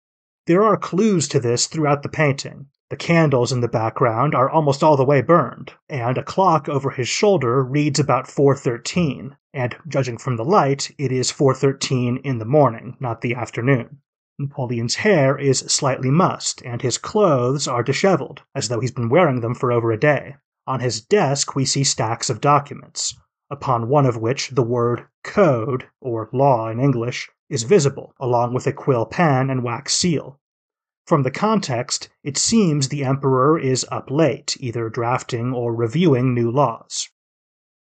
There 0.45 0.63
are 0.63 0.77
clues 0.77 1.27
to 1.29 1.39
this 1.39 1.65
throughout 1.67 2.03
the 2.03 2.09
painting. 2.09 2.67
The 2.91 2.95
candles 2.95 3.51
in 3.51 3.61
the 3.61 3.67
background 3.67 4.35
are 4.35 4.49
almost 4.49 4.83
all 4.83 4.97
the 4.97 5.05
way 5.05 5.21
burned, 5.21 5.73
and 5.87 6.17
a 6.17 6.23
clock 6.23 6.67
over 6.67 6.91
his 6.91 7.07
shoulder 7.07 7.63
reads 7.63 7.99
about 7.99 8.27
4:13, 8.27 9.35
and 9.53 9.75
judging 9.87 10.17
from 10.17 10.35
the 10.35 10.45
light, 10.45 10.93
it 10.97 11.11
is 11.11 11.31
4:13 11.31 12.17
in 12.17 12.37
the 12.37 12.45
morning, 12.45 12.97
not 12.99 13.21
the 13.21 13.33
afternoon. 13.33 14.01
Napoleon's 14.37 14.95
hair 14.95 15.37
is 15.37 15.59
slightly 15.59 16.11
mussed, 16.11 16.61
and 16.65 16.81
his 16.81 16.97
clothes 16.97 17.67
are 17.67 17.81
disheveled, 17.81 18.41
as 18.53 18.67
though 18.67 18.79
he's 18.79 18.91
been 18.91 19.09
wearing 19.09 19.41
them 19.41 19.55
for 19.55 19.71
over 19.71 19.91
a 19.91 19.99
day. 19.99 20.35
On 20.67 20.79
his 20.79 21.01
desk, 21.01 21.55
we 21.55 21.65
see 21.65 21.83
stacks 21.83 22.29
of 22.29 22.41
documents, 22.41 23.15
upon 23.51 23.89
one 23.89 24.05
of 24.05 24.15
which 24.15 24.49
the 24.49 24.63
word 24.63 25.05
code, 25.23 25.85
or 25.99 26.29
law 26.31 26.69
in 26.69 26.79
English, 26.79 27.29
is 27.49 27.63
visible, 27.63 28.15
along 28.17 28.53
with 28.53 28.65
a 28.65 28.71
quill 28.71 29.05
pen 29.05 29.49
and 29.49 29.61
wax 29.61 29.93
seal. 29.93 30.39
From 31.05 31.23
the 31.23 31.31
context, 31.31 32.07
it 32.23 32.37
seems 32.37 32.87
the 32.87 33.03
emperor 33.03 33.59
is 33.59 33.85
up 33.91 34.09
late, 34.09 34.55
either 34.61 34.87
drafting 34.87 35.51
or 35.51 35.75
reviewing 35.75 36.33
new 36.33 36.49
laws. 36.49 37.09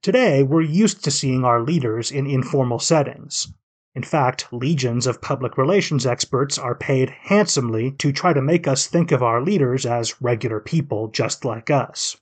Today, 0.02 0.42
we're 0.42 0.62
used 0.62 1.04
to 1.04 1.12
seeing 1.12 1.46
our 1.46 1.62
leaders 1.62 2.12
in 2.12 2.26
informal 2.26 2.80
settings. 2.80 3.54
In 3.94 4.02
fact, 4.02 4.48
legions 4.52 5.06
of 5.06 5.22
public 5.22 5.58
relations 5.58 6.06
experts 6.08 6.58
are 6.58 6.74
paid 6.74 7.10
handsomely 7.10 7.92
to 8.00 8.12
try 8.12 8.34
to 8.34 8.42
make 8.42 8.68
us 8.68 8.88
think 8.88 9.12
of 9.12 9.22
our 9.22 9.42
leaders 9.42 9.86
as 9.86 10.22
regular 10.22 10.60
people 10.60 11.10
just 11.10 11.46
like 11.46 11.70
us. 11.70 12.18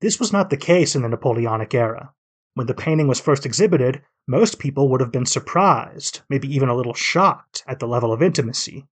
This 0.00 0.18
was 0.18 0.32
not 0.32 0.48
the 0.48 0.56
case 0.56 0.96
in 0.96 1.02
the 1.02 1.08
Napoleonic 1.08 1.74
era. 1.74 2.14
When 2.54 2.66
the 2.66 2.74
painting 2.74 3.08
was 3.08 3.20
first 3.20 3.46
exhibited, 3.46 4.02
most 4.26 4.58
people 4.58 4.88
would 4.90 5.00
have 5.00 5.12
been 5.12 5.26
surprised, 5.26 6.20
maybe 6.28 6.54
even 6.54 6.68
a 6.68 6.76
little 6.76 6.94
shocked, 6.94 7.64
at 7.66 7.78
the 7.78 7.88
level 7.88 8.12
of 8.12 8.22
intimacy. 8.22 8.86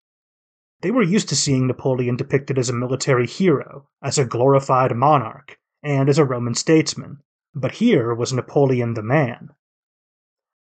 They 0.82 0.91
were 0.91 1.01
used 1.01 1.28
to 1.30 1.36
seeing 1.36 1.66
Napoleon 1.66 2.18
depicted 2.18 2.60
as 2.60 2.70
a 2.70 2.74
military 2.74 3.26
hero, 3.26 3.89
as 4.01 4.20
a 4.20 4.26
glorified 4.26 4.95
monarch, 4.95 5.58
and 5.82 6.08
as 6.08 6.20
a 6.20 6.26
Roman 6.26 6.53
statesman, 6.53 7.24
but 7.55 7.72
here 7.72 8.14
was 8.14 8.32
Napoleon 8.32 8.93
the 8.93 9.01
man. 9.01 9.49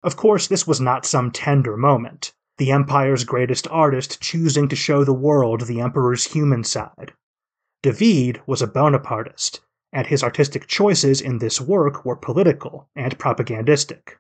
Of 0.04 0.16
course, 0.16 0.48
this 0.48 0.68
was 0.68 0.80
not 0.80 1.06
some 1.06 1.32
tender 1.32 1.76
moment, 1.76 2.34
the 2.58 2.72
empire's 2.72 3.24
greatest 3.24 3.68
artist 3.70 4.22
choosing 4.22 4.68
to 4.68 4.76
show 4.76 5.04
the 5.04 5.14
world 5.14 5.62
the 5.62 5.82
emperor's 5.82 6.26
human 6.26 6.64
side. 6.64 7.14
David 7.82 8.42
was 8.46 8.62
a 8.62 8.68
Bonapartist, 8.68 9.62
and 9.94 10.08
his 10.08 10.24
artistic 10.24 10.68
choices 10.68 11.22
in 11.22 11.38
this 11.38 11.62
work 11.62 12.04
were 12.04 12.16
political 12.16 12.90
and 12.96 13.18
propagandistic. 13.20 14.18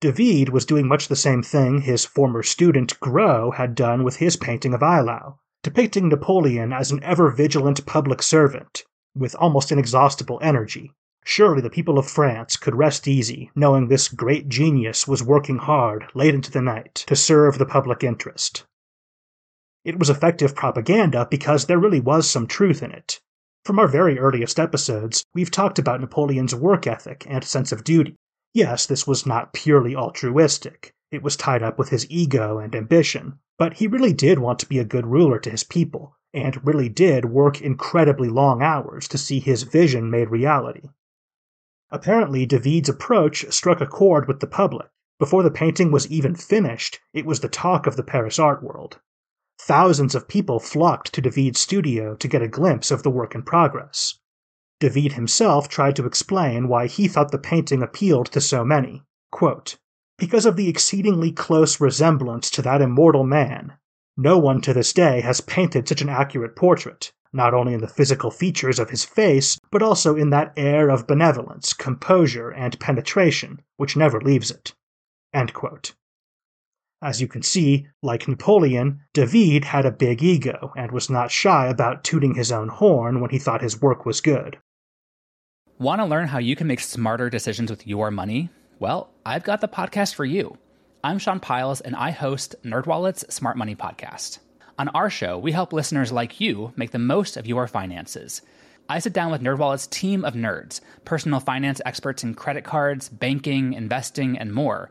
David 0.00 0.50
was 0.50 0.66
doing 0.66 0.86
much 0.86 1.08
the 1.08 1.16
same 1.16 1.42
thing 1.42 1.80
his 1.80 2.04
former 2.04 2.42
student 2.42 3.00
Gros 3.00 3.54
had 3.54 3.74
done 3.74 4.04
with 4.04 4.16
his 4.16 4.36
painting 4.36 4.74
of 4.74 4.82
Eylau, 4.82 5.38
depicting 5.62 6.10
Napoleon 6.10 6.74
as 6.74 6.92
an 6.92 7.02
ever 7.02 7.30
vigilant 7.30 7.86
public 7.86 8.22
servant 8.22 8.84
with 9.14 9.34
almost 9.36 9.72
inexhaustible 9.72 10.38
energy. 10.42 10.92
Surely 11.24 11.62
the 11.62 11.70
people 11.70 11.98
of 11.98 12.06
France 12.06 12.58
could 12.58 12.74
rest 12.74 13.08
easy 13.08 13.50
knowing 13.54 13.88
this 13.88 14.08
great 14.08 14.50
genius 14.50 15.08
was 15.08 15.22
working 15.22 15.56
hard 15.56 16.04
late 16.12 16.34
into 16.34 16.50
the 16.50 16.60
night 16.60 16.94
to 16.94 17.16
serve 17.16 17.56
the 17.56 17.64
public 17.64 18.04
interest. 18.04 18.66
It 19.84 19.98
was 19.98 20.10
effective 20.10 20.54
propaganda 20.54 21.26
because 21.30 21.64
there 21.64 21.78
really 21.78 22.00
was 22.00 22.28
some 22.28 22.46
truth 22.46 22.82
in 22.82 22.92
it, 22.92 23.20
from 23.64 23.78
our 23.78 23.88
very 23.88 24.18
earliest 24.18 24.60
episodes, 24.60 25.24
we've 25.32 25.50
talked 25.50 25.78
about 25.78 26.00
Napoleon's 26.00 26.54
work 26.54 26.86
ethic 26.86 27.24
and 27.26 27.42
sense 27.42 27.72
of 27.72 27.82
duty. 27.82 28.14
Yes, 28.52 28.84
this 28.84 29.06
was 29.06 29.24
not 29.24 29.54
purely 29.54 29.96
altruistic. 29.96 30.92
It 31.10 31.22
was 31.22 31.36
tied 31.36 31.62
up 31.62 31.78
with 31.78 31.88
his 31.88 32.06
ego 32.10 32.58
and 32.58 32.74
ambition, 32.74 33.38
but 33.58 33.74
he 33.74 33.86
really 33.86 34.12
did 34.12 34.38
want 34.38 34.58
to 34.58 34.68
be 34.68 34.78
a 34.78 34.84
good 34.84 35.06
ruler 35.06 35.38
to 35.38 35.50
his 35.50 35.64
people, 35.64 36.14
and 36.34 36.66
really 36.66 36.90
did 36.90 37.24
work 37.24 37.62
incredibly 37.62 38.28
long 38.28 38.62
hours 38.62 39.08
to 39.08 39.18
see 39.18 39.40
his 39.40 39.62
vision 39.62 40.10
made 40.10 40.28
reality. 40.28 40.90
Apparently, 41.90 42.44
David's 42.44 42.88
approach 42.88 43.50
struck 43.50 43.80
a 43.80 43.86
chord 43.86 44.28
with 44.28 44.40
the 44.40 44.46
public. 44.46 44.88
Before 45.18 45.42
the 45.42 45.50
painting 45.50 45.90
was 45.90 46.10
even 46.10 46.34
finished, 46.34 47.00
it 47.14 47.24
was 47.24 47.40
the 47.40 47.48
talk 47.48 47.86
of 47.86 47.96
the 47.96 48.02
Paris 48.02 48.38
art 48.38 48.62
world. 48.62 48.98
Thousands 49.66 50.14
of 50.14 50.28
people 50.28 50.60
flocked 50.60 51.14
to 51.14 51.22
David's 51.22 51.58
studio 51.58 52.14
to 52.16 52.28
get 52.28 52.42
a 52.42 52.48
glimpse 52.48 52.90
of 52.90 53.02
the 53.02 53.08
work 53.08 53.34
in 53.34 53.42
progress. 53.42 54.18
David 54.78 55.14
himself 55.14 55.70
tried 55.70 55.96
to 55.96 56.04
explain 56.04 56.68
why 56.68 56.86
he 56.86 57.08
thought 57.08 57.30
the 57.30 57.38
painting 57.38 57.82
appealed 57.82 58.26
to 58.32 58.42
so 58.42 58.62
many. 58.62 59.04
Quote, 59.32 59.78
because 60.18 60.44
of 60.44 60.56
the 60.56 60.68
exceedingly 60.68 61.32
close 61.32 61.80
resemblance 61.80 62.50
to 62.50 62.60
that 62.60 62.82
immortal 62.82 63.24
man. 63.24 63.72
No 64.18 64.36
one 64.36 64.60
to 64.60 64.74
this 64.74 64.92
day 64.92 65.22
has 65.22 65.40
painted 65.40 65.88
such 65.88 66.02
an 66.02 66.10
accurate 66.10 66.56
portrait. 66.56 67.10
not 67.32 67.54
only 67.54 67.72
in 67.72 67.80
the 67.80 67.88
physical 67.88 68.30
features 68.30 68.78
of 68.78 68.90
his 68.90 69.06
face, 69.06 69.58
but 69.70 69.82
also 69.82 70.14
in 70.14 70.28
that 70.28 70.52
air 70.58 70.90
of 70.90 71.06
benevolence, 71.06 71.72
composure, 71.72 72.50
and 72.50 72.78
penetration 72.80 73.62
which 73.78 73.96
never 73.96 74.20
leaves 74.20 74.50
it. 74.50 74.74
As 77.04 77.20
you 77.20 77.28
can 77.28 77.42
see, 77.42 77.86
like 78.02 78.26
Napoleon, 78.26 79.02
David 79.12 79.62
had 79.62 79.84
a 79.84 79.90
big 79.90 80.22
ego 80.22 80.72
and 80.74 80.90
was 80.90 81.10
not 81.10 81.30
shy 81.30 81.66
about 81.66 82.02
tooting 82.02 82.34
his 82.34 82.50
own 82.50 82.68
horn 82.68 83.20
when 83.20 83.28
he 83.28 83.38
thought 83.38 83.60
his 83.60 83.82
work 83.82 84.06
was 84.06 84.22
good. 84.22 84.56
Want 85.78 86.00
to 86.00 86.06
learn 86.06 86.28
how 86.28 86.38
you 86.38 86.56
can 86.56 86.66
make 86.66 86.80
smarter 86.80 87.28
decisions 87.28 87.70
with 87.70 87.86
your 87.86 88.10
money? 88.10 88.48
Well, 88.78 89.10
I've 89.26 89.44
got 89.44 89.60
the 89.60 89.68
podcast 89.68 90.14
for 90.14 90.24
you. 90.24 90.56
I'm 91.02 91.18
Sean 91.18 91.40
Pyles, 91.40 91.82
and 91.82 91.94
I 91.94 92.10
host 92.10 92.54
NerdWallet's 92.64 93.34
Smart 93.34 93.58
Money 93.58 93.76
Podcast. 93.76 94.38
On 94.78 94.88
our 94.88 95.10
show, 95.10 95.36
we 95.36 95.52
help 95.52 95.74
listeners 95.74 96.10
like 96.10 96.40
you 96.40 96.72
make 96.74 96.92
the 96.92 96.98
most 96.98 97.36
of 97.36 97.46
your 97.46 97.66
finances. 97.66 98.40
I 98.88 98.98
sit 98.98 99.12
down 99.12 99.30
with 99.30 99.42
NerdWallet's 99.42 99.88
team 99.88 100.24
of 100.24 100.32
nerds, 100.32 100.80
personal 101.04 101.40
finance 101.40 101.82
experts 101.84 102.24
in 102.24 102.32
credit 102.32 102.64
cards, 102.64 103.10
banking, 103.10 103.74
investing, 103.74 104.38
and 104.38 104.54
more. 104.54 104.90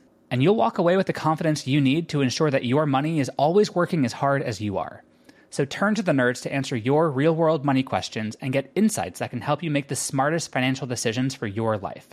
And 0.31 0.41
you'll 0.41 0.55
walk 0.55 0.77
away 0.77 0.97
with 0.97 1.07
the 1.07 1.13
confidence 1.13 1.67
you 1.67 1.81
need 1.81 2.09
to 2.09 2.21
ensure 2.21 2.49
that 2.49 2.65
your 2.65 2.85
money 2.85 3.19
is 3.19 3.29
always 3.37 3.75
working 3.75 4.05
as 4.05 4.13
hard 4.13 4.41
as 4.41 4.61
you 4.61 4.77
are. 4.77 5.03
So 5.49 5.65
turn 5.65 5.93
to 5.95 6.01
the 6.01 6.13
nerds 6.13 6.41
to 6.43 6.53
answer 6.53 6.77
your 6.77 7.11
real 7.11 7.35
world 7.35 7.65
money 7.65 7.83
questions 7.83 8.37
and 8.39 8.53
get 8.53 8.71
insights 8.73 9.19
that 9.19 9.29
can 9.29 9.41
help 9.41 9.61
you 9.61 9.69
make 9.69 9.89
the 9.89 9.95
smartest 9.97 10.51
financial 10.51 10.87
decisions 10.87 11.35
for 11.35 11.47
your 11.47 11.77
life. 11.77 12.07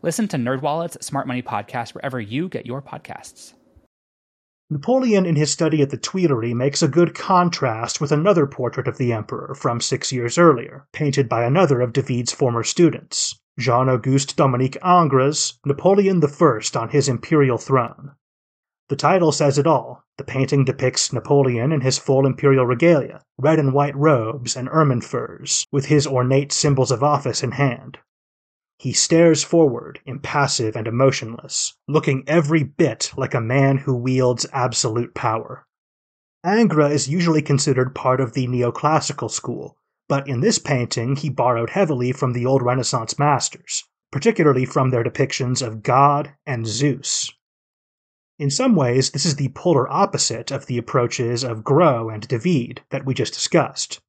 Listen 0.00 0.26
to 0.28 0.38
NerdWallet's 0.38 1.04
Smart 1.04 1.28
Money 1.28 1.42
Podcast 1.42 1.94
wherever 1.94 2.18
you 2.18 2.48
get 2.48 2.64
your 2.64 2.80
podcasts. 2.80 3.52
Napoleon 4.70 5.26
in 5.26 5.36
his 5.36 5.52
study 5.52 5.82
at 5.82 5.90
the 5.90 5.98
Tuileries 5.98 6.54
makes 6.54 6.82
a 6.82 6.88
good 6.88 7.14
contrast 7.14 8.00
with 8.00 8.10
another 8.10 8.46
portrait 8.46 8.88
of 8.88 8.96
the 8.96 9.12
emperor 9.12 9.54
from 9.54 9.82
six 9.82 10.10
years 10.10 10.38
earlier, 10.38 10.86
painted 10.94 11.28
by 11.28 11.44
another 11.44 11.82
of 11.82 11.92
David's 11.92 12.32
former 12.32 12.64
students, 12.64 13.38
Jean 13.58 13.88
Auguste 13.88 14.36
Dominique 14.36 14.78
Ingres, 14.82 15.58
Napoleon 15.66 16.22
I 16.24 16.78
on 16.78 16.88
his 16.88 17.08
imperial 17.08 17.58
throne. 17.58 18.12
The 18.88 18.96
title 18.96 19.30
says 19.30 19.58
it 19.58 19.66
all. 19.66 20.04
The 20.16 20.24
painting 20.24 20.64
depicts 20.64 21.12
Napoleon 21.12 21.72
in 21.72 21.82
his 21.82 21.98
full 21.98 22.26
imperial 22.26 22.66
regalia, 22.66 23.22
red 23.38 23.58
and 23.58 23.72
white 23.72 23.96
robes 23.96 24.56
and 24.56 24.68
ermine 24.70 25.02
furs, 25.02 25.66
with 25.70 25.86
his 25.86 26.06
ornate 26.06 26.52
symbols 26.52 26.90
of 26.90 27.02
office 27.02 27.42
in 27.42 27.52
hand. 27.52 27.98
He 28.78 28.92
stares 28.92 29.44
forward, 29.44 30.00
impassive 30.06 30.74
and 30.74 30.86
emotionless, 30.86 31.74
looking 31.86 32.24
every 32.26 32.62
bit 32.64 33.12
like 33.16 33.34
a 33.34 33.40
man 33.40 33.78
who 33.78 33.94
wields 33.94 34.46
absolute 34.52 35.14
power. 35.14 35.66
Ingres 36.44 36.92
is 36.92 37.08
usually 37.08 37.42
considered 37.42 37.94
part 37.94 38.20
of 38.20 38.32
the 38.32 38.46
neoclassical 38.48 39.30
school, 39.30 39.76
but 40.12 40.28
in 40.28 40.40
this 40.40 40.58
painting 40.58 41.16
he 41.16 41.30
borrowed 41.30 41.70
heavily 41.70 42.12
from 42.12 42.34
the 42.34 42.44
old 42.44 42.60
Renaissance 42.60 43.18
masters, 43.18 43.84
particularly 44.10 44.66
from 44.66 44.90
their 44.90 45.02
depictions 45.02 45.66
of 45.66 45.82
God 45.82 46.34
and 46.44 46.66
Zeus. 46.66 47.32
In 48.38 48.50
some 48.50 48.76
ways, 48.76 49.12
this 49.12 49.24
is 49.24 49.36
the 49.36 49.48
polar 49.54 49.90
opposite 49.90 50.50
of 50.50 50.66
the 50.66 50.76
approaches 50.76 51.42
of 51.42 51.64
Gros 51.64 52.12
and 52.12 52.28
David 52.28 52.82
that 52.90 53.06
we 53.06 53.14
just 53.14 53.32
discussed. 53.32 54.02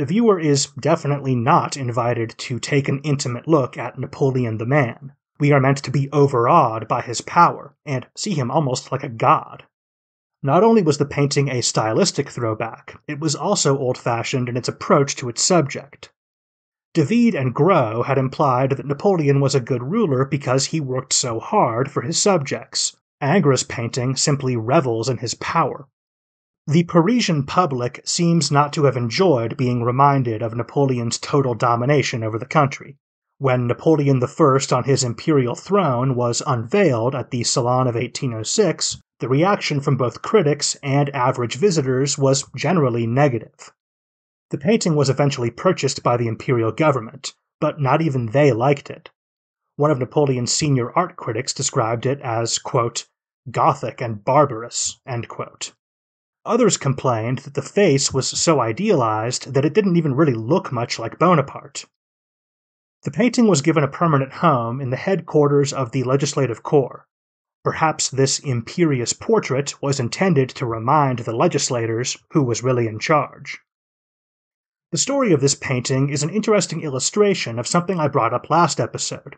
The 0.00 0.06
viewer 0.06 0.40
is 0.40 0.66
definitely 0.80 1.36
not 1.36 1.76
invited 1.76 2.34
to 2.38 2.58
take 2.58 2.88
an 2.88 2.98
intimate 3.04 3.46
look 3.46 3.78
at 3.78 4.00
Napoleon 4.00 4.58
the 4.58 4.66
man. 4.66 5.12
We 5.38 5.52
are 5.52 5.60
meant 5.60 5.78
to 5.84 5.92
be 5.92 6.10
overawed 6.10 6.88
by 6.88 7.02
his 7.02 7.20
power 7.20 7.76
and 7.84 8.04
see 8.16 8.34
him 8.34 8.50
almost 8.50 8.90
like 8.90 9.04
a 9.04 9.08
god. 9.08 9.62
Not 10.46 10.62
only 10.62 10.80
was 10.80 10.98
the 10.98 11.04
painting 11.04 11.48
a 11.48 11.60
stylistic 11.60 12.30
throwback, 12.30 13.00
it 13.08 13.18
was 13.18 13.34
also 13.34 13.76
old 13.76 13.98
fashioned 13.98 14.48
in 14.48 14.56
its 14.56 14.68
approach 14.68 15.16
to 15.16 15.28
its 15.28 15.42
subject. 15.42 16.12
David 16.94 17.34
and 17.34 17.52
Gros 17.52 18.06
had 18.06 18.16
implied 18.16 18.70
that 18.70 18.86
Napoleon 18.86 19.40
was 19.40 19.56
a 19.56 19.60
good 19.60 19.82
ruler 19.82 20.24
because 20.24 20.66
he 20.66 20.78
worked 20.78 21.12
so 21.12 21.40
hard 21.40 21.90
for 21.90 22.02
his 22.02 22.16
subjects, 22.16 22.96
Ingres' 23.20 23.64
painting 23.64 24.14
simply 24.14 24.56
revels 24.56 25.08
in 25.08 25.16
his 25.16 25.34
power. 25.34 25.88
The 26.68 26.84
Parisian 26.84 27.42
public 27.44 28.02
seems 28.04 28.52
not 28.52 28.72
to 28.74 28.84
have 28.84 28.96
enjoyed 28.96 29.56
being 29.56 29.82
reminded 29.82 30.42
of 30.42 30.54
Napoleon's 30.54 31.18
total 31.18 31.54
domination 31.54 32.22
over 32.22 32.38
the 32.38 32.46
country. 32.46 32.98
When 33.38 33.66
Napoleon 33.66 34.22
I 34.22 34.74
on 34.76 34.84
his 34.84 35.02
imperial 35.02 35.56
throne 35.56 36.14
was 36.14 36.40
unveiled 36.46 37.16
at 37.16 37.32
the 37.32 37.42
Salon 37.42 37.88
of 37.88 37.96
1806, 37.96 38.98
the 39.20 39.28
reaction 39.28 39.80
from 39.80 39.96
both 39.96 40.22
critics 40.22 40.76
and 40.82 41.08
average 41.14 41.56
visitors 41.56 42.18
was 42.18 42.44
generally 42.54 43.06
negative. 43.06 43.72
The 44.50 44.58
painting 44.58 44.94
was 44.94 45.08
eventually 45.08 45.50
purchased 45.50 46.02
by 46.02 46.16
the 46.16 46.28
imperial 46.28 46.70
government, 46.70 47.34
but 47.60 47.80
not 47.80 48.02
even 48.02 48.26
they 48.26 48.52
liked 48.52 48.90
it. 48.90 49.10
One 49.76 49.90
of 49.90 49.98
Napoleon's 49.98 50.52
senior 50.52 50.92
art 50.92 51.16
critics 51.16 51.52
described 51.52 52.06
it 52.06 52.20
as, 52.20 52.58
quote, 52.58 53.08
Gothic 53.50 54.00
and 54.00 54.24
barbarous. 54.24 55.00
Others 56.44 56.76
complained 56.76 57.38
that 57.38 57.54
the 57.54 57.62
face 57.62 58.12
was 58.12 58.28
so 58.28 58.60
idealized 58.60 59.52
that 59.54 59.64
it 59.64 59.74
didn't 59.74 59.96
even 59.96 60.14
really 60.14 60.34
look 60.34 60.70
much 60.70 60.98
like 60.98 61.18
Bonaparte. 61.18 61.86
The 63.02 63.10
painting 63.10 63.48
was 63.48 63.62
given 63.62 63.82
a 63.82 63.88
permanent 63.88 64.34
home 64.34 64.80
in 64.80 64.90
the 64.90 64.96
headquarters 64.96 65.72
of 65.72 65.92
the 65.92 66.04
Legislative 66.04 66.62
Corps. 66.62 67.06
Perhaps 67.66 68.10
this 68.10 68.38
imperious 68.38 69.12
portrait 69.12 69.74
was 69.82 69.98
intended 69.98 70.48
to 70.50 70.64
remind 70.64 71.18
the 71.18 71.34
legislators 71.34 72.16
who 72.30 72.44
was 72.44 72.62
really 72.62 72.86
in 72.86 73.00
charge. 73.00 73.58
The 74.92 74.98
story 74.98 75.32
of 75.32 75.40
this 75.40 75.56
painting 75.56 76.08
is 76.08 76.22
an 76.22 76.30
interesting 76.30 76.82
illustration 76.82 77.58
of 77.58 77.66
something 77.66 77.98
I 77.98 78.06
brought 78.06 78.32
up 78.32 78.50
last 78.50 78.78
episode 78.78 79.34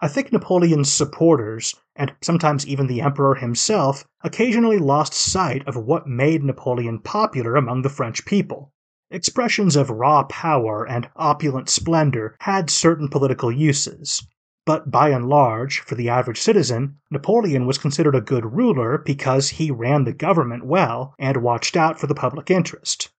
I 0.00 0.08
think 0.08 0.32
Napoleon's 0.32 0.90
supporters, 0.90 1.74
and 1.94 2.14
sometimes 2.22 2.66
even 2.66 2.86
the 2.86 3.02
emperor 3.02 3.34
himself, 3.34 4.06
occasionally 4.24 4.78
lost 4.78 5.12
sight 5.12 5.62
of 5.68 5.76
what 5.76 6.06
made 6.06 6.42
Napoleon 6.42 7.00
popular 7.00 7.56
among 7.56 7.82
the 7.82 7.90
French 7.90 8.24
people. 8.24 8.72
Expressions 9.10 9.76
of 9.76 9.90
raw 9.90 10.22
power 10.22 10.88
and 10.88 11.10
opulent 11.14 11.68
splendor 11.68 12.36
had 12.40 12.70
certain 12.70 13.08
political 13.08 13.52
uses, 13.52 14.26
but 14.66 14.90
by 14.90 15.10
and 15.10 15.28
large, 15.28 15.80
for 15.80 15.94
the 15.94 16.08
average 16.08 16.40
citizen, 16.40 16.98
Napoleon 17.10 17.66
was 17.66 17.78
considered 17.78 18.16
a 18.16 18.20
good 18.20 18.44
ruler 18.44 18.98
because 18.98 19.50
he 19.50 19.70
ran 19.70 20.04
the 20.04 20.12
government 20.12 20.66
well 20.66 21.14
and 21.18 21.36
watched 21.38 21.76
out 21.76 22.00
for 22.00 22.08
the 22.08 22.14
public 22.14 22.50
interest. 22.50 23.10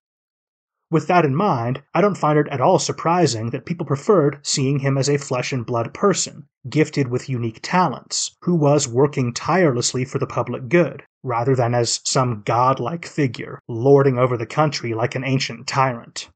With 0.92 1.08
that 1.08 1.26
in 1.26 1.36
mind, 1.36 1.84
I 1.94 2.00
don't 2.00 2.18
find 2.18 2.40
it 2.40 2.48
at 2.48 2.62
all 2.62 2.80
surprising 2.80 3.50
that 3.50 3.66
people 3.66 3.86
preferred 3.86 4.40
seeing 4.42 4.80
him 4.80 4.98
as 4.98 5.10
a 5.10 5.18
flesh 5.18 5.52
and 5.52 5.66
blood 5.66 5.94
person, 5.94 6.48
gifted 6.70 7.10
with 7.10 7.28
unique 7.28 7.60
talents, 7.62 8.36
who 8.44 8.56
was 8.56 8.88
working 8.88 9.34
tirelessly 9.34 10.06
for 10.06 10.18
the 10.18 10.28
public 10.28 10.70
good, 10.70 11.04
rather 11.24 11.56
than 11.56 11.74
as 11.74 12.00
some 12.06 12.42
godlike 12.46 13.06
figure, 13.06 13.60
lording 13.68 14.18
over 14.18 14.38
the 14.38 14.46
country 14.46 14.94
like 14.94 15.16
an 15.16 15.26
ancient 15.26 15.68
tyrant. 15.68 16.30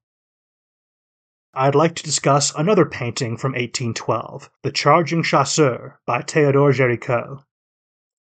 I'd 1.54 1.76
like 1.76 1.96
to 1.96 2.04
discuss 2.04 2.54
another 2.56 2.86
painting 2.86 3.38
from 3.38 3.52
1812, 3.52 4.50
The 4.64 4.72
Charging 4.72 5.24
Chasseur 5.24 6.00
by 6.06 6.22
Theodore 6.22 6.72
Géricault. 6.72 7.44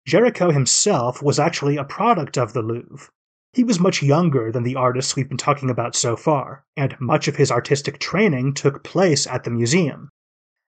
Géricault 0.07 0.53
himself 0.53 1.21
was 1.23 1.39
actually 1.39 1.77
a 1.77 1.83
product 1.83 2.37
of 2.37 2.53
the 2.53 2.61
Louvre, 2.61 3.09
he 3.53 3.65
was 3.65 3.81
much 3.81 4.01
younger 4.01 4.49
than 4.49 4.63
the 4.63 4.77
artists 4.77 5.13
we've 5.13 5.27
been 5.27 5.37
talking 5.37 5.69
about 5.69 5.93
so 5.93 6.15
far, 6.15 6.63
and 6.77 6.95
much 7.01 7.27
of 7.27 7.35
his 7.35 7.51
artistic 7.51 7.99
training 7.99 8.53
took 8.53 8.81
place 8.81 9.27
at 9.27 9.43
the 9.43 9.49
museum. 9.49 10.09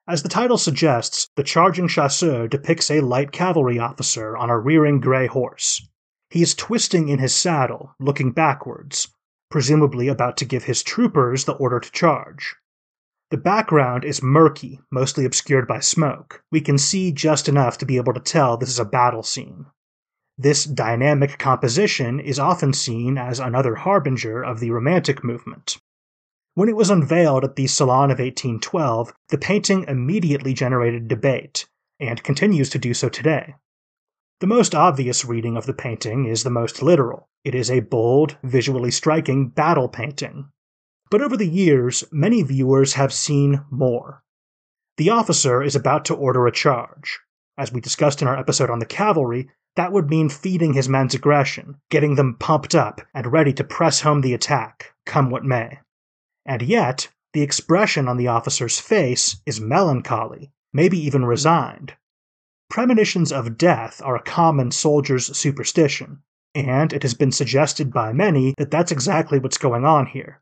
As 0.05 0.22
the 0.22 0.28
title 0.28 0.57
suggests, 0.57 1.30
the 1.38 1.43
charging 1.43 1.88
chasseur 1.88 2.45
depicts 2.49 2.91
a 2.91 2.99
light 2.99 3.32
cavalry 3.32 3.80
officer 3.80 4.36
on 4.36 4.49
a 4.49 4.59
rearing 4.59 4.99
gray 4.99 5.28
horse. 5.28 5.88
He 6.30 6.41
is 6.41 6.53
twisting 6.53 7.07
in 7.07 7.20
his 7.20 7.34
saddle, 7.34 7.95
looking 8.01 8.34
backwards, 8.34 9.07
presumably 9.54 10.08
about 10.08 10.36
to 10.36 10.45
give 10.45 10.64
his 10.64 10.82
troopers 10.82 11.45
the 11.45 11.54
order 11.54 11.80
to 11.80 11.91
charge. 11.91 12.56
The 13.30 13.38
background 13.38 14.04
is 14.04 14.24
murky, 14.24 14.80
mostly 14.89 15.26
obscured 15.26 15.68
by 15.68 15.80
smoke. 15.80 16.41
We 16.51 16.60
can 16.60 16.80
see 16.80 17.12
just 17.12 17.47
enough 17.47 17.78
to 17.78 17.86
be 17.86 17.97
able 17.97 18.16
to 18.16 18.20
tell 18.20 18.58
this 18.58 18.70
is 18.70 18.80
a 18.80 18.84
battle 18.84 19.22
scene. 19.22 19.68
This 20.39 20.66
dynamic 20.66 21.38
composition 21.38 22.20
is 22.20 22.39
often 22.39 22.74
seen 22.74 23.20
as 23.20 23.39
another 23.39 23.76
harbinger 23.76 24.41
of 24.41 24.60
the 24.60 24.72
Romantic 24.72 25.24
movement. 25.24 25.78
When 26.56 26.68
it 26.68 26.76
was 26.76 26.89
unveiled 26.89 27.43
at 27.43 27.56
the 27.56 27.68
Salon 27.68 28.10
of 28.10 28.18
1812, 28.18 29.14
the 29.30 29.38
painting 29.38 29.86
immediately 29.88 30.56
generated 30.56 31.08
debate, 31.08 31.68
and 31.99 32.24
continues 32.24 32.72
to 32.72 32.80
do 32.80 32.95
so 32.95 33.08
today. 33.08 33.54
The 34.44 34.48
most 34.48 34.76
obvious 34.76 35.24
reading 35.24 35.56
of 35.56 35.68
the 35.68 35.74
painting 35.74 36.26
is 36.26 36.44
the 36.44 36.50
most 36.50 36.82
literal. 36.82 37.30
It 37.46 37.56
is 37.56 37.72
a 37.72 37.80
bold, 37.80 38.36
visually 38.44 38.91
striking 38.91 39.48
battle 39.48 39.88
painting. 39.88 40.50
But 41.10 41.22
over 41.22 41.38
the 41.38 41.48
years, 41.48 42.04
many 42.12 42.44
viewers 42.44 42.96
have 42.96 43.14
seen 43.14 43.64
more. 43.72 44.22
The 44.98 45.12
officer 45.12 45.64
is 45.64 45.78
about 45.78 46.04
to 46.08 46.14
order 46.14 46.46
a 46.46 46.52
charge. 46.52 47.22
As 47.58 47.72
we 47.72 47.80
discussed 47.80 48.22
in 48.22 48.28
our 48.28 48.38
episode 48.38 48.70
on 48.70 48.80
the 48.80 48.86
cavalry, 48.86 49.48
that 49.78 49.94
would 49.94 50.10
mean 50.10 50.28
feeding 50.28 50.74
his 50.74 50.89
men's 50.89 51.16
aggression, 51.16 51.78
getting 51.89 52.16
them 52.16 52.36
pumped 52.38 52.76
up 52.76 53.00
and 53.14 53.32
ready 53.32 53.54
to 53.54 53.64
press 53.64 54.02
home 54.02 54.20
the 54.20 54.34
attack, 54.34 54.94
come 55.06 55.30
what 55.30 55.46
may. 55.46 55.80
And 56.46 56.62
yet, 56.62 57.08
the 57.32 57.44
expression 57.44 58.10
on 58.10 58.18
the 58.18 58.28
officer's 58.28 58.78
face 58.78 59.38
is 59.46 59.62
melancholy, 59.62 60.52
maybe 60.74 61.00
even 61.00 61.24
resigned. 61.24 61.94
Premonitions 62.74 63.32
of 63.32 63.55
death 63.55 64.01
are 64.03 64.15
a 64.15 64.24
common 64.24 64.71
soldier's 64.71 65.38
superstition, 65.38 66.24
and 66.55 66.91
it 66.91 67.03
has 67.03 67.13
been 67.13 67.32
suggested 67.32 67.93
by 67.93 68.11
many 68.11 68.55
that 68.57 68.71
that's 68.71 68.91
exactly 68.91 69.38
what's 69.38 69.59
going 69.59 69.86
on 69.86 70.07
here. 70.07 70.41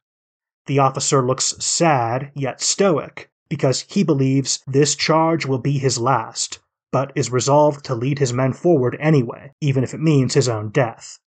The 0.66 0.80
officer 0.80 1.22
looks 1.28 1.58
sad 1.60 2.32
yet 2.34 2.62
stoic 2.62 3.30
because 3.50 3.82
he 3.82 4.06
believes 4.06 4.64
this 4.66 4.96
charge 4.96 5.46
will 5.46 5.58
be 5.58 5.78
his 5.78 5.98
last, 5.98 6.60
but 6.94 7.12
is 7.16 7.34
resolved 7.34 7.84
to 7.84 7.96
lead 7.96 8.20
his 8.20 8.32
men 8.32 8.54
forward 8.54 8.96
anyway, 9.02 9.52
even 9.60 9.84
if 9.84 9.94
it 9.94 10.00
means 10.00 10.34
his 10.34 10.48
own 10.48 10.70
death. 10.70 11.20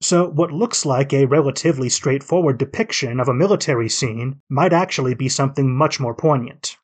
So, 0.00 0.28
what 0.28 0.52
looks 0.52 0.86
like 0.86 1.12
a 1.12 1.26
relatively 1.26 1.88
straightforward 1.88 2.58
depiction 2.58 3.18
of 3.18 3.28
a 3.28 3.34
military 3.34 3.88
scene 3.88 4.42
might 4.48 4.72
actually 4.72 5.14
be 5.14 5.28
something 5.28 5.76
much 5.76 5.98
more 5.98 6.14
poignant. 6.14 6.76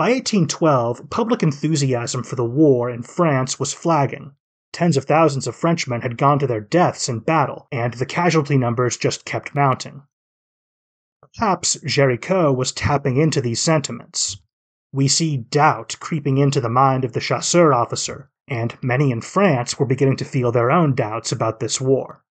By 0.00 0.12
1812, 0.12 1.10
public 1.10 1.42
enthusiasm 1.42 2.22
for 2.22 2.34
the 2.34 2.42
war 2.42 2.88
in 2.88 3.02
France 3.02 3.60
was 3.60 3.74
flagging. 3.74 4.32
Tens 4.72 4.96
of 4.96 5.04
thousands 5.04 5.46
of 5.46 5.54
Frenchmen 5.54 6.00
had 6.00 6.16
gone 6.16 6.38
to 6.38 6.46
their 6.46 6.62
deaths 6.62 7.06
in 7.06 7.18
battle, 7.18 7.68
and 7.70 7.92
the 7.92 8.06
casualty 8.06 8.56
numbers 8.56 8.96
just 8.96 9.26
kept 9.26 9.54
mounting. 9.54 10.04
Perhaps 11.36 11.76
Géricault 11.84 12.56
was 12.56 12.72
tapping 12.72 13.18
into 13.18 13.42
these 13.42 13.60
sentiments. 13.60 14.38
We 14.90 15.06
see 15.06 15.36
doubt 15.36 15.98
creeping 16.00 16.38
into 16.38 16.62
the 16.62 16.70
mind 16.70 17.04
of 17.04 17.12
the 17.12 17.20
chasseur 17.20 17.74
officer, 17.74 18.30
and 18.48 18.78
many 18.80 19.10
in 19.10 19.20
France 19.20 19.78
were 19.78 19.84
beginning 19.84 20.16
to 20.16 20.24
feel 20.24 20.50
their 20.50 20.70
own 20.70 20.94
doubts 20.94 21.30
about 21.30 21.60
this 21.60 21.78
war. 21.78 22.24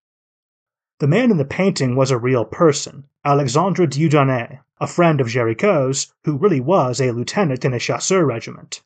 The 1.00 1.08
man 1.08 1.32
in 1.32 1.38
the 1.38 1.46
painting 1.46 1.96
was 1.96 2.12
a 2.12 2.18
real 2.18 2.44
person, 2.44 3.06
Alexandre 3.24 3.88
Dieudonné, 3.88 4.60
a 4.82 4.88
friend 4.88 5.22
of 5.22 5.28
Géricault's, 5.28 6.14
who 6.26 6.38
really 6.38 6.60
was 6.60 7.00
a 7.00 7.12
lieutenant 7.12 7.64
in 7.64 7.74
a 7.74 7.80
chasseur 7.80 8.26
regiment. 8.26 8.82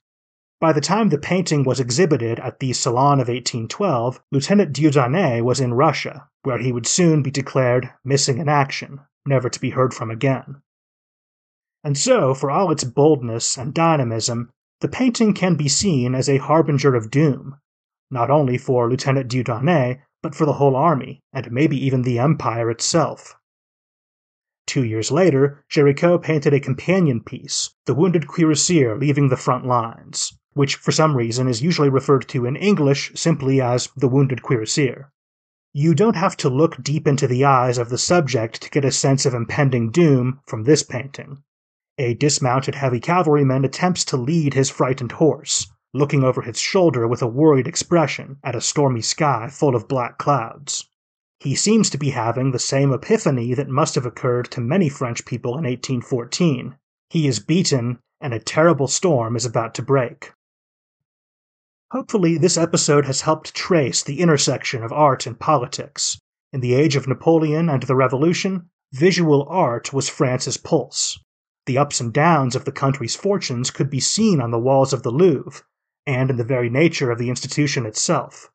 By 0.62 0.74
the 0.74 0.82
time 0.82 1.10
the 1.10 1.18
painting 1.18 1.64
was 1.64 1.80
exhibited 1.80 2.40
at 2.40 2.60
the 2.60 2.72
Salon 2.74 3.20
of 3.20 3.30
1812, 3.30 4.22
Lieutenant 4.32 4.74
Dieudonné 4.74 5.42
was 5.42 5.60
in 5.60 5.74
Russia, 5.74 6.30
where 6.44 6.60
he 6.60 6.72
would 6.72 6.86
soon 6.86 7.24
be 7.24 7.32
declared 7.32 7.90
missing 8.04 8.38
in 8.38 8.48
action, 8.48 9.00
never 9.26 9.50
to 9.50 9.60
be 9.60 9.72
heard 9.72 9.92
from 9.92 10.12
again. 10.12 10.62
And 11.84 11.98
so, 11.98 12.36
for 12.36 12.52
all 12.52 12.72
its 12.72 12.84
boldness 12.84 13.58
and 13.58 13.74
dynamism, 13.74 14.52
the 14.82 14.88
painting 14.88 15.34
can 15.34 15.56
be 15.56 15.68
seen 15.68 16.14
as 16.14 16.30
a 16.30 16.38
harbinger 16.38 16.94
of 16.94 17.10
doom, 17.10 17.58
not 18.12 18.30
only 18.30 18.60
for 18.60 18.88
Lieutenant 18.88 19.32
Dieudonné, 19.32 20.02
but 20.24 20.34
for 20.34 20.46
the 20.48 20.54
whole 20.54 20.76
army, 20.76 21.22
and 21.32 21.52
maybe 21.52 21.78
even 21.86 22.02
the 22.02 22.18
Empire 22.18 22.72
itself. 22.72 23.36
Two 24.66 24.86
years 24.86 25.12
later, 25.12 25.64
Géricault 25.70 26.24
painted 26.24 26.54
a 26.54 26.60
companion 26.60 27.22
piece, 27.22 27.76
The 27.86 27.94
Wounded 27.94 28.28
Cuirassier 28.28 28.98
Leaving 28.98 29.28
the 29.28 29.38
Front 29.38 29.68
Lines, 29.68 30.40
which 30.54 30.78
for 30.78 30.94
some 30.94 31.18
reason 31.18 31.50
is 31.50 31.62
usually 31.62 31.90
referred 31.90 32.28
to 32.30 32.46
in 32.46 32.56
English 32.56 33.12
simply 33.14 33.60
as 33.60 33.90
The 33.98 34.08
Wounded 34.08 34.42
Cuirassier. 34.42 35.12
You 35.74 35.94
don't 35.94 36.16
have 36.16 36.38
to 36.38 36.50
look 36.50 36.82
deep 36.82 37.08
into 37.08 37.28
the 37.28 37.44
eyes 37.44 37.78
of 37.78 37.90
the 37.90 37.98
subject 37.98 38.62
to 38.62 38.70
get 38.70 38.86
a 38.86 38.92
sense 38.92 39.26
of 39.26 39.34
impending 39.34 39.92
doom 39.92 40.40
from 40.48 40.64
this 40.64 40.84
painting. 40.84 41.44
A 41.98 42.14
dismounted 42.14 42.76
heavy 42.76 43.00
cavalryman 43.00 43.66
attempts 43.66 44.06
to 44.06 44.18
lead 44.18 44.54
his 44.54 44.70
frightened 44.70 45.14
horse, 45.14 45.68
looking 45.94 46.24
over 46.24 46.42
his 46.42 46.60
shoulder 46.60 47.08
with 47.08 47.22
a 47.22 47.28
worried 47.28 47.68
expression 47.68 48.38
at 48.44 48.56
a 48.56 48.62
stormy 48.62 49.02
sky 49.02 49.48
full 49.48 49.76
of 49.76 49.88
black 49.88 50.18
clouds. 50.18 50.90
He 51.40 51.56
seems 51.56 51.90
to 51.92 51.98
be 51.98 52.10
having 52.10 52.52
the 52.52 52.58
same 52.58 52.92
epiphany 52.92 53.54
that 53.54 53.70
must 53.70 53.96
have 53.96 54.06
occurred 54.06 54.50
to 54.52 54.62
many 54.62 54.90
French 54.90 55.26
people 55.26 55.52
in 55.52 55.66
1814. 55.66 56.76
He 57.10 57.28
is 57.28 57.40
beaten, 57.40 58.00
and 58.20 58.34
a 58.34 58.40
terrible 58.40 58.88
storm 58.88 59.36
is 59.36 59.46
about 59.46 59.76
to 59.76 59.82
break. 59.84 60.32
Hopefully, 61.92 62.40
this 62.40 62.58
episode 62.58 63.06
has 63.06 63.22
helped 63.22 63.54
trace 63.54 64.02
the 64.02 64.20
intersection 64.20 64.84
of 64.84 64.92
art 64.92 65.28
and 65.28 65.40
politics. 65.40 66.18
In 66.52 66.62
the 66.62 66.74
age 66.74 66.96
of 66.96 67.08
Napoleon 67.08 67.70
and 67.70 67.84
the 67.84 67.96
Revolution, 67.96 68.70
visual 68.94 69.46
art 69.48 69.94
was 69.94 70.10
France's 70.10 70.58
pulse. 70.58 71.20
The 71.68 71.78
ups 71.78 72.00
and 72.00 72.12
downs 72.12 72.56
of 72.56 72.66
the 72.66 72.72
country's 72.72 73.16
fortunes 73.16 73.70
could 73.70 73.90
be 73.90 74.00
seen 74.00 74.42
on 74.42 74.50
the 74.50 74.60
walls 74.60 74.92
of 74.92 75.04
the 75.04 75.12
Louvre, 75.12 75.62
and 76.06 76.30
in 76.30 76.38
the 76.38 76.44
very 76.44 76.70
nature 76.70 77.12
of 77.12 77.18
the 77.18 77.30
institution 77.30 77.86
itself. 77.86 78.50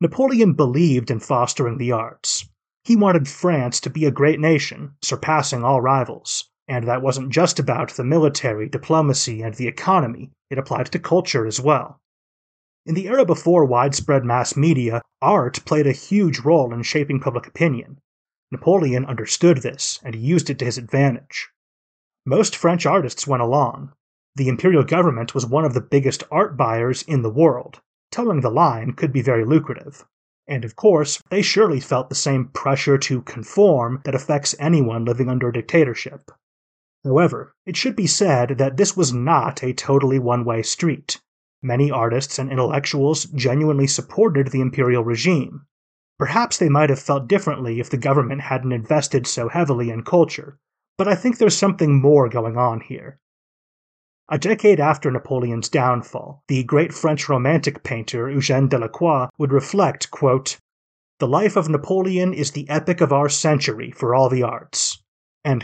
Napoleon 0.00 0.52
believed 0.54 1.10
in 1.10 1.20
fostering 1.20 1.78
the 1.78 1.92
arts. 1.92 2.48
He 2.84 2.96
wanted 2.96 3.28
France 3.28 3.80
to 3.80 3.90
be 3.90 4.04
a 4.04 4.10
great 4.10 4.40
nation, 4.40 4.96
surpassing 5.02 5.64
all 5.64 5.80
rivals. 5.80 6.50
And 6.66 6.88
that 6.88 7.02
wasn't 7.02 7.30
just 7.30 7.58
about 7.58 7.90
the 7.90 8.04
military, 8.04 8.68
diplomacy, 8.68 9.42
and 9.42 9.54
the 9.54 9.68
economy, 9.68 10.30
it 10.50 10.58
applied 10.58 10.86
to 10.92 10.98
culture 10.98 11.46
as 11.46 11.60
well. 11.60 12.00
In 12.86 12.94
the 12.94 13.06
era 13.06 13.24
before 13.24 13.64
widespread 13.64 14.24
mass 14.24 14.56
media, 14.56 15.02
art 15.22 15.64
played 15.64 15.86
a 15.86 15.92
huge 15.92 16.40
role 16.40 16.72
in 16.72 16.82
shaping 16.82 17.20
public 17.20 17.46
opinion. 17.46 17.98
Napoleon 18.50 19.04
understood 19.04 19.58
this, 19.58 20.00
and 20.02 20.14
he 20.14 20.20
used 20.20 20.50
it 20.50 20.58
to 20.58 20.64
his 20.64 20.78
advantage. 20.78 21.48
Most 22.26 22.56
French 22.56 22.86
artists 22.86 23.26
went 23.26 23.42
along. 23.42 23.92
The 24.36 24.48
imperial 24.48 24.82
government 24.82 25.34
was 25.34 25.46
one 25.46 25.64
of 25.64 25.74
the 25.74 25.80
biggest 25.80 26.24
art 26.30 26.56
buyers 26.56 27.02
in 27.02 27.22
the 27.22 27.30
world. 27.30 27.80
Toeing 28.10 28.40
the 28.40 28.50
line 28.50 28.92
could 28.92 29.12
be 29.12 29.22
very 29.22 29.44
lucrative. 29.44 30.04
And 30.46 30.64
of 30.64 30.76
course, 30.76 31.22
they 31.30 31.40
surely 31.40 31.80
felt 31.80 32.08
the 32.08 32.14
same 32.14 32.48
pressure 32.48 32.98
to 32.98 33.22
conform 33.22 34.02
that 34.04 34.14
affects 34.14 34.54
anyone 34.58 35.04
living 35.04 35.28
under 35.28 35.48
a 35.48 35.52
dictatorship. 35.52 36.30
However, 37.04 37.54
it 37.64 37.76
should 37.76 37.94
be 37.94 38.06
said 38.06 38.58
that 38.58 38.76
this 38.76 38.96
was 38.96 39.12
not 39.12 39.62
a 39.62 39.72
totally 39.72 40.18
one 40.18 40.44
way 40.44 40.62
street. 40.62 41.20
Many 41.62 41.90
artists 41.90 42.38
and 42.38 42.50
intellectuals 42.50 43.24
genuinely 43.24 43.86
supported 43.86 44.48
the 44.48 44.60
imperial 44.60 45.04
regime. 45.04 45.66
Perhaps 46.18 46.58
they 46.58 46.68
might 46.68 46.90
have 46.90 46.98
felt 46.98 47.28
differently 47.28 47.80
if 47.80 47.88
the 47.88 47.96
government 47.96 48.42
hadn't 48.42 48.72
invested 48.72 49.26
so 49.26 49.48
heavily 49.48 49.90
in 49.90 50.02
culture, 50.02 50.58
but 50.98 51.08
I 51.08 51.14
think 51.14 51.38
there's 51.38 51.56
something 51.56 52.00
more 52.00 52.28
going 52.28 52.56
on 52.56 52.80
here. 52.80 53.18
A 54.30 54.38
decade 54.38 54.80
after 54.80 55.10
Napoleon's 55.10 55.68
downfall, 55.68 56.42
the 56.48 56.64
great 56.64 56.94
French 56.94 57.28
Romantic 57.28 57.82
painter 57.82 58.24
Eugène 58.24 58.70
Delacroix 58.70 59.28
would 59.36 59.52
reflect, 59.52 60.10
The 60.10 61.28
life 61.28 61.56
of 61.56 61.68
Napoleon 61.68 62.32
is 62.32 62.52
the 62.52 62.66
epic 62.70 63.02
of 63.02 63.12
our 63.12 63.28
century 63.28 63.90
for 63.90 64.14
all 64.14 64.30
the 64.30 64.42
arts. 64.42 65.02
And 65.44 65.62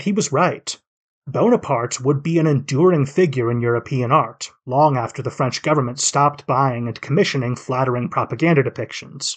he 0.00 0.12
was 0.12 0.32
right. 0.32 0.80
Bonaparte 1.26 2.00
would 2.00 2.22
be 2.22 2.38
an 2.38 2.46
enduring 2.46 3.04
figure 3.04 3.50
in 3.50 3.60
European 3.60 4.10
art, 4.10 4.50
long 4.64 4.96
after 4.96 5.20
the 5.20 5.30
French 5.30 5.60
government 5.60 6.00
stopped 6.00 6.46
buying 6.46 6.88
and 6.88 6.98
commissioning 7.02 7.56
flattering 7.56 8.08
propaganda 8.08 8.62
depictions. 8.62 9.36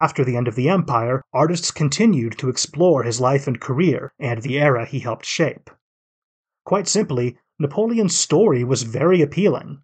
After 0.00 0.24
the 0.24 0.38
end 0.38 0.48
of 0.48 0.54
the 0.54 0.70
empire, 0.70 1.22
artists 1.34 1.70
continued 1.70 2.38
to 2.38 2.48
explore 2.48 3.02
his 3.02 3.20
life 3.20 3.46
and 3.46 3.60
career 3.60 4.14
and 4.18 4.40
the 4.40 4.58
era 4.58 4.86
he 4.86 5.00
helped 5.00 5.26
shape. 5.26 5.68
Quite 6.64 6.88
simply, 6.88 7.38
Napoleon's 7.58 8.16
story 8.16 8.64
was 8.64 8.82
very 8.82 9.20
appealing. 9.22 9.82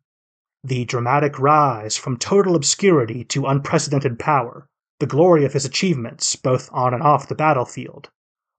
The 0.64 0.84
dramatic 0.84 1.38
rise 1.38 1.96
from 1.96 2.16
total 2.16 2.56
obscurity 2.56 3.24
to 3.24 3.46
unprecedented 3.46 4.18
power, 4.18 4.66
the 5.00 5.06
glory 5.06 5.44
of 5.44 5.52
his 5.52 5.64
achievements, 5.64 6.36
both 6.36 6.68
on 6.72 6.94
and 6.94 7.02
off 7.02 7.28
the 7.28 7.34
battlefield, 7.34 8.10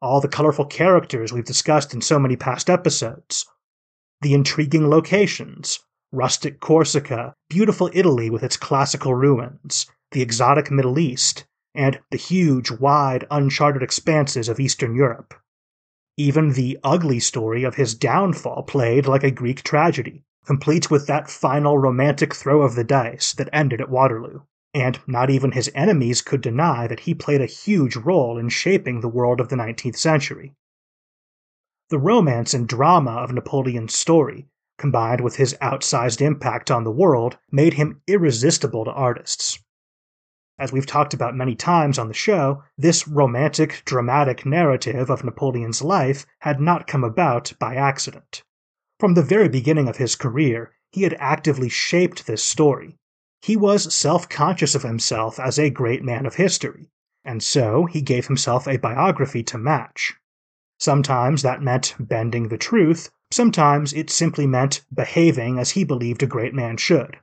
all 0.01 0.22
the 0.22 0.28
colorful 0.28 0.65
characters 0.65 1.34
we've 1.34 1.45
discussed 1.45 1.93
in 1.93 2.01
so 2.01 2.20
many 2.20 2.36
past 2.36 2.70
episodes, 2.70 3.45
the 4.22 4.34
intriguing 4.34 4.89
locations 4.89 5.80
rustic 6.11 6.59
Corsica, 6.59 7.36
beautiful 7.49 7.89
Italy 7.93 8.30
with 8.30 8.43
its 8.43 8.57
classical 8.57 9.13
ruins, 9.13 9.86
the 10.11 10.22
exotic 10.22 10.72
Middle 10.72 10.97
East, 10.97 11.45
and 11.76 11.99
the 12.09 12.17
huge, 12.17 12.72
wide, 12.72 13.28
uncharted 13.30 13.84
expanses 13.84 14.49
of 14.49 14.59
Eastern 14.59 14.95
Europe. 14.95 15.36
Even 16.22 16.51
the 16.51 16.78
ugly 16.84 17.22
story 17.22 17.63
of 17.63 17.76
his 17.76 17.95
downfall 17.95 18.63
played 18.63 19.07
like 19.07 19.24
a 19.24 19.32
Greek 19.32 19.63
tragedy, 19.63 20.26
complete 20.45 20.91
with 20.91 21.07
that 21.07 21.30
final 21.30 21.78
romantic 21.78 22.36
throw 22.36 22.61
of 22.61 22.76
the 22.76 22.84
dice 22.84 23.32
that 23.32 23.47
ended 23.53 23.80
at 23.80 23.89
Waterloo. 23.89 24.41
and 24.74 24.99
not 25.07 25.30
even 25.30 25.53
his 25.53 25.72
enemies 25.74 26.22
could 26.22 26.41
deny 26.41 26.88
that 26.88 26.99
he 26.99 27.13
played 27.13 27.39
a 27.39 27.45
huge 27.45 27.95
role 27.95 28.38
in 28.38 28.49
shaping 28.49 28.99
the 28.99 29.07
world 29.07 29.39
of 29.39 29.47
the 29.47 29.55
19th 29.55 29.95
century. 29.95 30.53
The 31.88 31.99
romance 31.99 32.53
and 32.53 32.67
drama 32.67 33.11
of 33.11 33.32
Napoleon's 33.32 33.95
story, 33.95 34.49
combined 34.78 35.22
with 35.22 35.38
his 35.38 35.55
outsized 35.61 36.20
impact 36.20 36.70
on 36.70 36.84
the 36.84 36.91
world, 36.91 37.38
made 37.49 37.76
him 37.76 38.01
irresistible 38.07 38.84
to 38.84 38.91
artists. 38.91 39.59
As 40.60 40.74
we've 40.74 40.86
talked 40.86 41.14
about 41.14 41.38
many 41.38 41.55
times 41.55 41.97
on 41.97 42.10
the 42.10 42.14
show, 42.14 42.64
this 42.78 43.07
romantic, 43.07 43.82
dramatic 43.86 44.45
narrative 44.45 45.10
of 45.10 45.24
Napoleon's 45.24 45.82
life 45.82 46.26
had 46.39 46.60
not 46.60 46.86
come 46.86 47.05
about 47.05 47.53
by 47.60 47.76
accident. 47.76 48.43
From 48.99 49.14
the 49.14 49.24
very 49.24 49.47
beginning 49.47 49.88
of 49.88 49.95
his 49.95 50.18
career, 50.18 50.74
he 50.91 51.03
had 51.03 51.16
actively 51.18 51.70
shaped 51.70 52.28
this 52.28 52.43
story. 52.43 52.97
He 53.41 53.55
was 53.55 53.93
self 53.95 54.28
conscious 54.28 54.76
of 54.76 54.84
himself 54.84 55.39
as 55.39 55.57
a 55.57 55.70
great 55.70 56.03
man 56.03 56.26
of 56.26 56.36
history, 56.36 56.89
and 57.24 57.41
so 57.41 57.86
he 57.86 58.01
gave 58.01 58.28
himself 58.28 58.68
a 58.68 58.76
biography 58.76 59.43
to 59.43 59.57
match. 59.57 60.14
Sometimes 60.78 61.41
that 61.41 61.62
meant 61.62 61.95
bending 61.97 62.49
the 62.49 62.57
truth, 62.57 63.10
sometimes 63.32 63.93
it 63.93 64.10
simply 64.10 64.45
meant 64.45 64.82
behaving 64.93 65.57
as 65.57 65.72
he 65.72 65.86
believed 65.86 66.22
a 66.22 66.28
great 66.28 66.53
man 66.53 66.76
should. 66.76 67.18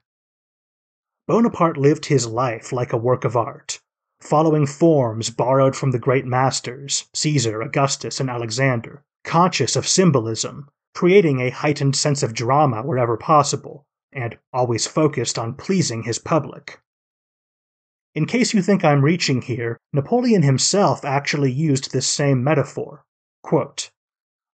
Bonaparte 1.27 1.77
lived 1.77 2.07
his 2.07 2.27
life 2.27 2.71
like 2.71 2.93
a 2.93 2.97
work 2.97 3.25
of 3.25 3.37
art, 3.37 3.81
following 4.21 4.65
forms 4.65 5.29
borrowed 5.29 5.75
from 5.75 5.91
the 5.91 5.99
great 5.99 6.25
masters, 6.25 7.09
Caesar, 7.15 7.63
Augustus, 7.63 8.21
and 8.21 8.31
Alexander, 8.31 9.03
conscious 9.25 9.75
of 9.75 9.89
symbolism, 9.89 10.69
creating 10.95 11.41
a 11.41 11.51
heightened 11.51 11.97
sense 11.97 12.23
of 12.23 12.33
drama 12.33 12.83
wherever 12.83 13.17
possible, 13.17 13.85
and 14.13 14.39
always 14.53 14.87
focused 14.87 15.37
on 15.37 15.55
pleasing 15.55 16.05
his 16.05 16.21
public. 16.21 16.81
In 18.15 18.25
case 18.25 18.55
you 18.55 18.63
think 18.63 18.85
I'm 18.85 19.05
reaching 19.05 19.43
here, 19.43 19.77
Napoleon 19.93 20.43
himself 20.43 21.05
actually 21.05 21.51
used 21.51 21.93
this 21.93 22.07
same 22.07 22.43
metaphor. 22.43 23.05
Quote, 23.43 23.91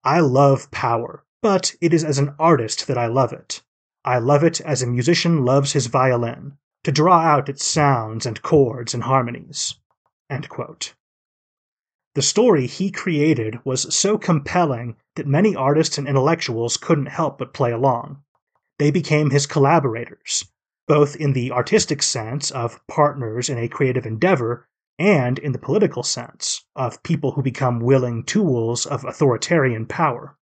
I 0.04 0.20
love 0.20 0.70
power, 0.70 1.24
but 1.42 1.74
it 1.80 1.92
is 1.92 2.04
as 2.04 2.18
an 2.18 2.34
artist 2.38 2.86
that 2.86 2.96
I 2.96 3.06
love 3.06 3.32
it. 3.32 3.60
I 4.04 4.18
love 4.18 4.42
it 4.42 4.60
as 4.62 4.82
a 4.82 4.86
musician 4.86 5.44
loves 5.44 5.72
his 5.72 5.86
violin, 5.86 6.56
to 6.84 6.92
draw 6.92 7.18
out 7.18 7.48
its 7.48 7.64
sounds 7.64 8.24
and 8.24 8.40
chords 8.40 8.94
and 8.94 9.02
harmonies. 9.02 9.74
The 12.14 12.22
story 12.22 12.66
he 12.66 12.90
created 12.90 13.60
was 13.64 13.94
so 13.94 14.16
compelling 14.16 14.96
that 15.16 15.26
many 15.26 15.54
artists 15.54 15.98
and 15.98 16.08
intellectuals 16.08 16.76
couldn't 16.76 17.06
help 17.06 17.38
but 17.38 17.52
play 17.52 17.72
along. 17.72 18.22
They 18.78 18.90
became 18.90 19.30
his 19.30 19.46
collaborators, 19.46 20.50
both 20.88 21.14
in 21.16 21.34
the 21.34 21.52
artistic 21.52 22.02
sense 22.02 22.50
of 22.50 22.80
partners 22.86 23.50
in 23.50 23.58
a 23.58 23.68
creative 23.68 24.06
endeavor 24.06 24.66
and 24.98 25.38
in 25.38 25.52
the 25.52 25.58
political 25.58 26.02
sense 26.02 26.64
of 26.74 27.02
people 27.02 27.32
who 27.32 27.42
become 27.42 27.80
willing 27.80 28.24
tools 28.24 28.86
of 28.86 29.04
authoritarian 29.04 29.86
power. 29.86 30.38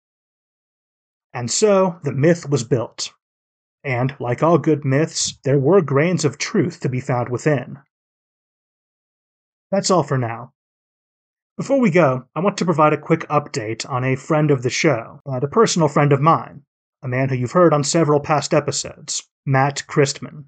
And 1.34 1.50
so 1.50 2.00
the 2.04 2.12
myth 2.12 2.50
was 2.50 2.64
built, 2.64 3.14
and 3.86 4.16
like 4.20 4.42
all 4.42 4.58
good 4.58 4.84
myths, 4.84 5.38
there 5.44 5.60
were 5.60 5.82
grains 5.82 6.26
of 6.26 6.40
truth 6.40 6.80
to 6.82 6.90
be 6.90 7.00
found 7.00 7.30
within. 7.30 7.78
That's 9.72 9.92
all 9.92 10.04
for 10.04 10.18
now. 10.18 10.54
Before 11.56 11.80
we 11.80 11.92
go, 11.92 12.26
I 12.36 12.42
want 12.42 12.58
to 12.58 12.66
provide 12.66 12.94
a 12.94 12.98
quick 12.98 13.22
update 13.30 13.90
on 13.90 14.04
a 14.04 14.16
friend 14.16 14.52
of 14.52 14.64
the 14.64 14.70
show, 14.70 15.22
and 15.26 15.44
a 15.44 15.48
personal 15.48 15.88
friend 15.88 16.12
of 16.12 16.20
mine, 16.20 16.64
a 17.02 17.08
man 17.08 17.30
who 17.30 17.36
you've 17.36 17.54
heard 17.54 17.74
on 17.74 17.84
several 17.84 18.20
past 18.20 18.54
episodes, 18.54 19.24
Matt 19.46 19.84
Christman. 19.88 20.46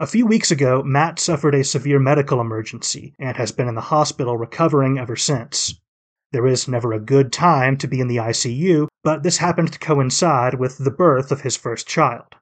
A 0.00 0.06
few 0.06 0.26
weeks 0.26 0.50
ago, 0.50 0.82
Matt 0.82 1.20
suffered 1.20 1.54
a 1.54 1.62
severe 1.62 2.00
medical 2.00 2.40
emergency 2.40 3.14
and 3.20 3.36
has 3.36 3.52
been 3.52 3.68
in 3.68 3.76
the 3.76 3.82
hospital 3.82 4.36
recovering 4.36 4.98
ever 4.98 5.14
since. 5.14 5.78
There 6.32 6.46
is 6.46 6.66
never 6.66 6.92
a 6.92 6.98
good 6.98 7.32
time 7.32 7.76
to 7.76 7.86
be 7.86 8.00
in 8.00 8.08
the 8.08 8.16
ICU, 8.16 8.88
but 9.04 9.22
this 9.22 9.36
happened 9.36 9.72
to 9.74 9.78
coincide 9.78 10.54
with 10.54 10.78
the 10.78 10.90
birth 10.90 11.30
of 11.30 11.42
his 11.42 11.56
first 11.56 11.86
child. 11.86 12.34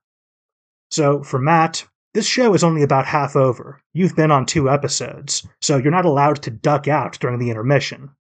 So, 0.91 1.23
for 1.23 1.39
Matt, 1.39 1.87
this 2.15 2.27
show 2.27 2.53
is 2.55 2.65
only 2.65 2.83
about 2.83 3.07
half 3.07 3.37
over. 3.37 3.81
You've 3.93 4.17
been 4.17 4.33
on 4.33 4.45
two 4.45 4.69
episodes, 4.69 5.47
so 5.61 5.77
you're 5.77 5.93
not 5.93 6.05
allowed 6.05 6.43
to 6.43 6.51
duck 6.51 6.89
out 6.89 7.19
during 7.21 7.39
the 7.39 7.51
intermission. 7.51 8.11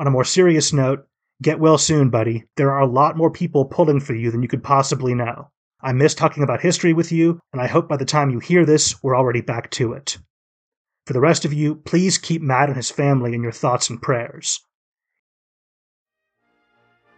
On 0.00 0.06
a 0.08 0.10
more 0.10 0.24
serious 0.24 0.72
note, 0.72 1.06
get 1.40 1.60
well 1.60 1.78
soon, 1.78 2.10
buddy. 2.10 2.44
There 2.56 2.72
are 2.72 2.80
a 2.80 2.86
lot 2.86 3.16
more 3.16 3.30
people 3.30 3.64
pulling 3.64 4.00
for 4.00 4.14
you 4.14 4.32
than 4.32 4.42
you 4.42 4.48
could 4.48 4.64
possibly 4.64 5.14
know. 5.14 5.50
I 5.80 5.92
miss 5.92 6.14
talking 6.14 6.42
about 6.42 6.60
history 6.60 6.92
with 6.92 7.12
you, 7.12 7.38
and 7.52 7.62
I 7.62 7.68
hope 7.68 7.88
by 7.88 7.96
the 7.96 8.04
time 8.04 8.30
you 8.30 8.40
hear 8.40 8.66
this, 8.66 9.00
we're 9.00 9.16
already 9.16 9.40
back 9.40 9.70
to 9.72 9.92
it. 9.92 10.18
For 11.06 11.12
the 11.12 11.20
rest 11.20 11.44
of 11.44 11.52
you, 11.52 11.76
please 11.76 12.18
keep 12.18 12.42
Matt 12.42 12.68
and 12.68 12.76
his 12.76 12.90
family 12.90 13.34
in 13.34 13.42
your 13.44 13.52
thoughts 13.52 13.88
and 13.88 14.02
prayers. 14.02 14.60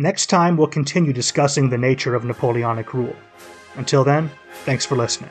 Next 0.00 0.28
time, 0.28 0.56
we'll 0.56 0.66
continue 0.66 1.12
discussing 1.12 1.68
the 1.68 1.76
nature 1.76 2.14
of 2.14 2.24
Napoleonic 2.24 2.94
rule. 2.94 3.14
Until 3.74 4.02
then, 4.02 4.30
thanks 4.64 4.86
for 4.86 4.96
listening. 4.96 5.28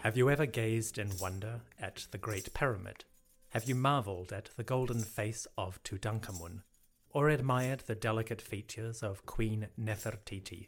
Have 0.00 0.18
you 0.18 0.28
ever 0.28 0.44
gazed 0.44 0.98
in 0.98 1.16
wonder 1.18 1.62
at 1.80 2.06
the 2.10 2.18
Great 2.18 2.52
Pyramid? 2.52 3.06
Have 3.52 3.66
you 3.66 3.76
marveled 3.76 4.30
at 4.30 4.50
the 4.58 4.62
golden 4.62 5.00
face 5.00 5.46
of 5.56 5.82
Tutankhamun? 5.84 6.64
Or 7.12 7.30
admired 7.30 7.84
the 7.86 7.94
delicate 7.94 8.42
features 8.42 9.02
of 9.02 9.24
Queen 9.24 9.68
Nefertiti? 9.80 10.66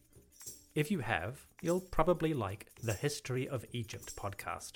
If 0.74 0.88
you 0.88 1.00
have, 1.00 1.46
you'll 1.60 1.80
probably 1.80 2.32
like 2.32 2.68
the 2.80 2.92
History 2.92 3.48
of 3.48 3.64
Egypt 3.72 4.14
podcast. 4.14 4.74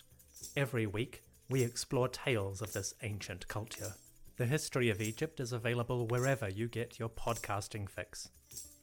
Every 0.57 0.87
week, 0.87 1.23
we 1.49 1.63
explore 1.63 2.09
tales 2.09 2.61
of 2.61 2.73
this 2.73 2.95
ancient 3.03 3.47
culture. 3.47 3.95
The 4.37 4.47
History 4.47 4.91
of 4.91 5.01
Egypt 5.01 5.39
is 5.39 5.53
available 5.53 6.09
wherever 6.09 6.49
you 6.49 6.67
get 6.67 6.99
your 6.99 7.09
podcasting 7.09 7.89
fix. 7.89 8.29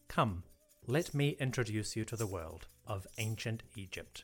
Come, 0.07 0.43
let 0.87 1.13
me 1.13 1.35
introduce 1.37 1.97
you 1.97 2.05
to 2.05 2.15
the 2.15 2.27
world 2.27 2.67
of 2.87 3.05
ancient 3.17 3.63
Egypt. 3.75 4.23